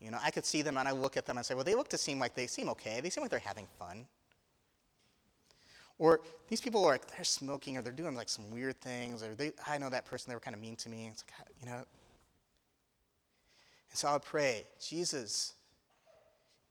You 0.00 0.10
know, 0.10 0.18
I 0.22 0.32
could 0.32 0.44
see 0.44 0.62
them 0.62 0.76
and 0.76 0.88
I 0.88 0.92
look 0.92 1.16
at 1.16 1.26
them 1.26 1.36
and 1.36 1.46
say, 1.46 1.54
well, 1.54 1.64
they 1.64 1.76
look 1.76 1.88
to 1.90 1.98
seem 1.98 2.18
like 2.18 2.34
they 2.34 2.48
seem 2.48 2.68
okay. 2.70 3.00
They 3.00 3.10
seem 3.10 3.22
like 3.22 3.30
they're 3.30 3.38
having 3.38 3.68
fun. 3.78 4.06
Or 6.02 6.20
these 6.48 6.60
people 6.60 6.84
are 6.84 6.92
like, 6.92 7.06
they're 7.14 7.24
smoking 7.24 7.76
or 7.76 7.82
they're 7.82 7.92
doing 7.92 8.16
like 8.16 8.28
some 8.28 8.50
weird 8.50 8.80
things. 8.80 9.22
Or 9.22 9.34
they, 9.34 9.52
I 9.66 9.78
know 9.78 9.88
that 9.90 10.04
person, 10.04 10.30
they 10.30 10.34
were 10.34 10.40
kind 10.40 10.56
of 10.56 10.60
mean 10.60 10.76
to 10.76 10.88
me. 10.88 11.08
It's 11.12 11.24
like, 11.38 11.48
you 11.60 11.66
know. 11.66 11.76
And 11.76 11.86
so 13.92 14.08
I 14.08 14.18
pray, 14.18 14.64
Jesus, 14.80 15.54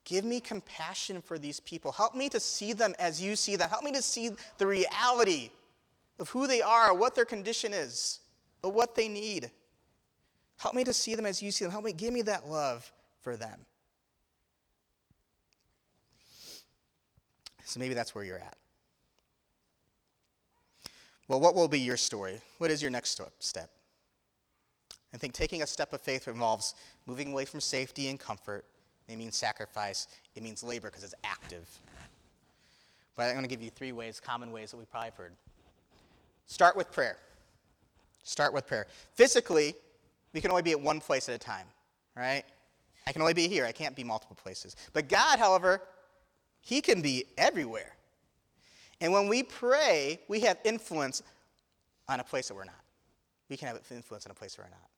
Give 0.04 0.26
me 0.26 0.40
compassion 0.40 1.22
for 1.22 1.38
these 1.38 1.60
people. 1.60 1.92
Help 1.92 2.16
me 2.16 2.28
to 2.30 2.40
see 2.40 2.74
them 2.74 2.96
as 2.98 3.22
you 3.22 3.36
see 3.36 3.56
them. 3.56 3.70
Help 3.70 3.84
me 3.84 3.92
to 3.92 4.02
see 4.02 4.32
the 4.58 4.66
reality 4.66 5.52
of 6.20 6.30
who 6.30 6.48
they 6.48 6.62
are, 6.62 6.94
what 6.94 7.14
their 7.14 7.26
condition 7.26 7.74
is, 7.74 8.20
or 8.64 8.72
what 8.72 8.96
they 8.96 9.08
need. 9.08 9.52
Help 10.58 10.74
me 10.74 10.84
to 10.84 10.94
see 10.94 11.16
them 11.16 11.26
as 11.26 11.42
you 11.42 11.52
see 11.52 11.66
them. 11.66 11.72
Help 11.72 11.86
me 11.86 11.94
give 11.94 12.14
me 12.14 12.24
that 12.24 12.48
love 12.48 12.92
for 13.22 13.36
them. 13.38 13.60
So 17.64 17.80
maybe 17.80 17.94
that's 17.94 18.14
where 18.16 18.24
you're 18.24 18.40
at. 18.40 18.58
Well, 21.32 21.40
what 21.40 21.56
will 21.56 21.70
be 21.70 21.80
your 21.80 21.96
story? 21.96 22.42
What 22.58 22.72
is 22.72 22.82
your 22.82 22.92
next 22.92 23.22
step? 23.40 23.70
I 25.14 25.18
think 25.18 25.34
taking 25.34 25.62
a 25.62 25.66
step 25.66 25.94
of 25.94 26.02
faith 26.02 26.28
involves 26.28 26.76
moving 27.08 27.32
away 27.32 27.46
from 27.46 27.62
safety 27.62 28.10
and 28.10 28.20
comfort 28.20 28.66
it 29.08 29.16
means 29.16 29.38
sacrifice. 29.38 30.10
It 30.36 30.44
means 30.44 30.62
labor 30.62 30.90
because 30.90 31.06
it's 31.06 31.16
active. 31.24 31.66
But 33.16 33.28
I'm 33.28 33.32
going 33.32 33.46
to 33.46 33.50
give 33.50 33.62
you 33.62 33.70
three 33.70 33.94
ways, 33.94 34.20
common 34.20 34.52
ways 34.52 34.72
that 34.72 34.78
we 34.78 34.84
probably 34.84 35.06
have 35.06 35.16
heard. 35.16 35.32
Start 36.48 36.76
with 36.76 36.92
prayer. 36.92 37.16
Start 38.24 38.54
with 38.54 38.68
prayer. 38.68 38.88
Physically, 39.16 39.74
we 40.34 40.42
can 40.42 40.52
only 40.52 40.64
be 40.64 40.72
at 40.72 40.82
one 40.82 41.00
place 41.00 41.30
at 41.30 41.36
a 41.36 41.40
time, 41.40 41.68
right? 42.14 42.44
I 43.08 43.14
can 43.14 43.22
only 43.22 43.34
be 43.34 43.48
here. 43.48 43.66
I 43.66 43.72
can't 43.72 43.96
be 43.96 44.04
multiple 44.04 44.38
places. 44.42 44.76
But 44.92 45.08
God, 45.08 45.40
however, 45.40 45.82
He 46.60 46.82
can 46.82 47.02
be 47.02 47.24
everywhere. 47.38 47.96
And 49.02 49.12
when 49.12 49.28
we 49.28 49.42
pray, 49.42 50.20
we 50.28 50.40
have 50.42 50.60
influence 50.64 51.24
on 52.08 52.20
a 52.20 52.24
place 52.24 52.48
that 52.48 52.54
we're 52.54 52.64
not. 52.64 52.76
We 53.50 53.58
can 53.58 53.68
have 53.68 53.82
influence 53.92 54.26
on 54.28 54.32
a 54.32 54.36
place 54.36 54.56
that 54.56 54.62
we're 54.62 54.70
not. 54.70 54.90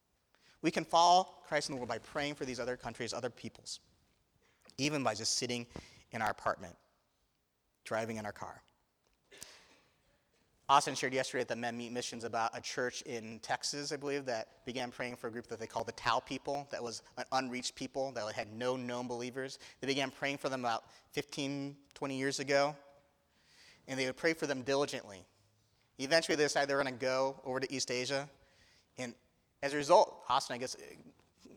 We 0.62 0.72
can 0.72 0.84
follow 0.84 1.30
Christ 1.47 1.70
in 1.70 1.76
the 1.76 1.80
world 1.80 1.89
by 1.89 1.97
praying 1.97 2.36
for 2.36 2.45
these 2.45 2.60
other 2.60 2.78
countries, 2.78 3.14
other 3.14 3.30
peoples, 3.30 3.80
even 4.78 5.04
by 5.04 5.16
just 5.16 5.38
sitting 5.38 5.66
in 6.12 6.22
our 6.22 6.30
apartment, 6.30 6.76
driving 7.86 8.18
in 8.18 8.26
our 8.26 8.32
car. 8.32 8.62
Austin 10.70 10.95
shared 10.95 11.14
yesterday 11.14 11.41
at 11.41 11.47
the 11.47 11.56
Men 11.56 11.78
Meet 11.78 11.91
Missions 11.91 12.24
about 12.24 12.58
a 12.58 12.62
church 12.62 13.01
in 13.04 13.39
Texas, 13.41 13.91
I 13.91 13.97
believe, 13.97 14.26
that 14.26 14.66
began 14.66 14.91
praying 14.91 15.18
for 15.18 15.28
a 15.28 15.32
group 15.32 15.47
that 15.47 15.60
they 15.60 15.68
called 15.68 15.88
the 15.88 15.93
Tao 15.93 16.20
people, 16.20 16.68
that 16.72 16.82
was 16.82 17.04
an 17.18 17.26
unreached 17.34 17.76
people, 17.76 18.12
that 18.14 18.34
had 18.34 18.51
no 18.54 18.78
known 18.78 19.08
believers. 19.08 19.60
They 19.82 19.88
began 19.88 20.10
praying 20.10 20.38
for 20.38 20.47
them 20.47 20.62
about 20.62 20.86
15, 21.12 21.76
20 21.93 22.18
years 22.18 22.39
ago, 22.39 22.76
and 23.88 23.99
they 23.99 24.05
would 24.05 24.17
pray 24.17 24.34
for 24.34 24.47
them 24.47 24.61
diligently. 24.61 25.25
Eventually, 25.99 26.36
they 26.36 26.43
decided 26.43 26.69
they 26.69 26.75
were 26.75 26.84
going 26.84 26.93
to 26.93 26.99
go 26.99 27.39
over 27.45 27.59
to 27.59 27.71
East 27.71 27.91
Asia, 27.91 28.27
and 28.97 29.13
as 29.61 29.73
a 29.73 29.77
result, 29.77 30.23
Austin, 30.27 30.55
I 30.55 30.59
guess, 30.59 30.75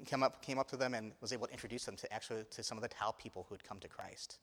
came 0.05 0.23
up, 0.23 0.43
came 0.43 0.59
up 0.59 0.69
to 0.69 0.77
them 0.77 0.95
and 0.95 1.13
was 1.21 1.33
able 1.33 1.47
to 1.47 1.53
introduce 1.53 1.85
them 1.85 1.97
to 1.97 2.13
actually 2.13 2.45
to 2.51 2.63
some 2.63 2.79
of 2.79 2.83
the 2.83 2.89
Tao 2.89 3.11
people 3.11 3.47
who 3.49 3.55
had 3.55 3.65
come 3.65 3.79
to 3.81 3.89
Christ. 3.89 4.39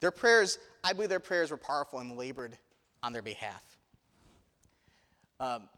Their 0.00 0.10
prayers, 0.10 0.58
I 0.82 0.92
believe 0.92 1.10
their 1.10 1.20
prayers 1.20 1.50
were 1.50 1.56
powerful 1.56 1.98
and 1.98 2.16
labored 2.16 2.56
on 3.02 3.12
their 3.12 3.22
behalf. 3.22 3.62
Um, 5.40 5.68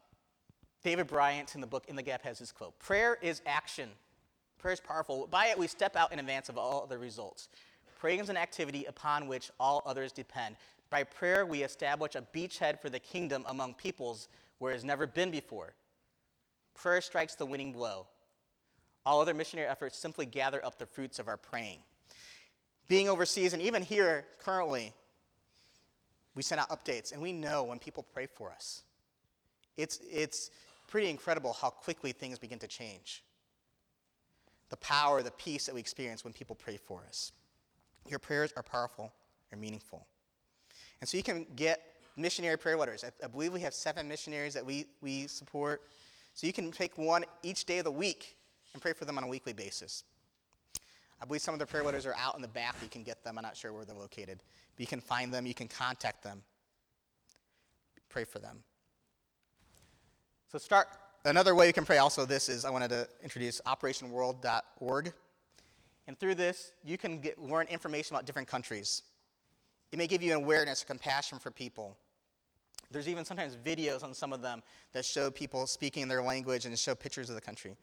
David 0.82 1.06
Bryant 1.06 1.54
in 1.54 1.60
the 1.60 1.66
book 1.66 1.86
In 1.88 1.96
the 1.96 2.02
Gap 2.02 2.22
has 2.22 2.38
this 2.38 2.52
quote 2.52 2.78
Prayer 2.78 3.18
is 3.22 3.40
action. 3.46 3.88
Prayer 4.58 4.74
is 4.74 4.80
powerful. 4.80 5.26
By 5.26 5.46
it, 5.48 5.58
we 5.58 5.66
step 5.66 5.96
out 5.96 6.12
in 6.12 6.18
advance 6.18 6.48
of 6.48 6.58
all 6.58 6.82
other 6.82 6.98
results. 6.98 7.48
Praying 7.98 8.20
is 8.20 8.28
an 8.28 8.36
activity 8.36 8.84
upon 8.84 9.26
which 9.26 9.50
all 9.58 9.82
others 9.86 10.12
depend. 10.12 10.56
By 10.90 11.04
prayer, 11.04 11.44
we 11.44 11.62
establish 11.62 12.14
a 12.14 12.22
beachhead 12.22 12.80
for 12.80 12.88
the 12.88 12.98
kingdom 12.98 13.44
among 13.48 13.74
peoples 13.74 14.28
where 14.58 14.72
it 14.72 14.76
has 14.76 14.84
never 14.84 15.06
been 15.06 15.30
before. 15.30 15.74
Prayer 16.74 17.00
strikes 17.00 17.34
the 17.34 17.46
winning 17.46 17.72
blow. 17.72 18.06
All 19.06 19.20
other 19.20 19.34
missionary 19.34 19.68
efforts 19.68 19.98
simply 19.98 20.26
gather 20.26 20.64
up 20.64 20.78
the 20.78 20.86
fruits 20.86 21.18
of 21.18 21.28
our 21.28 21.36
praying. 21.36 21.78
Being 22.88 23.08
overseas, 23.08 23.52
and 23.52 23.62
even 23.62 23.82
here 23.82 24.26
currently, 24.38 24.92
we 26.34 26.42
send 26.42 26.60
out 26.60 26.70
updates, 26.70 27.12
and 27.12 27.20
we 27.20 27.32
know 27.32 27.64
when 27.64 27.78
people 27.78 28.02
pray 28.02 28.26
for 28.26 28.50
us. 28.50 28.82
It's, 29.76 30.00
it's 30.10 30.50
pretty 30.88 31.08
incredible 31.08 31.52
how 31.52 31.70
quickly 31.70 32.12
things 32.12 32.38
begin 32.38 32.58
to 32.60 32.66
change. 32.66 33.22
The 34.70 34.76
power, 34.78 35.22
the 35.22 35.30
peace 35.30 35.66
that 35.66 35.74
we 35.74 35.80
experience 35.80 36.24
when 36.24 36.32
people 36.32 36.56
pray 36.56 36.76
for 36.76 37.02
us. 37.08 37.32
Your 38.08 38.18
prayers 38.18 38.52
are 38.56 38.62
powerful 38.62 39.12
and 39.52 39.60
meaningful. 39.60 40.06
And 41.04 41.08
so 41.10 41.18
you 41.18 41.22
can 41.22 41.44
get 41.54 41.82
missionary 42.16 42.56
prayer 42.56 42.78
letters. 42.78 43.04
I, 43.04 43.10
I 43.22 43.28
believe 43.28 43.52
we 43.52 43.60
have 43.60 43.74
seven 43.74 44.08
missionaries 44.08 44.54
that 44.54 44.64
we, 44.64 44.86
we 45.02 45.26
support. 45.26 45.82
So 46.32 46.46
you 46.46 46.52
can 46.54 46.72
take 46.72 46.96
one 46.96 47.26
each 47.42 47.66
day 47.66 47.76
of 47.76 47.84
the 47.84 47.90
week 47.90 48.38
and 48.72 48.80
pray 48.80 48.94
for 48.94 49.04
them 49.04 49.18
on 49.18 49.24
a 49.24 49.26
weekly 49.26 49.52
basis. 49.52 50.04
I 51.20 51.26
believe 51.26 51.42
some 51.42 51.52
of 51.52 51.60
the 51.60 51.66
prayer 51.66 51.82
letters 51.82 52.06
are 52.06 52.14
out 52.18 52.36
in 52.36 52.40
the 52.40 52.48
back. 52.48 52.76
You 52.82 52.88
can 52.88 53.02
get 53.02 53.22
them. 53.22 53.36
I'm 53.36 53.42
not 53.42 53.54
sure 53.54 53.70
where 53.70 53.84
they're 53.84 53.94
located. 53.94 54.42
But 54.74 54.80
you 54.80 54.86
can 54.86 55.02
find 55.02 55.30
them, 55.30 55.44
you 55.44 55.52
can 55.52 55.68
contact 55.68 56.22
them, 56.22 56.40
pray 58.08 58.24
for 58.24 58.38
them. 58.38 58.60
So, 60.50 60.56
start. 60.56 60.88
Another 61.26 61.54
way 61.54 61.66
you 61.66 61.74
can 61.74 61.84
pray 61.84 61.98
also 61.98 62.24
this 62.24 62.48
is 62.48 62.64
I 62.64 62.70
wanted 62.70 62.88
to 62.88 63.06
introduce 63.22 63.60
operationworld.org. 63.66 65.12
And 66.06 66.18
through 66.18 66.36
this, 66.36 66.72
you 66.82 66.96
can 66.96 67.20
get, 67.20 67.38
learn 67.38 67.66
information 67.66 68.16
about 68.16 68.24
different 68.24 68.48
countries. 68.48 69.02
It 69.94 69.96
may 69.96 70.08
give 70.08 70.24
you 70.24 70.32
an 70.32 70.42
awareness, 70.42 70.82
a 70.82 70.86
compassion 70.86 71.38
for 71.38 71.52
people. 71.52 71.96
There's 72.90 73.08
even 73.08 73.24
sometimes 73.24 73.54
videos 73.54 74.02
on 74.02 74.12
some 74.12 74.32
of 74.32 74.42
them 74.42 74.60
that 74.92 75.04
show 75.04 75.30
people 75.30 75.68
speaking 75.68 76.08
their 76.08 76.20
language 76.20 76.66
and 76.66 76.76
show 76.76 76.96
pictures 76.96 77.28
of 77.28 77.36
the 77.36 77.40
country. 77.40 77.76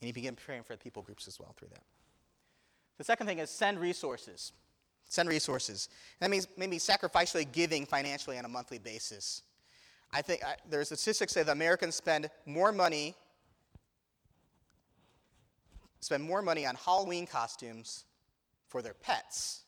And 0.00 0.06
you 0.06 0.12
begin 0.12 0.36
praying 0.36 0.62
for 0.62 0.74
the 0.74 0.78
people 0.78 1.02
groups 1.02 1.26
as 1.26 1.40
well 1.40 1.52
through 1.58 1.70
that. 1.70 1.82
The 2.98 3.02
second 3.02 3.26
thing 3.26 3.40
is 3.40 3.50
send 3.50 3.80
resources. 3.80 4.52
Send 5.08 5.28
resources. 5.28 5.88
That 6.20 6.30
means 6.30 6.46
maybe 6.56 6.78
sacrificially 6.78 7.50
giving 7.50 7.86
financially 7.86 8.38
on 8.38 8.44
a 8.44 8.48
monthly 8.48 8.78
basis. 8.78 9.42
I 10.12 10.22
think 10.22 10.44
I, 10.44 10.54
there's 10.70 10.86
statistics 10.86 11.32
say 11.32 11.42
that 11.42 11.50
Americans 11.50 11.96
spend 11.96 12.30
more 12.46 12.70
money 12.70 13.16
spend 15.98 16.22
more 16.22 16.40
money 16.40 16.66
on 16.66 16.76
Halloween 16.76 17.26
costumes 17.26 18.04
for 18.68 18.80
their 18.80 18.94
pets 18.94 19.64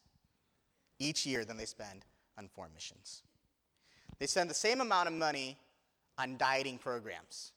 each 1.02 1.26
year 1.26 1.44
than 1.44 1.56
they 1.56 1.64
spend 1.64 2.04
on 2.38 2.48
foreign 2.48 2.72
missions. 2.74 3.22
They 4.18 4.26
spend 4.26 4.48
the 4.48 4.54
same 4.54 4.80
amount 4.80 5.08
of 5.08 5.14
money 5.14 5.58
on 6.18 6.36
dieting 6.36 6.78
programs 6.78 7.52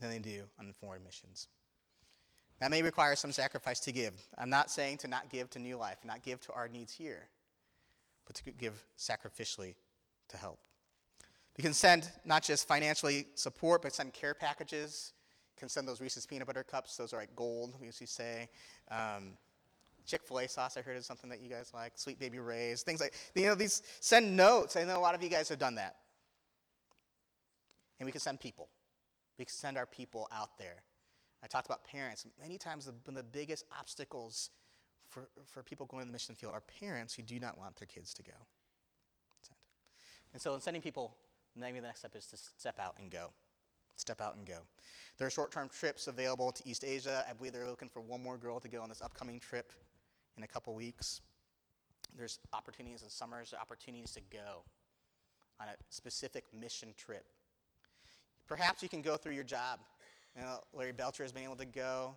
than 0.00 0.10
they 0.10 0.18
do 0.18 0.44
on 0.58 0.72
foreign 0.80 1.02
missions. 1.02 1.48
That 2.60 2.70
may 2.70 2.82
require 2.82 3.14
some 3.16 3.32
sacrifice 3.32 3.80
to 3.80 3.92
give. 3.92 4.14
I'm 4.36 4.50
not 4.50 4.70
saying 4.70 4.98
to 4.98 5.08
not 5.08 5.30
give 5.30 5.48
to 5.50 5.58
New 5.58 5.76
Life, 5.76 5.98
not 6.04 6.22
give 6.22 6.40
to 6.42 6.52
our 6.52 6.68
needs 6.68 6.92
here, 6.92 7.28
but 8.26 8.36
to 8.36 8.50
give 8.52 8.84
sacrificially 8.98 9.74
to 10.28 10.36
help. 10.36 10.58
You 11.56 11.62
can 11.62 11.72
send 11.72 12.10
not 12.24 12.42
just 12.42 12.68
financially 12.68 13.26
support, 13.34 13.82
but 13.82 13.92
send 13.92 14.12
care 14.12 14.34
packages. 14.34 15.12
You 15.56 15.60
can 15.60 15.68
send 15.68 15.88
those 15.88 16.00
Reese's 16.00 16.26
peanut 16.26 16.46
butter 16.46 16.62
cups. 16.62 16.96
Those 16.96 17.12
are 17.12 17.18
like 17.18 17.34
gold, 17.34 17.74
we 17.80 17.86
usually 17.86 18.06
say. 18.06 18.48
Um, 18.90 19.32
Chick 20.08 20.22
Fil 20.24 20.38
A 20.38 20.48
sauce, 20.48 20.76
I 20.76 20.80
heard 20.80 20.96
is 20.96 21.06
something 21.06 21.30
that 21.30 21.40
you 21.40 21.48
guys 21.48 21.70
like. 21.72 21.92
Sweet 21.94 22.18
Baby 22.18 22.40
Ray's, 22.40 22.82
things 22.82 23.00
like 23.00 23.14
you 23.36 23.46
know 23.46 23.54
these. 23.54 23.82
Send 24.00 24.36
notes. 24.36 24.74
I 24.74 24.82
know 24.82 24.98
a 24.98 25.00
lot 25.00 25.14
of 25.14 25.22
you 25.22 25.28
guys 25.28 25.48
have 25.50 25.60
done 25.60 25.76
that. 25.76 25.96
And 28.00 28.06
we 28.06 28.12
can 28.12 28.20
send 28.20 28.40
people. 28.40 28.68
We 29.38 29.44
can 29.44 29.52
send 29.52 29.76
our 29.76 29.86
people 29.86 30.26
out 30.32 30.58
there 30.58 30.82
I 31.42 31.46
talked 31.46 31.66
about 31.66 31.84
parents. 31.84 32.26
Many 32.40 32.58
times, 32.58 32.86
the, 32.86 33.12
the 33.12 33.22
biggest 33.22 33.64
obstacles 33.78 34.50
for, 35.08 35.28
for 35.46 35.62
people 35.62 35.86
going 35.86 36.02
to 36.02 36.06
the 36.06 36.12
mission 36.12 36.34
field 36.34 36.52
are 36.52 36.62
parents 36.80 37.14
who 37.14 37.22
do 37.22 37.38
not 37.38 37.58
want 37.58 37.76
their 37.76 37.86
kids 37.86 38.12
to 38.14 38.22
go. 38.22 38.32
And 40.32 40.42
so, 40.42 40.54
in 40.54 40.60
sending 40.60 40.82
people, 40.82 41.14
maybe 41.56 41.80
the 41.80 41.86
next 41.86 42.00
step 42.00 42.14
is 42.16 42.26
to 42.26 42.36
step 42.36 42.78
out 42.78 42.96
and 42.98 43.10
go. 43.10 43.30
Step 43.96 44.20
out 44.20 44.36
and 44.36 44.46
go. 44.46 44.58
There 45.16 45.26
are 45.26 45.30
short 45.30 45.50
term 45.50 45.68
trips 45.68 46.06
available 46.06 46.52
to 46.52 46.68
East 46.68 46.84
Asia. 46.84 47.24
I 47.28 47.32
believe 47.32 47.52
they're 47.52 47.68
looking 47.68 47.88
for 47.88 48.00
one 48.00 48.22
more 48.22 48.36
girl 48.36 48.60
to 48.60 48.68
go 48.68 48.82
on 48.82 48.88
this 48.88 49.02
upcoming 49.02 49.40
trip 49.40 49.72
in 50.38 50.44
a 50.44 50.48
couple 50.48 50.74
weeks. 50.74 51.20
There's 52.16 52.38
opportunities 52.54 53.02
in 53.02 53.10
summers, 53.10 53.52
opportunities 53.60 54.12
to 54.12 54.20
go 54.32 54.64
on 55.60 55.68
a 55.68 55.72
specific 55.90 56.44
mission 56.58 56.94
trip. 56.96 57.26
Perhaps 58.46 58.82
you 58.82 58.88
can 58.88 59.02
go 59.02 59.16
through 59.16 59.34
your 59.34 59.44
job 59.44 59.80
you 60.38 60.44
know, 60.44 60.60
Larry 60.72 60.92
Belcher 60.92 61.24
has 61.24 61.32
been 61.32 61.42
able 61.42 61.56
to 61.56 61.64
go. 61.64 62.16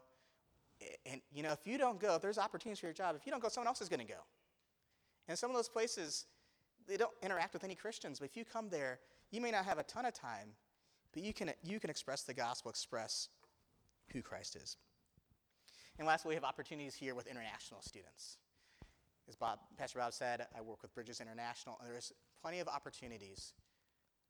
And, 1.05 1.21
you 1.33 1.43
know, 1.43 1.51
if 1.51 1.65
you 1.65 1.77
don't 1.77 1.99
go, 1.99 2.15
if 2.15 2.21
there's 2.21 2.37
opportunities 2.37 2.79
for 2.79 2.87
your 2.87 2.93
job, 2.93 3.15
if 3.15 3.25
you 3.25 3.31
don't 3.31 3.41
go, 3.41 3.49
someone 3.49 3.67
else 3.67 3.81
is 3.81 3.89
going 3.89 3.99
to 3.99 4.05
go. 4.05 4.19
And 5.27 5.37
some 5.37 5.49
of 5.49 5.55
those 5.55 5.69
places, 5.69 6.25
they 6.87 6.97
don't 6.97 7.13
interact 7.21 7.53
with 7.53 7.63
any 7.63 7.75
Christians. 7.75 8.19
But 8.19 8.29
if 8.29 8.37
you 8.37 8.45
come 8.45 8.69
there, 8.69 8.99
you 9.31 9.41
may 9.41 9.51
not 9.51 9.65
have 9.65 9.77
a 9.77 9.83
ton 9.83 10.05
of 10.05 10.13
time, 10.13 10.49
but 11.13 11.23
you 11.23 11.33
can, 11.33 11.51
you 11.63 11.79
can 11.79 11.89
express 11.89 12.23
the 12.23 12.33
gospel, 12.33 12.71
express 12.71 13.29
who 14.11 14.21
Christ 14.21 14.55
is. 14.55 14.77
And 16.01 16.07
lastly, 16.07 16.29
we 16.29 16.33
have 16.33 16.43
opportunities 16.43 16.95
here 16.95 17.13
with 17.13 17.27
international 17.27 17.79
students. 17.83 18.39
As 19.29 19.35
Bob, 19.35 19.59
Pastor 19.77 19.99
Bob 19.99 20.13
said, 20.13 20.47
I 20.57 20.59
work 20.59 20.81
with 20.81 20.91
Bridges 20.95 21.21
International, 21.21 21.77
and 21.79 21.93
there's 21.93 22.11
plenty 22.41 22.59
of 22.59 22.67
opportunities 22.67 23.53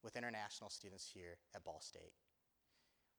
with 0.04 0.18
international 0.18 0.70
students 0.70 1.10
here 1.14 1.38
at 1.56 1.64
Ball 1.64 1.80
State. 1.80 2.12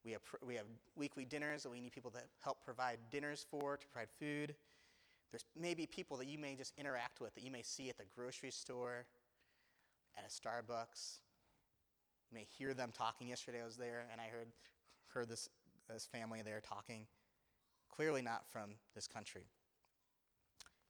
We 0.04 0.12
have, 0.12 0.20
we 0.46 0.54
have 0.56 0.66
weekly 0.96 1.24
dinners 1.24 1.62
that 1.62 1.70
we 1.70 1.80
need 1.80 1.92
people 1.92 2.10
to 2.10 2.18
help 2.44 2.62
provide 2.62 2.98
dinners 3.10 3.46
for, 3.50 3.78
to 3.78 3.86
provide 3.88 4.10
food. 4.20 4.54
There's 5.30 5.46
maybe 5.58 5.86
people 5.86 6.18
that 6.18 6.26
you 6.26 6.38
may 6.38 6.54
just 6.54 6.74
interact 6.76 7.22
with 7.22 7.34
that 7.36 7.42
you 7.42 7.50
may 7.50 7.62
see 7.62 7.88
at 7.88 7.96
the 7.96 8.04
grocery 8.14 8.50
store, 8.50 9.06
at 10.18 10.24
a 10.26 10.28
Starbucks. 10.28 11.20
You 12.30 12.34
may 12.34 12.46
hear 12.58 12.74
them 12.74 12.90
talking. 12.92 13.28
Yesterday 13.28 13.62
I 13.62 13.64
was 13.64 13.78
there 13.78 14.04
and 14.12 14.20
I 14.20 14.24
heard, 14.24 14.48
heard 15.06 15.30
this, 15.30 15.48
this 15.88 16.04
family 16.04 16.42
there 16.44 16.60
talking. 16.60 17.06
Clearly 17.94 18.22
not 18.22 18.42
from 18.50 18.70
this 18.94 19.06
country. 19.06 19.44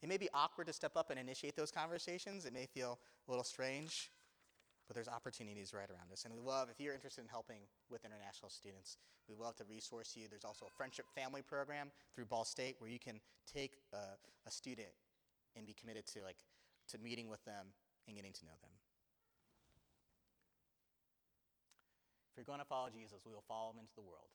It 0.03 0.09
may 0.09 0.17
be 0.17 0.29
awkward 0.33 0.67
to 0.69 0.73
step 0.73 0.97
up 0.97 1.11
and 1.11 1.19
initiate 1.19 1.57
those 1.57 1.71
conversations. 1.71 2.45
It 2.45 2.53
may 2.53 2.67
feel 2.67 2.99
a 3.29 3.31
little 3.31 3.45
strange 3.45 4.11
but 4.93 4.95
there's 4.95 5.09
opportunities 5.09 5.73
right 5.73 5.89
around 5.89 6.13
us. 6.13 6.25
And 6.25 6.35
we 6.35 6.41
love, 6.41 6.69
if 6.71 6.81
you're 6.81 6.93
interested 6.93 7.23
in 7.23 7.29
helping 7.29 7.65
with 7.89 8.05
international 8.05 8.51
students, 8.51 8.99
we 9.27 9.35
love 9.35 9.57
to 9.57 9.65
resource 9.65 10.13
you. 10.17 10.27
There's 10.29 10.45
also 10.45 10.67
a 10.67 10.71
friendship 10.77 11.07
family 11.15 11.41
program 11.41 11.91
through 12.15 12.27
Ball 12.27 12.45
State 12.45 12.77
where 12.79 12.91
you 12.91 12.99
can 12.99 13.21
take 13.51 13.79
a, 13.95 14.21
a 14.47 14.51
student 14.51 14.93
and 15.57 15.67
be 15.67 15.73
committed 15.73 16.07
to 16.09 16.23
like 16.23 16.37
to 16.89 16.99
meeting 16.99 17.31
with 17.31 17.43
them 17.45 17.73
and 18.07 18.17
getting 18.17 18.33
to 18.33 18.45
know 18.45 18.59
them. 18.61 18.71
If 22.33 22.37
you're 22.37 22.45
going 22.45 22.61
to 22.61 22.69
follow 22.69 22.89
Jesus, 22.93 23.25
we 23.25 23.33
will 23.33 23.45
follow 23.49 23.71
him 23.73 23.79
into 23.81 23.95
the 23.95 24.03
world. 24.03 24.29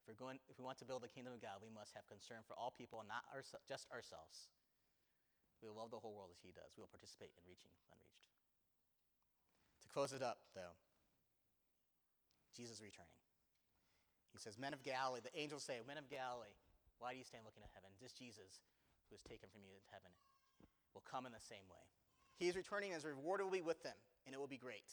If, 0.00 0.08
we're 0.08 0.16
going, 0.16 0.40
if 0.48 0.56
we 0.56 0.64
want 0.64 0.80
to 0.80 0.88
build 0.88 1.04
the 1.04 1.12
kingdom 1.12 1.36
of 1.36 1.44
God, 1.44 1.60
we 1.60 1.68
must 1.68 1.92
have 1.92 2.08
concern 2.08 2.40
for 2.48 2.56
all 2.56 2.72
people, 2.72 3.04
not 3.04 3.22
our, 3.30 3.44
just 3.68 3.84
ourselves. 3.92 4.48
We 5.60 5.68
will 5.68 5.76
love 5.76 5.92
the 5.92 6.00
whole 6.00 6.16
world 6.16 6.32
as 6.32 6.40
he 6.40 6.56
does. 6.56 6.72
We 6.72 6.80
will 6.80 6.92
participate 6.92 7.36
in 7.36 7.44
reaching 7.44 7.68
unreached. 7.92 8.24
To 9.84 9.88
close 9.92 10.16
it 10.16 10.24
up, 10.24 10.40
though, 10.56 10.72
Jesus 12.56 12.80
returning. 12.80 13.20
He 14.32 14.40
says, 14.40 14.56
Men 14.56 14.72
of 14.72 14.80
Galilee, 14.80 15.20
the 15.20 15.34
angels 15.36 15.68
say, 15.68 15.76
Men 15.84 16.00
of 16.00 16.08
Galilee, 16.08 16.56
why 16.96 17.12
do 17.12 17.20
you 17.20 17.26
stand 17.28 17.44
looking 17.44 17.60
at 17.60 17.72
heaven? 17.76 17.92
This 18.00 18.16
Jesus, 18.16 18.64
who 19.08 19.20
is 19.20 19.24
taken 19.24 19.52
from 19.52 19.60
you 19.68 19.76
to 19.76 19.90
heaven, 19.92 20.12
will 20.96 21.04
come 21.04 21.28
in 21.28 21.32
the 21.36 21.44
same 21.44 21.66
way. 21.68 21.84
He 22.40 22.48
is 22.48 22.56
returning, 22.56 22.96
and 22.96 22.96
his 22.96 23.04
reward 23.04 23.44
will 23.44 23.52
be 23.52 23.60
with 23.60 23.84
them, 23.84 23.96
and 24.24 24.32
it 24.32 24.40
will 24.40 24.48
be 24.48 24.60
great. 24.60 24.88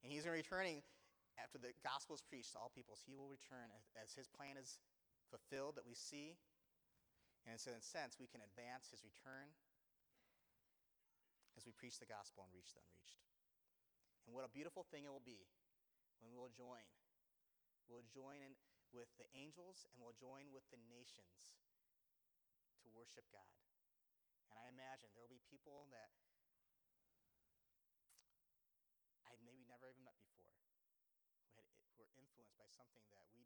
And 0.00 0.12
he's 0.12 0.24
returning 0.24 0.80
after 1.36 1.60
the 1.60 1.76
gospel 1.84 2.16
is 2.16 2.24
preached 2.24 2.56
to 2.56 2.58
all 2.58 2.72
peoples. 2.72 3.04
He 3.04 3.12
will 3.12 3.28
return 3.28 3.68
as, 3.96 4.16
his 4.16 4.28
plan 4.28 4.56
is 4.56 4.80
fulfilled 5.28 5.76
that 5.76 5.84
we 5.84 5.96
see. 5.96 6.36
And 7.44 7.60
so, 7.60 7.70
in 7.70 7.78
a 7.78 7.84
sense, 7.84 8.18
we 8.18 8.26
can 8.26 8.42
advance 8.42 8.90
his 8.90 9.06
return 9.06 9.54
as 11.54 11.64
we 11.64 11.72
preach 11.76 12.02
the 12.02 12.08
gospel 12.08 12.42
and 12.42 12.50
reach 12.50 12.74
the 12.74 12.82
unreached. 12.82 13.22
And 14.26 14.34
what 14.34 14.42
a 14.42 14.50
beautiful 14.50 14.82
thing 14.90 15.06
it 15.06 15.12
will 15.12 15.22
be 15.22 15.46
when 16.18 16.34
we'll 16.34 16.50
join. 16.50 16.82
We'll 17.86 18.06
join 18.10 18.42
in 18.42 18.58
with 18.90 19.06
the 19.14 19.30
angels 19.30 19.86
and 19.86 19.94
we'll 20.02 20.18
join 20.18 20.50
with 20.50 20.66
the 20.74 20.80
nations 20.90 21.54
to 22.82 22.90
worship 22.90 23.22
God. 23.30 23.54
And 24.50 24.58
I 24.58 24.66
imagine 24.66 25.14
there 25.14 25.22
will 25.22 25.30
be 25.30 25.42
people 25.46 25.86
that 25.94 26.10
never 29.76 29.92
even 29.92 30.02
met 30.02 30.18
before, 30.18 30.50
who, 31.46 31.54
had, 31.54 31.68
who 31.86 31.94
were 32.02 32.10
influenced 32.18 32.58
by 32.58 32.65
something 32.76 33.08
that 33.10 33.32
we 33.34 33.45